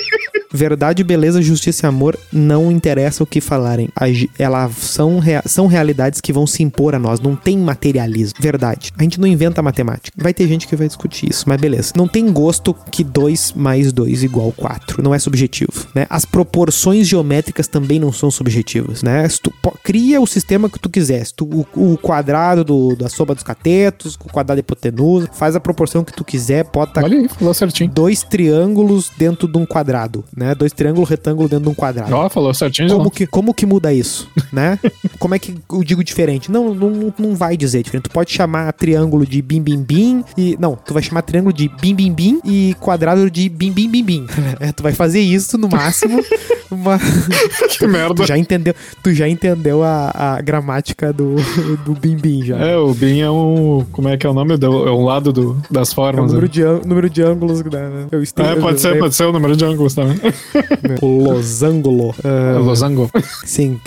[0.55, 3.89] Verdade, beleza, justiça e amor não interessa o que falarem.
[4.39, 7.18] Elas são, rea- são realidades que vão se impor a nós.
[7.20, 8.39] Não tem materialismo.
[8.40, 8.93] Verdade.
[8.97, 10.16] A gente não inventa matemática.
[10.16, 11.93] Vai ter gente que vai discutir isso, mas beleza.
[11.97, 15.02] Não tem gosto que 2 mais 2 igual 4.
[15.02, 16.06] Não é subjetivo, né?
[16.09, 19.28] As proporções geométricas também não são subjetivas, né?
[19.28, 19.52] Se tu
[19.82, 21.24] cria o sistema que tu quiser.
[21.26, 25.56] Se tu, o, o quadrado do- da soma dos catetos, o quadrado da hipotenusa, faz
[25.56, 27.90] a proporção que tu quiser, bota Olha aí, falou certinho.
[27.90, 30.43] dois triângulos dentro de um quadrado, né?
[30.52, 32.12] Dois triângulos retângulos dentro de um quadrado.
[32.12, 34.76] Ó, falou certinho Como que, como que muda isso, né?
[35.20, 36.50] como é que eu digo diferente?
[36.50, 38.04] Não, não, não vai dizer diferente.
[38.04, 41.68] Tu pode chamar triângulo de bim bim bim e não, tu vai chamar triângulo de
[41.80, 44.26] bim bim bim e quadrado de bim bim bim bim.
[44.58, 46.20] É, tu vai fazer isso no máximo.
[46.70, 46.98] Uma...
[47.78, 48.14] Que merda.
[48.14, 51.36] tu já entendeu, tu já entendeu a, a gramática do,
[51.84, 52.56] do bim bim já.
[52.58, 53.84] É, o BIM é um.
[53.92, 54.54] Como é que é o nome?
[54.54, 56.32] É um lado do, das É o formas.
[56.32, 56.80] número né?
[56.80, 58.06] de, número de ângulos, né?
[58.10, 60.18] Eu É, pode ser, eu- pode ser o número de ângulos também.
[61.02, 62.15] O losango.
[62.24, 63.11] É, Ah, Losango.
[63.44, 63.81] sim,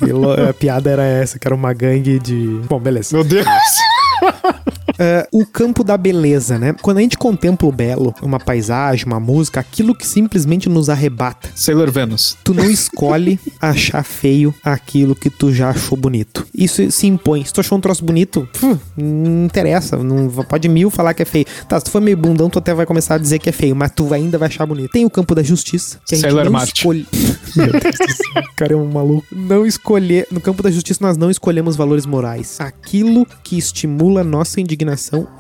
[0.50, 2.62] a piada era essa, que era uma gangue de.
[2.68, 3.16] Bom, beleza.
[3.16, 3.46] Meu Deus.
[5.00, 6.74] Ah, o campo da beleza, né?
[6.82, 11.50] Quando a gente contempla o belo, uma paisagem, uma música, aquilo que simplesmente nos arrebata.
[11.56, 12.38] Sailor Venus.
[12.44, 16.46] Tu não escolhe achar feio aquilo que tu já achou bonito.
[16.54, 17.44] Isso se impõe.
[17.46, 19.98] Se tu achou um troço bonito, pfu, não interessa.
[19.98, 21.46] Não, pode mil falar que é feio.
[21.68, 23.76] Tá, se tu for meio bundão, tu até vai começar a dizer que é feio,
[23.76, 24.92] mas tu ainda vai achar bonito.
[24.92, 26.80] Tem o campo da justiça, que a gente Sailor não Marte.
[26.80, 27.06] escolhe.
[27.56, 29.26] Meu Deus do céu, cara é um maluco.
[29.32, 30.28] Não escolher.
[30.32, 32.60] No campo da justiça, nós não escolhemos valores morais.
[32.60, 34.87] Aquilo que estimula nossa indignação,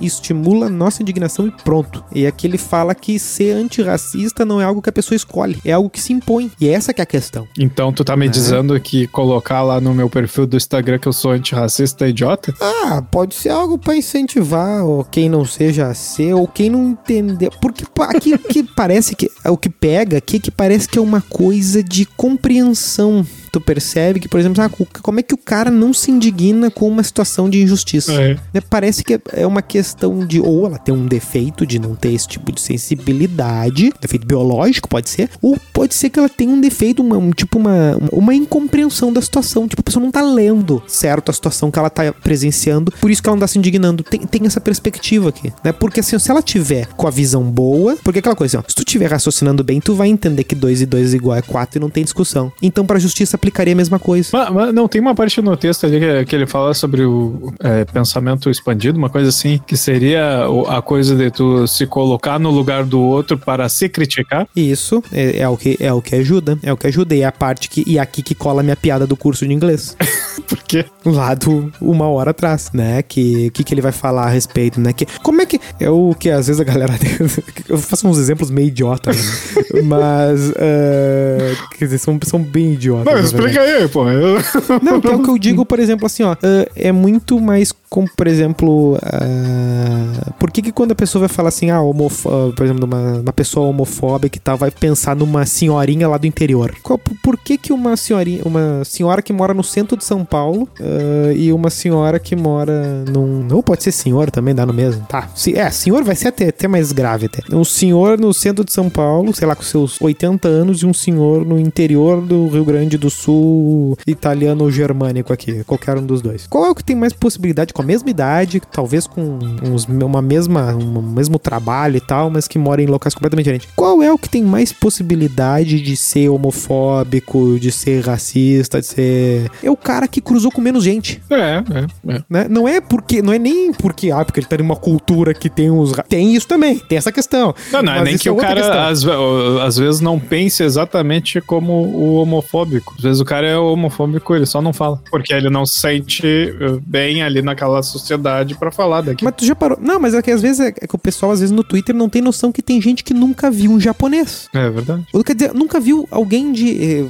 [0.01, 2.03] estimula nossa indignação e pronto.
[2.13, 5.71] E aqui ele fala que ser antirracista não é algo que a pessoa escolhe, é
[5.71, 6.51] algo que se impõe.
[6.59, 7.47] E essa que é a questão.
[7.57, 8.29] Então tu tá me É.
[8.29, 12.53] dizendo que colocar lá no meu perfil do Instagram que eu sou antirracista é idiota?
[12.61, 16.89] Ah, pode ser algo pra incentivar ou quem não seja a ser ou quem não
[16.89, 17.49] entender.
[17.61, 21.21] Porque aqui que parece que o que pega aqui é que parece que é uma
[21.21, 23.25] coisa de compreensão.
[23.51, 24.69] Tu percebe que, por exemplo, ah,
[25.01, 28.13] como é que o cara não se indigna com uma situação de injustiça?
[28.13, 28.37] É.
[28.53, 31.95] Né, Parece que é- é uma questão de ou ela tem um defeito de não
[31.95, 36.51] ter esse tipo de sensibilidade, defeito biológico pode ser, ou pode ser que ela tenha
[36.51, 40.21] um defeito, uma, um, tipo uma, uma incompreensão da situação, tipo a pessoa não tá
[40.21, 43.57] lendo certo a situação que ela tá presenciando, por isso que ela não tá se
[43.57, 44.03] indignando.
[44.03, 45.71] Tem, tem essa perspectiva aqui, né?
[45.71, 48.69] Porque assim, se ela tiver com a visão boa, porque é aquela coisa, assim, ó,
[48.69, 51.41] se tu tiver raciocinando bem, tu vai entender que 2 e 2 é igual a
[51.41, 52.51] 4 e não tem discussão.
[52.61, 54.29] Então pra justiça aplicaria a mesma coisa.
[54.33, 57.53] Mas, mas não, tem uma parte no texto ali que, que ele fala sobre o
[57.59, 62.51] é, pensamento expandido, uma coisa assim, que seria a coisa de tu se colocar no
[62.51, 64.47] lugar do outro para se criticar.
[64.55, 67.25] Isso é, é o que é o que ajuda, é o que ajuda e é
[67.25, 69.95] a parte que e aqui que cola a minha piada do curso de inglês.
[70.47, 73.01] Porque Lá do uma hora atrás, né?
[73.01, 74.93] Que que que ele vai falar a respeito, né?
[74.93, 76.93] Que como é que é o que às vezes a galera
[77.69, 79.19] eu faço uns exemplos meio idiota, né?
[79.83, 83.13] mas eh, quer dizer, são, são bem idiotas.
[83.13, 83.83] Não, explica verdade.
[83.83, 84.05] aí, pô.
[84.83, 86.33] Não, que é o que eu digo, por exemplo, assim, ó.
[86.33, 88.97] ah, é muito mais como, por exemplo.
[89.03, 92.85] ah, por que, que quando a pessoa vai falar assim, ah, homofo- ah, por exemplo,
[92.85, 96.75] uma, uma pessoa homofóbica e tal, vai pensar numa senhorinha lá do interior?
[96.83, 100.23] Qual- por por que, que uma senhorinha, uma senhora que mora no centro de São
[100.23, 103.47] Paulo Paulo uh, e uma senhora que mora num.
[103.51, 105.05] Ou pode ser senhor também, dá no mesmo.
[105.07, 105.29] Tá.
[105.33, 107.41] Se, é, senhor vai ser até, até mais grave até.
[107.55, 110.93] Um senhor no centro de São Paulo, sei lá, com seus 80 anos, e um
[110.93, 115.63] senhor no interior do Rio Grande do Sul, italiano ou germânico aqui.
[115.63, 116.45] Qualquer um dos dois.
[116.47, 120.21] Qual é o que tem mais possibilidade com a mesma idade, talvez com uns, uma
[120.21, 123.69] mesma, um mesmo trabalho e tal, mas que mora em locais completamente diferentes?
[123.75, 129.51] Qual é o que tem mais possibilidade de ser homofóbico, de ser racista, de ser.
[129.63, 131.21] É o cara que cruzou com menos gente.
[131.29, 132.23] É, é, é.
[132.29, 132.47] Né?
[132.49, 133.21] Não é porque.
[133.21, 134.11] Não é nem porque.
[134.11, 135.93] Ah, porque ele tá numa cultura que tem uns.
[136.09, 137.55] Tem isso também, tem essa questão.
[137.71, 141.73] Não, não é nem que é o cara às, às, vezes não pense exatamente como
[141.73, 142.93] o homofóbico.
[142.97, 145.01] Às vezes o cara é homofóbico, ele só não fala.
[145.09, 149.23] Porque ele não se sente eh, bem ali naquela sociedade para falar daqui.
[149.23, 149.77] Mas tu já parou.
[149.81, 151.95] Não, mas é que às vezes é, é que o pessoal, às vezes, no Twitter
[151.95, 154.49] não tem noção que tem gente que nunca viu um japonês.
[154.53, 155.05] É verdade.
[155.13, 156.83] Ou quer dizer, nunca viu alguém de.
[156.83, 157.05] Eh,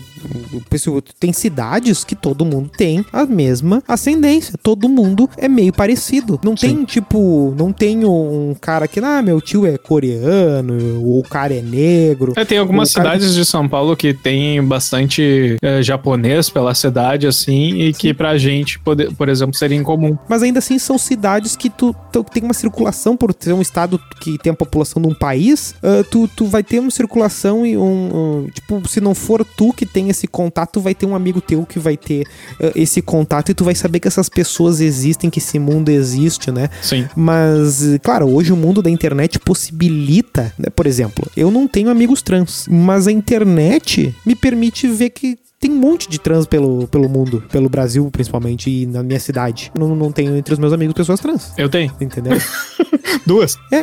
[1.19, 4.53] tem cidades que todo mundo tem a mesma ascendência.
[4.61, 6.39] Todo mundo é meio parecido.
[6.43, 6.75] Não Sim.
[6.75, 11.53] tem, tipo, não tem um cara que, ah, meu tio é coreano, ou o cara
[11.53, 12.33] é negro.
[12.35, 17.75] É, tem algumas cidades de São Paulo que tem bastante é, japonês pela cidade, assim,
[17.75, 17.99] e Sim.
[17.99, 20.17] que pra gente, poder, por exemplo, seria incomum.
[20.27, 23.99] Mas ainda assim são cidades que tu, tu tem uma circulação, por ser um estado
[24.21, 27.77] que tem a população de um país, uh, tu, tu vai ter uma circulação e
[27.77, 31.41] um, um, Tipo, se não for tu que tem esse contato, vai ter um amigo
[31.41, 32.27] teu que vai ter
[32.59, 36.51] uh, esse contato e tu vai saber que essas pessoas existem, que esse mundo existe,
[36.51, 36.69] né?
[36.81, 37.07] Sim.
[37.15, 40.69] Mas, claro, hoje o mundo da internet possibilita, né?
[40.75, 45.71] por exemplo, eu não tenho amigos trans, mas a internet me permite ver que tem
[45.71, 49.71] um monte de trans pelo, pelo mundo, pelo Brasil principalmente, e na minha cidade.
[49.77, 51.51] Não, não tenho entre os meus amigos pessoas trans.
[51.57, 51.91] Eu tenho.
[51.99, 52.33] Entendeu?
[53.25, 53.57] Duas.
[53.71, 53.81] É,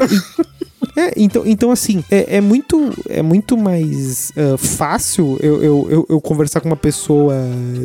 [0.96, 6.06] é, então, então assim, é, é muito, é muito mais uh, fácil eu, eu, eu,
[6.08, 7.34] eu, conversar com uma pessoa,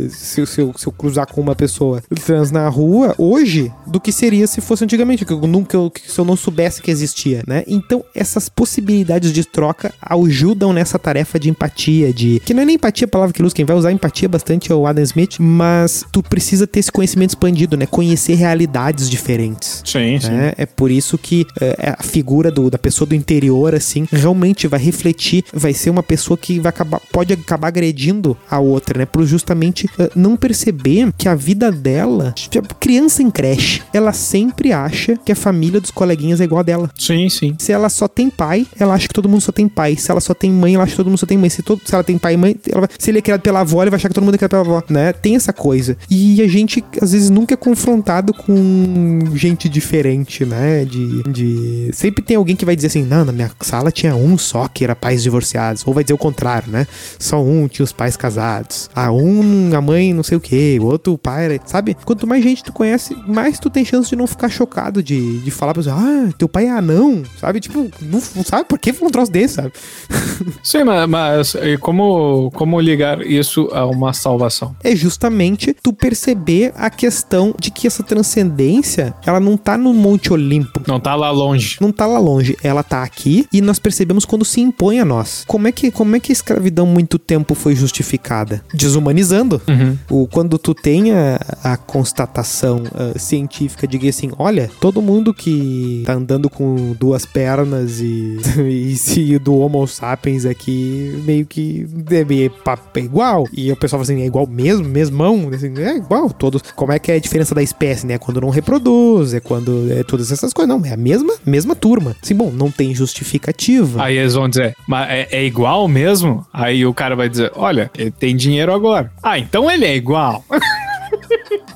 [0.10, 4.12] se, se, eu, se eu cruzar com uma pessoa trans na rua hoje, do que
[4.12, 7.64] seria se fosse antigamente, que eu nunca, se eu não soubesse que existia, né?
[7.68, 12.42] Então, essas possibilidades de troca ajudam nessa tarefa de empatia, de.
[12.46, 14.76] Que não é nem empatia a palavra que usa, quem vai usar empatia bastante é
[14.76, 17.86] o Adam Smith, mas tu precisa ter esse conhecimento expandido, né?
[17.86, 19.82] Conhecer realidades diferentes.
[19.86, 20.20] Sim, né?
[20.20, 20.54] sim.
[20.58, 24.68] É por isso que uh, a figura do, da pessoa pessoa do interior, assim, realmente
[24.68, 29.06] vai refletir, vai ser uma pessoa que vai acabar, pode acabar agredindo a outra, né?
[29.06, 34.74] Por justamente uh, não perceber que a vida dela, tipo, criança em creche, ela sempre
[34.74, 36.90] acha que a família dos coleguinhas é igual a dela.
[36.98, 37.56] Sim, sim.
[37.60, 39.96] Se ela só tem pai, ela acha que todo mundo só tem pai.
[39.96, 41.50] Se ela só tem mãe, ela acha que todo mundo só tem mãe.
[41.50, 43.84] Se, todo, se ela tem pai e mãe, vai, se ele é criado pela avó,
[43.84, 45.14] ele vai achar que todo mundo é criado pela avó, né?
[45.14, 45.96] Tem essa coisa.
[46.10, 50.86] E a gente, às vezes, nunca é confrontado com gente diferente, né?
[50.86, 51.92] De, de...
[51.94, 54.84] Sempre tem alguém que vai dizer assim, não, na minha sala tinha um só que
[54.84, 55.84] era pais divorciados.
[55.86, 56.88] Ou vai dizer o contrário, né?
[57.18, 58.90] Só um tinha os pais casados.
[58.96, 61.96] Ah, um, a mãe não sei o que, o outro o pai era, sabe?
[62.06, 65.52] Quanto mais gente tu conhece, mais tu tem chance de não ficar chocado de, de
[65.52, 67.60] falar pra você, ah, teu pai é anão, sabe?
[67.60, 69.72] Tipo, não, sabe por que um troço desse, sabe?
[70.64, 74.76] Sim, mas, mas como, como ligar isso a uma salvação?
[74.84, 80.32] É justamente tu perceber a questão de que essa transcendência, ela não tá no Monte
[80.34, 80.82] Olimpo.
[80.88, 81.78] Não tá lá longe.
[81.82, 82.58] Não tá lá longe.
[82.64, 85.44] Ela tá aqui e nós percebemos quando se impõe a nós.
[85.48, 88.62] Como é que, como é que a escravidão muito tempo foi justificada?
[88.74, 89.62] Desumanizando.
[89.68, 89.98] Uhum.
[90.10, 95.34] O, quando tu tem a, a constatação uh, científica de que assim, olha, todo mundo
[95.34, 98.38] que tá andando com duas pernas e,
[98.70, 102.52] e se do Homo sapiens aqui meio que deve
[102.96, 103.46] é igual.
[103.54, 106.62] E o pessoal fala assim, é igual mesmo, mesmão, assim, é igual todos.
[106.76, 108.18] Como é que é a diferença da espécie, né?
[108.18, 110.70] Quando não reproduz, é quando é todas essas coisas.
[110.70, 112.16] Não, é a mesma, mesma turma.
[112.22, 114.04] Sim, bom, não tem justificativa.
[114.04, 116.46] Aí eles vão dizer, mas é, é, igual mesmo?
[116.54, 119.12] Aí o cara vai dizer, olha, ele tem dinheiro agora.
[119.22, 120.44] Ah, então ele é igual.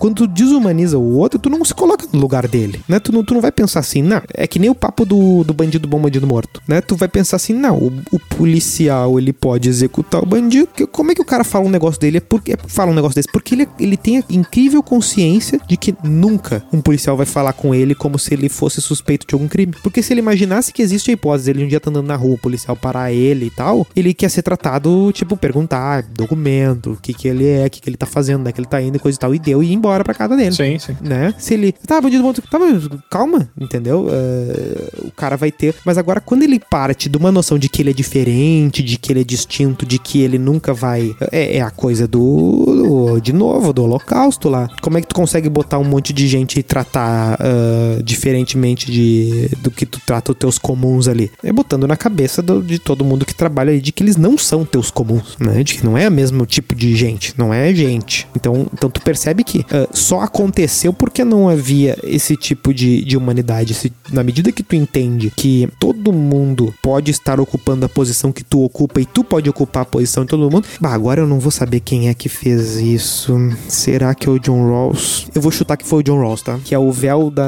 [0.04, 3.00] Quando tu desumaniza o outro, tu não se coloca no lugar dele, né?
[3.00, 4.22] Tu não, tu não vai pensar assim, não.
[4.34, 6.82] É que nem o papo do, do bandido bom, bandido morto, né?
[6.82, 10.68] Tu vai pensar assim, não, o, o policial, ele pode executar o bandido.
[10.76, 12.18] Que, como é que o cara fala um negócio dele?
[12.18, 13.30] É porque, fala um negócio desse?
[13.32, 17.74] Porque ele, ele tem a incrível consciência de que nunca um policial vai falar com
[17.74, 19.74] ele como se ele fosse suspeito de algum crime.
[19.82, 22.36] Porque se ele imaginasse que existe a hipótese ele um dia tá andando na rua,
[22.36, 27.14] o policial parar ele e tal, ele quer ser tratado, tipo, perguntar documento, o que
[27.14, 28.98] que ele é, o que que ele tá fazendo, onde é que ele tá indo
[28.98, 30.52] e coisa e tal, e deu e embora embora pra casa dele.
[30.52, 30.95] Sim, sim.
[31.02, 31.34] Né?
[31.38, 31.72] Se ele.
[31.72, 32.34] Tá, bandido bom.
[32.34, 34.07] Tá, mas calma, entendeu?
[34.07, 35.76] Uh, o cara vai ter.
[35.86, 39.11] Mas agora, quando ele parte de uma noção de que ele é diferente, de que
[39.11, 41.15] ele é distinto, de que ele nunca vai.
[41.32, 44.70] É, é a coisa do, do, De novo, do holocausto lá.
[44.82, 49.49] Como é que tu consegue botar um monte de gente e tratar uh, diferentemente de,
[49.61, 51.32] do que tu trata os teus comuns ali?
[51.44, 54.38] É botando na cabeça do, de todo mundo que trabalha aí de que eles não
[54.38, 55.64] são teus comuns, né?
[55.64, 58.28] De que não é o mesmo tipo de gente, não é gente.
[58.36, 63.18] Então, então tu percebe que uh, só aconteceu porque não havia esse tipo de, de
[63.18, 63.74] humanidade.
[63.74, 68.44] Se, na medida que tu entende que todo mundo pode estar ocupando a posição que
[68.44, 71.40] tu ocupa e tu pode ocupar a posição de todo mundo, bah, agora eu não
[71.40, 73.34] vou saber quem é que fez isso.
[73.68, 75.28] Será que é o John Rawls?
[75.34, 76.60] Eu vou chutar que foi o John Rawls, tá?
[76.64, 77.44] Que é o véu da.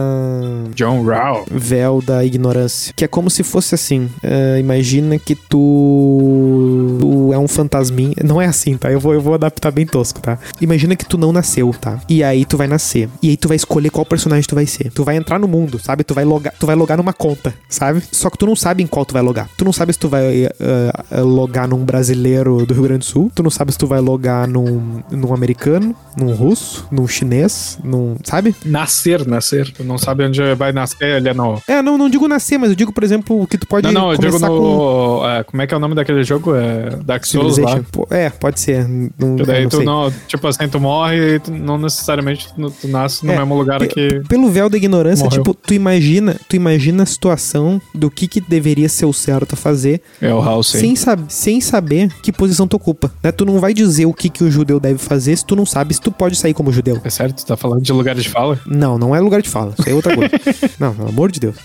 [0.74, 1.45] John Rawls.
[1.52, 2.94] Véu da ignorância.
[2.95, 4.10] Que é como se fosse assim.
[4.24, 6.98] Uh, imagina que tu.
[6.99, 8.16] Tu é um fantasminha.
[8.24, 8.91] Não é assim, tá?
[8.91, 10.38] Eu vou, eu vou adaptar bem tosco, tá?
[10.60, 11.99] Imagina que tu não nasceu, tá?
[12.10, 13.10] E aí tu vai nascer.
[13.22, 14.91] E aí tu vai escolher qual personagem tu vai ser.
[14.91, 16.03] Tu vai entrar no mundo, sabe?
[16.03, 18.02] Tu vai logar, tu vai logar numa conta, sabe?
[18.11, 19.49] Só que tu não sabe em qual tu vai logar.
[19.57, 23.31] Tu não sabe se tu vai uh, logar num brasileiro do Rio Grande do Sul.
[23.34, 28.15] Tu não sabe se tu vai logar num, num americano, num russo, num chinês, num.
[28.23, 28.56] Sabe?
[28.65, 29.72] Nascer, nascer.
[29.72, 31.61] Tu não sabe onde vai nascer ali, não.
[31.68, 33.88] É, não, não digo nascer, mas eu digo, por exemplo, que tu pode.
[33.88, 34.47] Não, não, eu digo no.
[34.47, 35.30] Com...
[35.30, 36.56] É, como é que é o nome daquele jogo?
[36.56, 37.80] É Dark Souls lá.
[38.10, 38.88] É, pode ser.
[38.88, 39.85] Não, daí não tu sei.
[39.85, 40.14] não.
[40.27, 43.85] Tipo assim, tu morre e tu não necessariamente tu, tu nasce no É, mesmo lugar
[43.87, 44.21] que.
[44.27, 45.43] Pelo véu da ignorância, Morreu.
[45.43, 49.55] tipo, tu imagina, tu imagina a situação do que, que deveria ser o certo a
[49.55, 50.67] fazer, É o House.
[50.67, 53.11] sem, sab sem saber que posição tu ocupa.
[53.23, 53.31] Né?
[53.31, 55.93] Tu não vai dizer o que, que o judeu deve fazer se tu não sabe
[55.93, 56.99] se tu pode sair como judeu.
[57.03, 57.37] É certo?
[57.43, 58.59] Tu tá falando de lugares de fala?
[58.65, 59.73] Não, não é lugar de fala.
[59.77, 60.31] Isso aí é outra coisa.
[60.79, 61.55] não, pelo amor de Deus.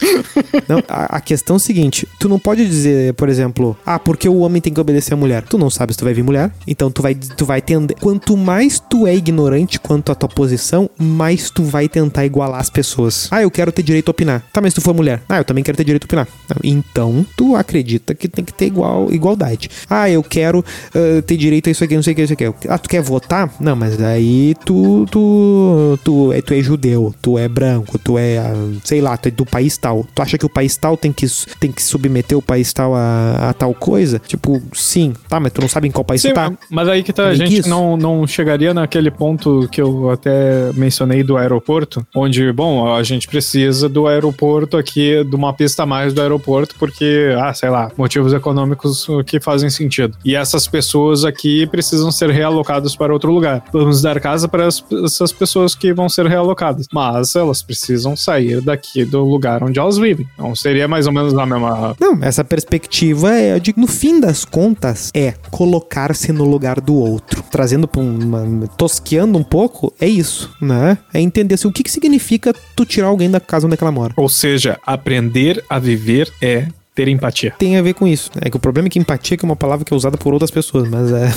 [0.68, 4.28] Não, a, a questão é o seguinte: tu não pode dizer, por exemplo, ah, porque
[4.28, 5.42] o homem tem que obedecer a mulher.
[5.42, 7.96] Tu não sabe se tu vai vir mulher, então tu vai, tu vai tender.
[8.00, 12.70] Quanto mais tu é ignorante quanto à tua posição, mais tu vai tentar igualar as
[12.70, 13.28] pessoas.
[13.30, 14.42] Ah, eu quero ter direito a opinar.
[14.50, 15.20] Tá, mas se tu for mulher.
[15.28, 16.28] Ah, eu também quero ter direito a opinar.
[16.64, 19.68] Então, tu acredita que tem que ter igual, igualdade.
[19.88, 20.64] Ah, eu quero
[20.94, 22.46] ah, ter direito a isso aqui, não sei o que, isso aqui.
[22.66, 23.52] Ah, tu quer votar?
[23.60, 28.38] Não, mas daí tu, tu, tu, é, tu é judeu, tu é branco, tu é,
[28.38, 30.06] ah, sei lá, tu é do país tal.
[30.14, 31.26] Tu acha que o país tal tem que,
[31.60, 34.18] tem que submeter o país tal a, a tal coisa?
[34.26, 35.12] Tipo, sim.
[35.28, 36.50] Tá, mas tu não sabe em qual país Sim, tu tá.
[36.70, 41.22] mas aí que tá, a gente não, não chegaria naquele ponto que eu até mencionei
[41.22, 46.12] do aeroporto, onde, bom, a gente precisa do aeroporto aqui, de uma pista a mais
[46.12, 50.16] do aeroporto, porque, ah, sei lá, motivos econômicos que fazem sentido.
[50.24, 53.64] E essas pessoas aqui precisam ser realocadas para outro lugar.
[53.72, 58.60] Vamos dar casa para as- essas pessoas que vão ser realocadas, mas elas precisam sair
[58.60, 60.26] daqui do lugar onde elas vivem.
[60.34, 61.94] Então seria mais ou menos a mesma.
[61.98, 66.94] Não, essa perspectiva é, eu digo, no fim das contas, é colocar-se no lugar do
[66.94, 67.42] outro.
[67.50, 68.66] Trazendo pra uma.
[68.76, 70.98] tosqueando um pouco, é isso, né?
[71.12, 73.84] É entender assim, o que, que significa tu tirar alguém da casa onde é que
[73.84, 74.12] ela mora.
[74.16, 76.66] Ou seja, aprender a viver é
[77.00, 77.54] ter empatia.
[77.58, 78.30] Tem a ver com isso.
[78.42, 80.34] É que o problema é que empatia que é uma palavra que é usada por
[80.34, 81.32] outras pessoas, mas é.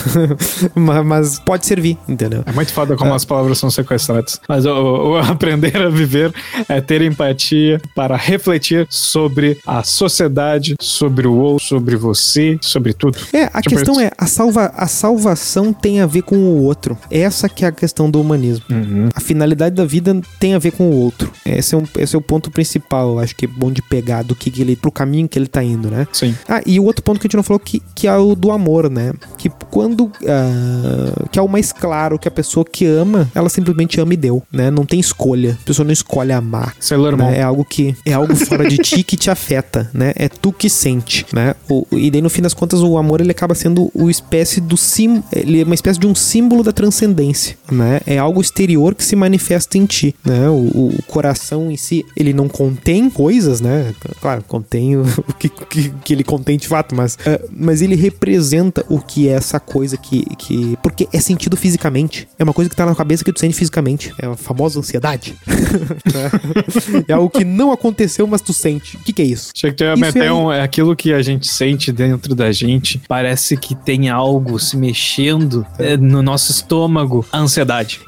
[0.76, 2.44] mas, pode servir, entendeu?
[2.46, 4.42] É muito foda como as palavras são sequestradas.
[4.50, 6.34] Mas o, o aprender a viver
[6.68, 13.18] é ter empatia para refletir sobre a sociedade, sobre o outro, sobre você, sobre tudo.
[13.32, 14.02] É, a Tipo questão isso.
[14.02, 16.98] é, a, salva, a salvação tem a ver com o outro.
[17.10, 18.66] Essa que é a questão do humanismo.
[19.16, 21.32] A finalidade da vida tem a ver com o outro.
[21.46, 24.24] Esse é, um, esse é o ponto principal, eu acho que é bom de pegar
[24.24, 26.08] do que, que ele, pro caminho que ele tá indo, né?
[26.12, 26.36] Sim.
[26.48, 28.52] Ah, e o outro ponto que a gente não falou que, que é o do
[28.52, 29.14] amor, né?
[29.38, 30.12] Que quando.
[30.28, 34.18] ah, que é o mais claro que a pessoa que ama, ela simplesmente ama e
[34.18, 34.72] deu, né?
[34.72, 35.58] Não tem escolha.
[35.62, 36.76] A pessoa não escolhe amar.
[36.80, 37.30] Sailor Moon.
[37.30, 37.40] Né?
[37.40, 40.14] É algo que é algo fora de ti que te afeta, né?
[40.16, 41.56] É tu que sente, né?
[41.70, 44.76] O, e daí no fim das contas o amor ele acaba sendo o espécie do
[44.76, 48.02] sim, ele é uma espécie de um símbolo da transcendência, né?
[48.06, 50.50] É algo exterior que se manifesta em ti, né?
[50.50, 53.94] O, o coração em si ele não contém coisas, né?
[54.22, 57.96] Claro, contém o, o que, que, que ele contém de fato, mas ah, mas ele
[57.96, 62.70] representa o que é essa coisa que que porque é sentido fisicamente, é uma coisa
[62.70, 65.36] que tá na cabeça que tu sente fisicamente, é a famosa ansiedade.
[65.48, 66.32] né?
[67.08, 68.98] é algo que não aconteceu, mas tu sente.
[68.98, 69.52] O que, que é isso?
[69.56, 72.36] Achei que tu ia Isso meter aí- um, é aquilo que a gente sente dentro
[72.36, 73.02] da gente.
[73.08, 77.26] Parece que tem algo se mexendo é, no nosso estômago.
[77.32, 78.02] A ansiedade.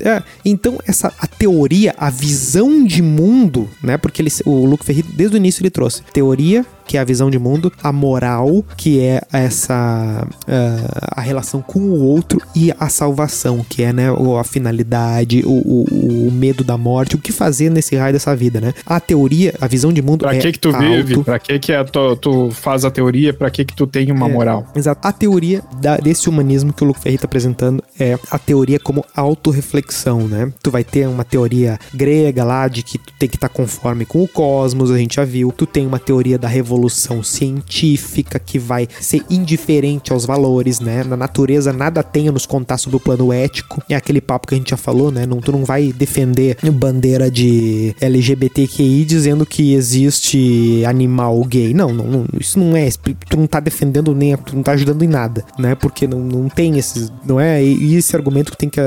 [0.00, 3.96] É, então, essa a teoria, a visão de mundo, né?
[3.96, 7.04] Porque ele, o Luke Ferri, desde o início, ele trouxe teoria, Москве que é a
[7.04, 12.72] visão de mundo, a moral, que é essa uh, a relação com o outro e
[12.78, 17.32] a salvação, que é né, a finalidade, o, o, o, medo da morte, o que
[17.32, 18.72] fazer nesse raio dessa vida, né?
[18.84, 20.80] A teoria, a visão de mundo pra é que que tu auto...
[20.80, 21.22] vive?
[21.24, 23.34] Pra que que é, tu, tu, faz a teoria?
[23.34, 24.66] Pra que que tu tem uma é, moral?
[24.74, 25.06] Exato.
[25.06, 29.04] A teoria da, desse humanismo que o Luco Ferri tá apresentando é a teoria como
[29.14, 30.52] autorreflexão, né?
[30.62, 34.04] Tu vai ter uma teoria grega lá de que tu tem que estar tá conforme
[34.04, 35.52] com o cosmos, a gente já viu.
[35.52, 36.75] Tu tem uma teoria da revolução
[37.22, 41.04] científica que vai ser indiferente aos valores, né?
[41.04, 43.82] Na natureza nada tem a nos contar sobre o plano ético.
[43.88, 45.26] É aquele papo que a gente já falou, né?
[45.26, 51.72] Não, tu não vai defender bandeira de LGBTQI dizendo que existe animal gay.
[51.72, 52.88] Não, não, não isso não é.
[53.28, 54.36] Tu não tá defendendo nem.
[54.36, 55.74] Tu não tá ajudando em nada, né?
[55.74, 57.12] Porque não, não tem esses.
[57.24, 58.80] Não é e esse argumento que, tem que,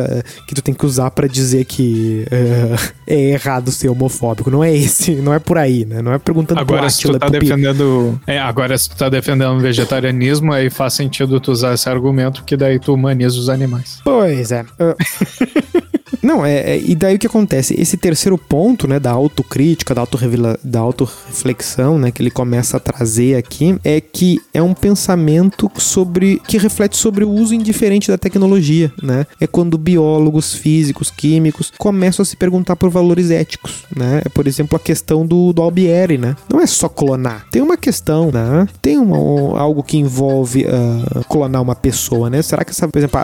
[0.48, 4.50] que tu tem que usar para dizer que uh, é errado ser homofóbico.
[4.50, 6.02] Não é esse, não é por aí, né?
[6.02, 7.79] Não é perguntando agora, se tu tá defendendo
[8.28, 12.56] é, Agora, se tu tá defendendo vegetarianismo, aí faz sentido tu usar esse argumento, que
[12.56, 14.00] daí tu humaniza os animais.
[14.04, 14.66] Pois é.
[16.22, 17.80] Não, é, é, e daí o que acontece?
[17.80, 22.80] Esse terceiro ponto, né, da autocrítica, da, autorrevela, da autorreflexão, né, que ele começa a
[22.80, 28.18] trazer aqui, é que é um pensamento sobre que reflete sobre o uso indiferente da
[28.18, 29.26] tecnologia, né?
[29.40, 34.22] É quando biólogos, físicos, químicos começam a se perguntar por valores éticos, né?
[34.26, 36.36] É, por exemplo, a questão do, do Albieri, né?
[36.52, 37.46] Não é só clonar.
[37.52, 38.68] Tem uma questão, né?
[38.82, 42.42] Tem uma, algo que envolve uh, clonar uma pessoa, né?
[42.42, 43.20] Será que essa, por exemplo,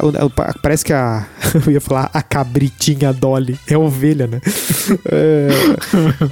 [0.61, 1.27] parece que a
[1.65, 2.21] eu ia falar a
[2.93, 3.57] tinha Dolly.
[3.67, 4.39] É ovelha, né?
[5.09, 5.47] é...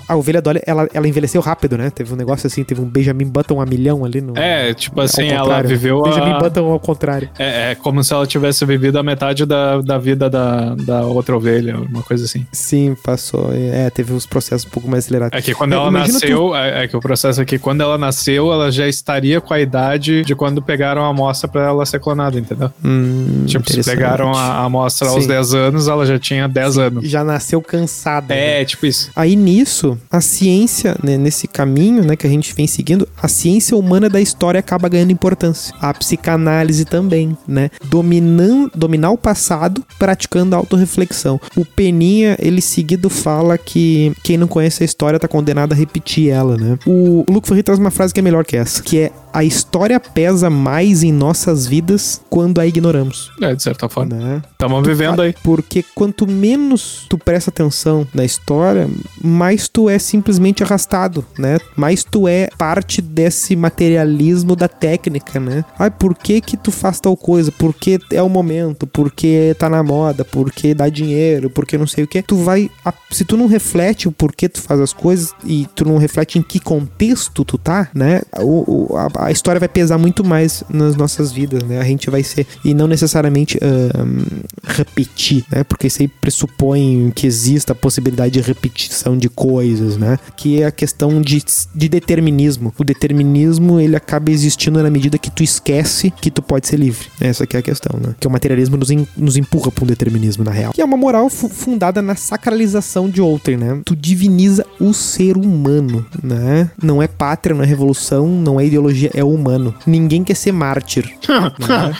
[0.07, 1.89] A ovelha Dolly, ela, ela envelheceu rápido, né?
[1.89, 4.37] Teve um negócio assim, teve um Benjamin Button a milhão ali no.
[4.37, 6.03] É, tipo assim, ela viveu.
[6.03, 6.37] Benjamin a...
[6.37, 7.29] Button ao contrário.
[7.39, 11.35] É, é, como se ela tivesse vivido a metade da, da vida da, da outra
[11.35, 12.45] ovelha, uma coisa assim.
[12.51, 13.49] Sim, passou.
[13.51, 15.37] É, teve os processos um pouco mais acelerados.
[15.37, 16.55] É que quando é, ela nasceu, tu...
[16.55, 19.59] é, é, que o processo é que quando ela nasceu, ela já estaria com a
[19.59, 22.71] idade de quando pegaram a amostra pra ela ser clonada, entendeu?
[22.83, 27.09] Hum, tipo, se pegaram a amostra aos 10 anos, ela já tinha 10 anos.
[27.09, 28.33] Já nasceu cansada.
[28.33, 28.65] É, né?
[28.65, 29.09] tipo isso.
[29.15, 33.75] Aí nisso, a ciência, né, nesse caminho né, que a gente vem seguindo, a ciência
[33.77, 35.73] humana da história acaba ganhando importância.
[35.79, 37.69] A psicanálise também, né?
[37.85, 41.39] Dominando, dominar o passado, praticando a autorreflexão.
[41.55, 46.29] O Peninha, ele seguido fala que quem não conhece a história tá condenado a repetir
[46.29, 46.77] ela, né?
[46.85, 49.43] O, o Luke Ferri traz uma frase que é melhor que essa, que é a
[49.43, 53.31] história pesa mais em nossas vidas quando a ignoramos.
[53.41, 54.15] É, de certa forma.
[54.15, 54.41] Né?
[54.51, 55.33] Estamos vivendo aí.
[55.43, 58.87] Porque quanto menos tu presta atenção na história,
[59.21, 61.57] mais tu é simplesmente arrastado, né?
[61.75, 65.65] Mais tu é parte desse materialismo da técnica, né?
[65.79, 67.51] Ai, por que que tu faz tal coisa?
[67.51, 72.07] Porque é o momento, porque tá na moda, porque dá dinheiro, porque não sei o
[72.07, 72.21] que.
[72.21, 72.69] Tu vai...
[73.09, 76.41] Se tu não reflete o porquê tu faz as coisas e tu não reflete em
[76.43, 78.21] que contexto tu tá, né?
[78.39, 81.79] O, o a, a história vai pesar muito mais nas nossas vidas, né?
[81.79, 82.45] A gente vai ser.
[82.63, 85.63] E não necessariamente uh, repetir, né?
[85.63, 90.17] Porque isso aí pressupõe que exista a possibilidade de repetição de coisas, né?
[90.35, 91.43] Que é a questão de,
[91.73, 92.73] de determinismo.
[92.77, 97.07] O determinismo ele acaba existindo na medida que tu esquece que tu pode ser livre.
[97.19, 98.15] Essa que é a questão, né?
[98.19, 100.73] Que o materialismo nos, in, nos empurra para um determinismo, na real.
[100.73, 103.81] Que é uma moral fundada na sacralização de outrem, né?
[103.85, 106.69] Tu diviniza o ser humano, né?
[106.81, 109.73] Não é pátria, não é revolução, não é ideologia é humano.
[109.85, 111.05] Ninguém quer ser mártir.
[111.59, 111.95] né?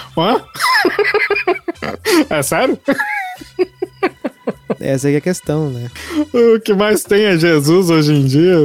[2.30, 2.80] é sério?
[4.80, 5.90] Essa é a questão, né?
[6.34, 8.58] O que mais tem é Jesus hoje em dia.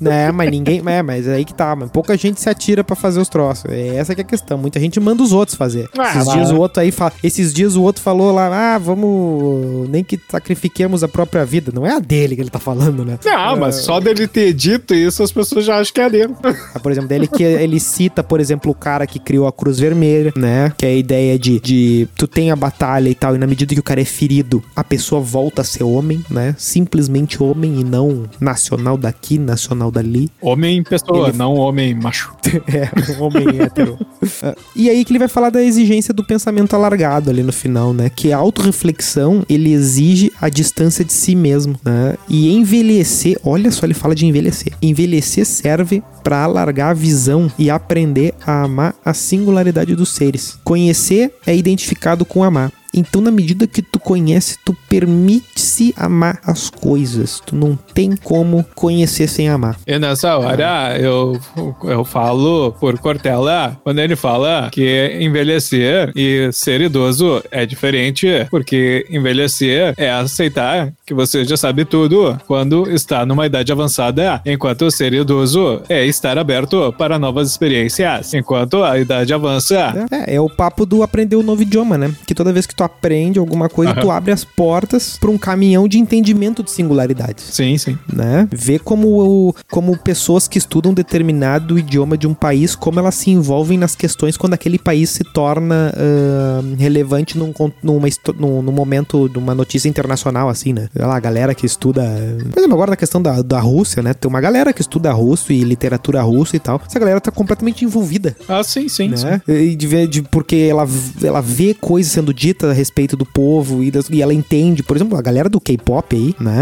[0.00, 0.82] Né, mas ninguém.
[0.86, 3.64] É, mas aí que tá, mas pouca gente se atira para fazer os troços.
[3.70, 4.58] É essa que é a questão.
[4.58, 5.88] Muita gente manda os outros fazer.
[5.96, 9.88] Ah, esses dias o outro aí fala, Esses dias o outro falou lá, ah, vamos.
[9.88, 11.70] Nem que sacrifiquemos a própria vida.
[11.74, 13.18] Não é a dele que ele tá falando, né?
[13.24, 13.58] Não, é...
[13.58, 16.34] mas só dele ter dito isso, as pessoas já acham que é dele.
[16.74, 19.78] Ah, por exemplo, dele que ele cita, por exemplo, o cara que criou a Cruz
[19.78, 20.72] Vermelha, né?
[20.76, 23.74] Que é a ideia de, de tu tem a batalha e tal, e na medida
[23.74, 26.54] que o cara é ferido, a pessoa volta a ser homem, né?
[26.58, 30.30] Simplesmente homem e não nacional daqui, nacional dali.
[30.40, 31.36] Homem pessoa, ele...
[31.36, 32.32] não homem macho.
[32.68, 32.88] é,
[33.20, 33.94] homem hétero.
[34.22, 37.92] Uh, e aí que ele vai falar da exigência do pensamento alargado ali no final,
[37.92, 38.10] né?
[38.10, 42.16] Que a autorreflexão, ele exige a distância de si mesmo, né?
[42.28, 44.72] E envelhecer, olha só, ele fala de envelhecer.
[44.82, 50.58] Envelhecer serve para alargar a visão e aprender a amar a singularidade dos seres.
[50.64, 56.70] Conhecer é identificado com amar Então, na medida que tu conhece, tu permite-se amar as
[56.70, 57.42] coisas.
[57.44, 59.76] Tu não tem como conhecer sem amar.
[59.84, 61.38] E nessa hora, eu,
[61.82, 69.04] eu falo por Cortella, quando ele fala que envelhecer e ser idoso é diferente, porque
[69.10, 75.12] envelhecer é aceitar que você já sabe tudo quando está numa idade avançada, enquanto ser
[75.12, 80.06] idoso é estar aberto para novas experiências, enquanto a idade avança.
[80.10, 82.14] É, é o papo do aprender um novo idioma, né?
[82.26, 84.00] Que toda vez que tu aprende alguma coisa, Aham.
[84.02, 87.44] tu abre as portas para um caminhão de entendimento de singularidades.
[87.44, 87.98] Sim, sim.
[88.12, 88.48] né?
[88.52, 93.78] Ver como, como pessoas que estudam determinado idioma de um país, como elas se envolvem
[93.78, 97.52] nas questões quando aquele país se torna ah, relevante num,
[97.82, 98.08] numa,
[98.38, 100.88] num, num momento de uma notícia internacional, assim, né?
[100.92, 102.02] Sei lá, a galera que estuda.
[102.50, 104.12] Por exemplo, agora na questão da, da Rússia, né?
[104.14, 106.80] Tem uma galera que estuda russo e literatura russa e tal.
[106.86, 109.14] Essa galera tá completamente envolvida Ah, sim, sim.
[109.16, 109.24] sim.
[109.24, 109.40] né?
[109.48, 110.86] E de ver, de, porque ela,
[111.22, 114.96] ela vê coisas sendo ditas a respeito do povo e, das- e ela entende, por
[114.96, 116.54] exemplo, a galera do K-pop aí, né?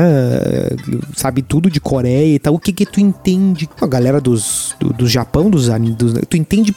[1.17, 2.55] Sabe tudo de Coreia e tal.
[2.55, 3.69] O que que tu entende?
[3.81, 6.13] A galera dos, do, do Japão, dos, dos.
[6.29, 6.75] Tu entende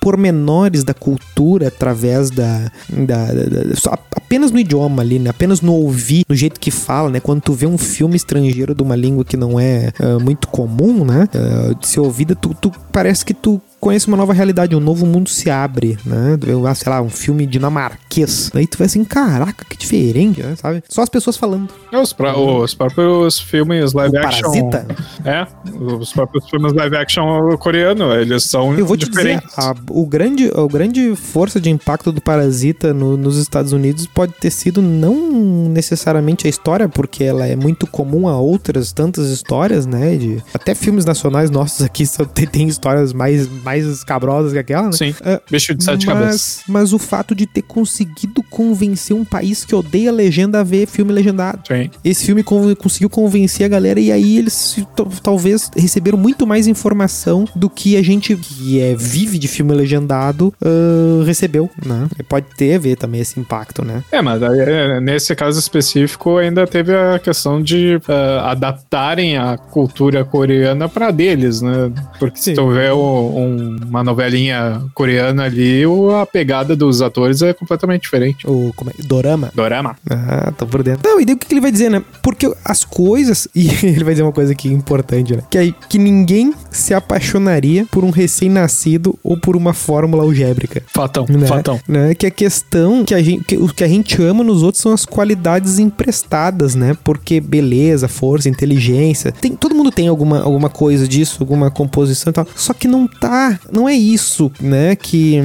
[0.00, 2.70] pormenores da cultura através da.
[2.88, 3.32] da, da-
[3.64, 5.30] da- só apenas no idioma ali, né?
[5.30, 7.20] Apenas no ouvir, no jeito que fala, né?
[7.20, 11.04] Quando tu vê um filme estrangeiro de uma língua que não é ah, muito comum,
[11.04, 11.28] né?
[11.34, 15.04] Ah, de ser ouvida, tu, tu parece que tu conhece uma nova realidade, um novo
[15.04, 16.38] mundo se abre, né?
[16.68, 18.48] Ah, sei lá, um filme dinamarquês.
[18.54, 20.54] Aí tu vai assim, caraca, que diferente, né?
[20.56, 20.84] Sabe?
[20.88, 21.68] Só as pessoas falando.
[21.92, 24.42] É, Os, pró- os próprios filmes live O action.
[24.70, 24.86] Parasita.
[25.24, 25.46] É,
[25.80, 29.58] os próprios filmes live action coreano, eles são Eu vou te dizer, diferentes.
[29.58, 34.32] a, o grande, a grande força de impacto do Parasita no- nos Estados Unidos pode
[34.34, 39.86] ter sido não necessariamente a história, porque ela é muito comum a outras tantas histórias,
[39.86, 40.16] né?
[40.16, 43.71] De, até filmes nacionais nossos aqui só tem, tem histórias mais, mais
[44.06, 44.92] cabrosas que aquela, né?
[44.92, 46.62] Sim, É, bicho de sete cabeças.
[46.66, 50.86] mas, mas o fato de ter conseguido convencer um país que odeia legenda a ver
[50.86, 51.60] filme legendado.
[51.66, 51.90] Sim.
[52.04, 54.76] Esse filme con- conseguiu convencer a galera e aí eles
[55.22, 60.52] talvez receberam muito mais informação do que a gente que é, vive de filme legendado
[60.64, 62.08] ah, recebeu, né?
[62.18, 64.02] E Pode ter a ver também esse impacto, né?
[64.10, 69.56] É, mas aí, é, nesse caso específico ainda teve a questão de ah, adaptarem a
[69.58, 71.92] cultura coreana pra deles, né?
[72.18, 72.42] Porque Sim.
[72.50, 75.82] se tu vê o- um- uma novelinha coreana ali,
[76.20, 78.46] a pegada dos atores é completamente diferente.
[78.46, 78.94] O como é?
[79.02, 79.50] Dorama.
[79.54, 79.96] Dorama.
[80.10, 81.08] Ah, tô por dentro.
[81.08, 82.02] Não, e daí o que que ele vai dizer, né?
[82.22, 83.48] Porque as coisas.
[83.62, 85.42] E ele vai dizer uma coisa aqui importante, né?
[85.48, 90.82] Que, é que ninguém se apaixonaria por um recém-nascido ou por uma fórmula algébrica.
[90.88, 91.46] Fatão, né?
[91.46, 91.78] fatão.
[91.86, 92.14] né?
[92.14, 94.92] Que a questão que a gente que, o que a gente ama nos outros são
[94.92, 96.96] as qualidades emprestadas, né?
[97.04, 102.34] Porque beleza, força, inteligência, tem todo mundo tem alguma, alguma coisa disso, alguma composição e
[102.34, 102.46] tal.
[102.56, 105.40] Só que não tá, não é isso, né, que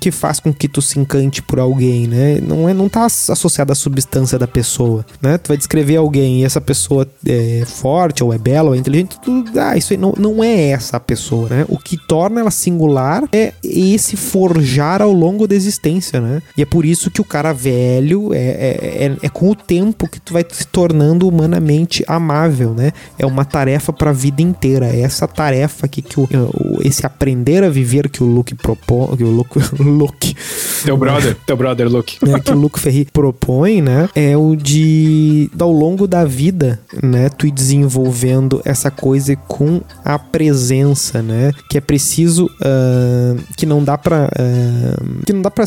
[0.00, 2.40] que faz com que tu se encante por alguém, né?
[2.40, 5.38] Não é não tá associado à substância da pessoa, né?
[5.38, 9.18] Tu vai descrever alguém e essa pessoa é forte ou é bela ou é inteligente,
[9.22, 11.64] tu, ah, isso aí não, não é essa a pessoa, né?
[11.68, 16.42] O que torna ela singular é esse forjar ao longo da existência, né?
[16.56, 20.08] E é por isso que o cara velho é, é, é, é com o tempo
[20.08, 22.92] que tu vai se tornando humanamente amável, né?
[23.18, 24.86] É uma tarefa pra vida inteira.
[24.86, 26.28] É essa tarefa aqui que o,
[26.82, 27.06] esse
[27.40, 30.34] aprender a viver que o Luke propõe, que o Luke, Luke
[30.84, 32.18] Teu brother, teu brother, Luke.
[32.24, 37.28] né, que o Luke Ferri propõe, né, é o de ao longo da vida, né,
[37.28, 43.84] tu ir desenvolvendo essa coisa com a presença, né, que é preciso ah, que não
[43.84, 45.64] dá pra ah, que não dá para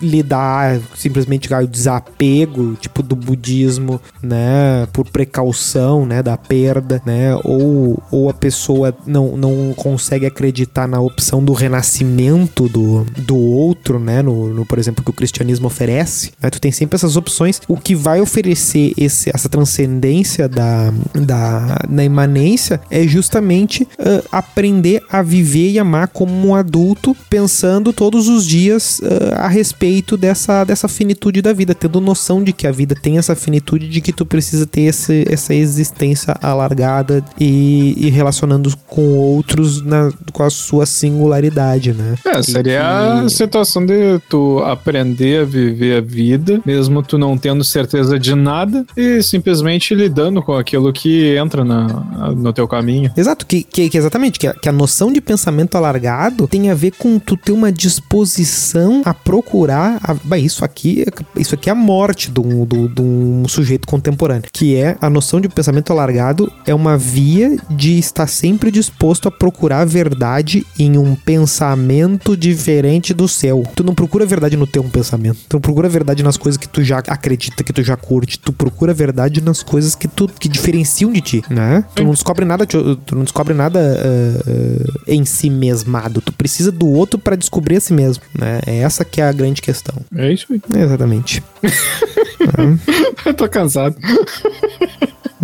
[0.00, 7.36] lidar simplesmente com o desapego, tipo do budismo, né, por precaução, né, da perda, né,
[7.44, 13.98] ou, ou a pessoa não, não consegue acreditar na opção do renascimento do, do outro,
[13.98, 17.60] né, no, no, por exemplo, que o cristianismo oferece, né, tu tem sempre essas opções,
[17.68, 25.02] o que vai oferecer esse, essa transcendência da, da, da imanência é justamente ah, aprender
[25.08, 30.64] a viver e amar como um adulto, pensando todos os dias ah, a respeito dessa,
[30.64, 34.12] dessa finitude da vida, tendo noção de que a vida tem essa finitude, de que
[34.12, 40.50] tu precisa ter esse, essa existência alargada e, e relacionando com outros na, com a
[40.50, 42.14] sua singularidade, né?
[42.26, 47.36] É, seria que- a situação de tu aprender a viver a vida, mesmo tu não
[47.36, 51.86] tendo certeza de nada, e simplesmente lidando com aquilo que entra na,
[52.34, 53.10] no teu caminho.
[53.16, 56.74] Exato, que, que, que exatamente, que a, que a noção de pensamento alargado tem a
[56.74, 59.98] ver com tu ter uma disposição a procurar.
[60.02, 61.04] A, bah, isso aqui
[61.36, 64.44] isso aqui é a morte de um, de, de um sujeito contemporâneo.
[64.52, 69.30] Que é a noção de pensamento alargado é uma via de estar sempre disposto a
[69.30, 73.62] procurar a verdade em um pensamento diferente do seu.
[73.74, 75.38] Tu não procura a verdade no teu pensamento.
[75.48, 78.38] Tu não procura a verdade nas coisas que tu já acredita, que tu já curte.
[78.38, 81.84] Tu procura a verdade nas coisas que tu que diferenciam de ti, né?
[81.94, 86.20] Tu não descobre nada, tu não descobre nada uh, uh, em si mesmado.
[86.20, 88.60] Tu precisa do outro para descobrir a si mesmo, né?
[88.66, 89.94] É essa que é a grande questão.
[90.14, 90.60] É isso aí.
[90.74, 91.42] É exatamente.
[93.24, 93.96] Eu tô cansado.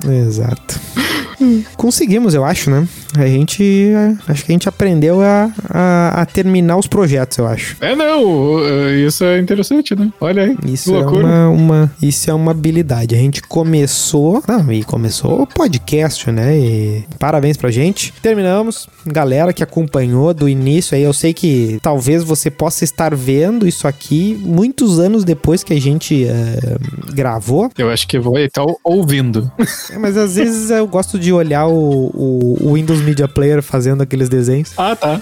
[0.08, 0.80] Exato.
[1.76, 2.86] Conseguimos, eu acho, né?
[3.16, 3.92] A gente.
[4.28, 7.76] Acho que a gente aprendeu a, a, a, terminar os projetos, eu acho.
[7.80, 8.60] É, não.
[9.06, 10.10] Isso é interessante, né?
[10.20, 10.56] Olha aí.
[10.66, 13.14] Isso é uma, uma, Isso é uma habilidade.
[13.14, 14.42] A gente começou.
[14.46, 16.56] Não, e começou o podcast, né?
[16.58, 18.12] E parabéns pra gente.
[18.20, 18.88] Terminamos.
[19.06, 23.86] Galera que acompanhou do início aí, eu sei que talvez você possa estar vendo isso
[23.86, 27.70] aqui muitos anos depois que a gente uh, gravou.
[27.76, 29.50] Eu acho que vou estar ouvindo.
[29.90, 34.02] É, mas às vezes eu gosto de olhar o, o, o, Windows Media Player fazendo
[34.02, 34.72] aqueles desenhos.
[34.76, 35.20] Ah, tá.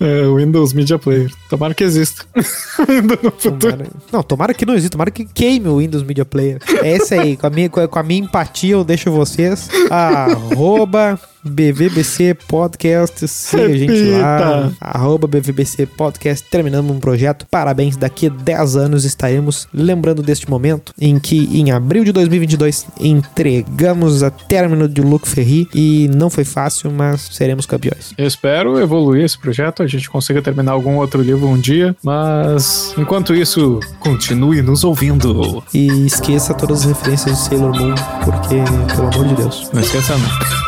[0.00, 1.30] É, é Windows Media Player.
[1.48, 2.24] Tomara que exista.
[3.40, 3.86] tomara...
[4.12, 4.92] Não, tomara que não exista.
[4.92, 6.60] Tomara que queime o Windows Media Player.
[6.82, 7.36] É esse aí.
[7.36, 9.68] Com a minha, com a minha empatia, eu deixo vocês.
[9.90, 11.18] Arroba
[11.48, 18.30] BVBC Podcast, siga a gente lá, arroba BVBC Podcast, terminando um projeto, parabéns, daqui a
[18.30, 24.88] 10 anos estaremos lembrando deste momento em que em abril de 2022 entregamos a término
[24.88, 28.12] de Luke Ferri e não foi fácil, mas seremos campeões.
[28.16, 32.94] Eu espero evoluir esse projeto, a gente consiga terminar algum outro livro um dia, mas
[32.96, 35.62] enquanto isso, continue nos ouvindo.
[35.72, 37.94] E esqueça todas as referências de Sailor Moon,
[38.24, 38.56] porque,
[38.94, 39.70] pelo amor de Deus.
[39.72, 40.67] Não esqueça não.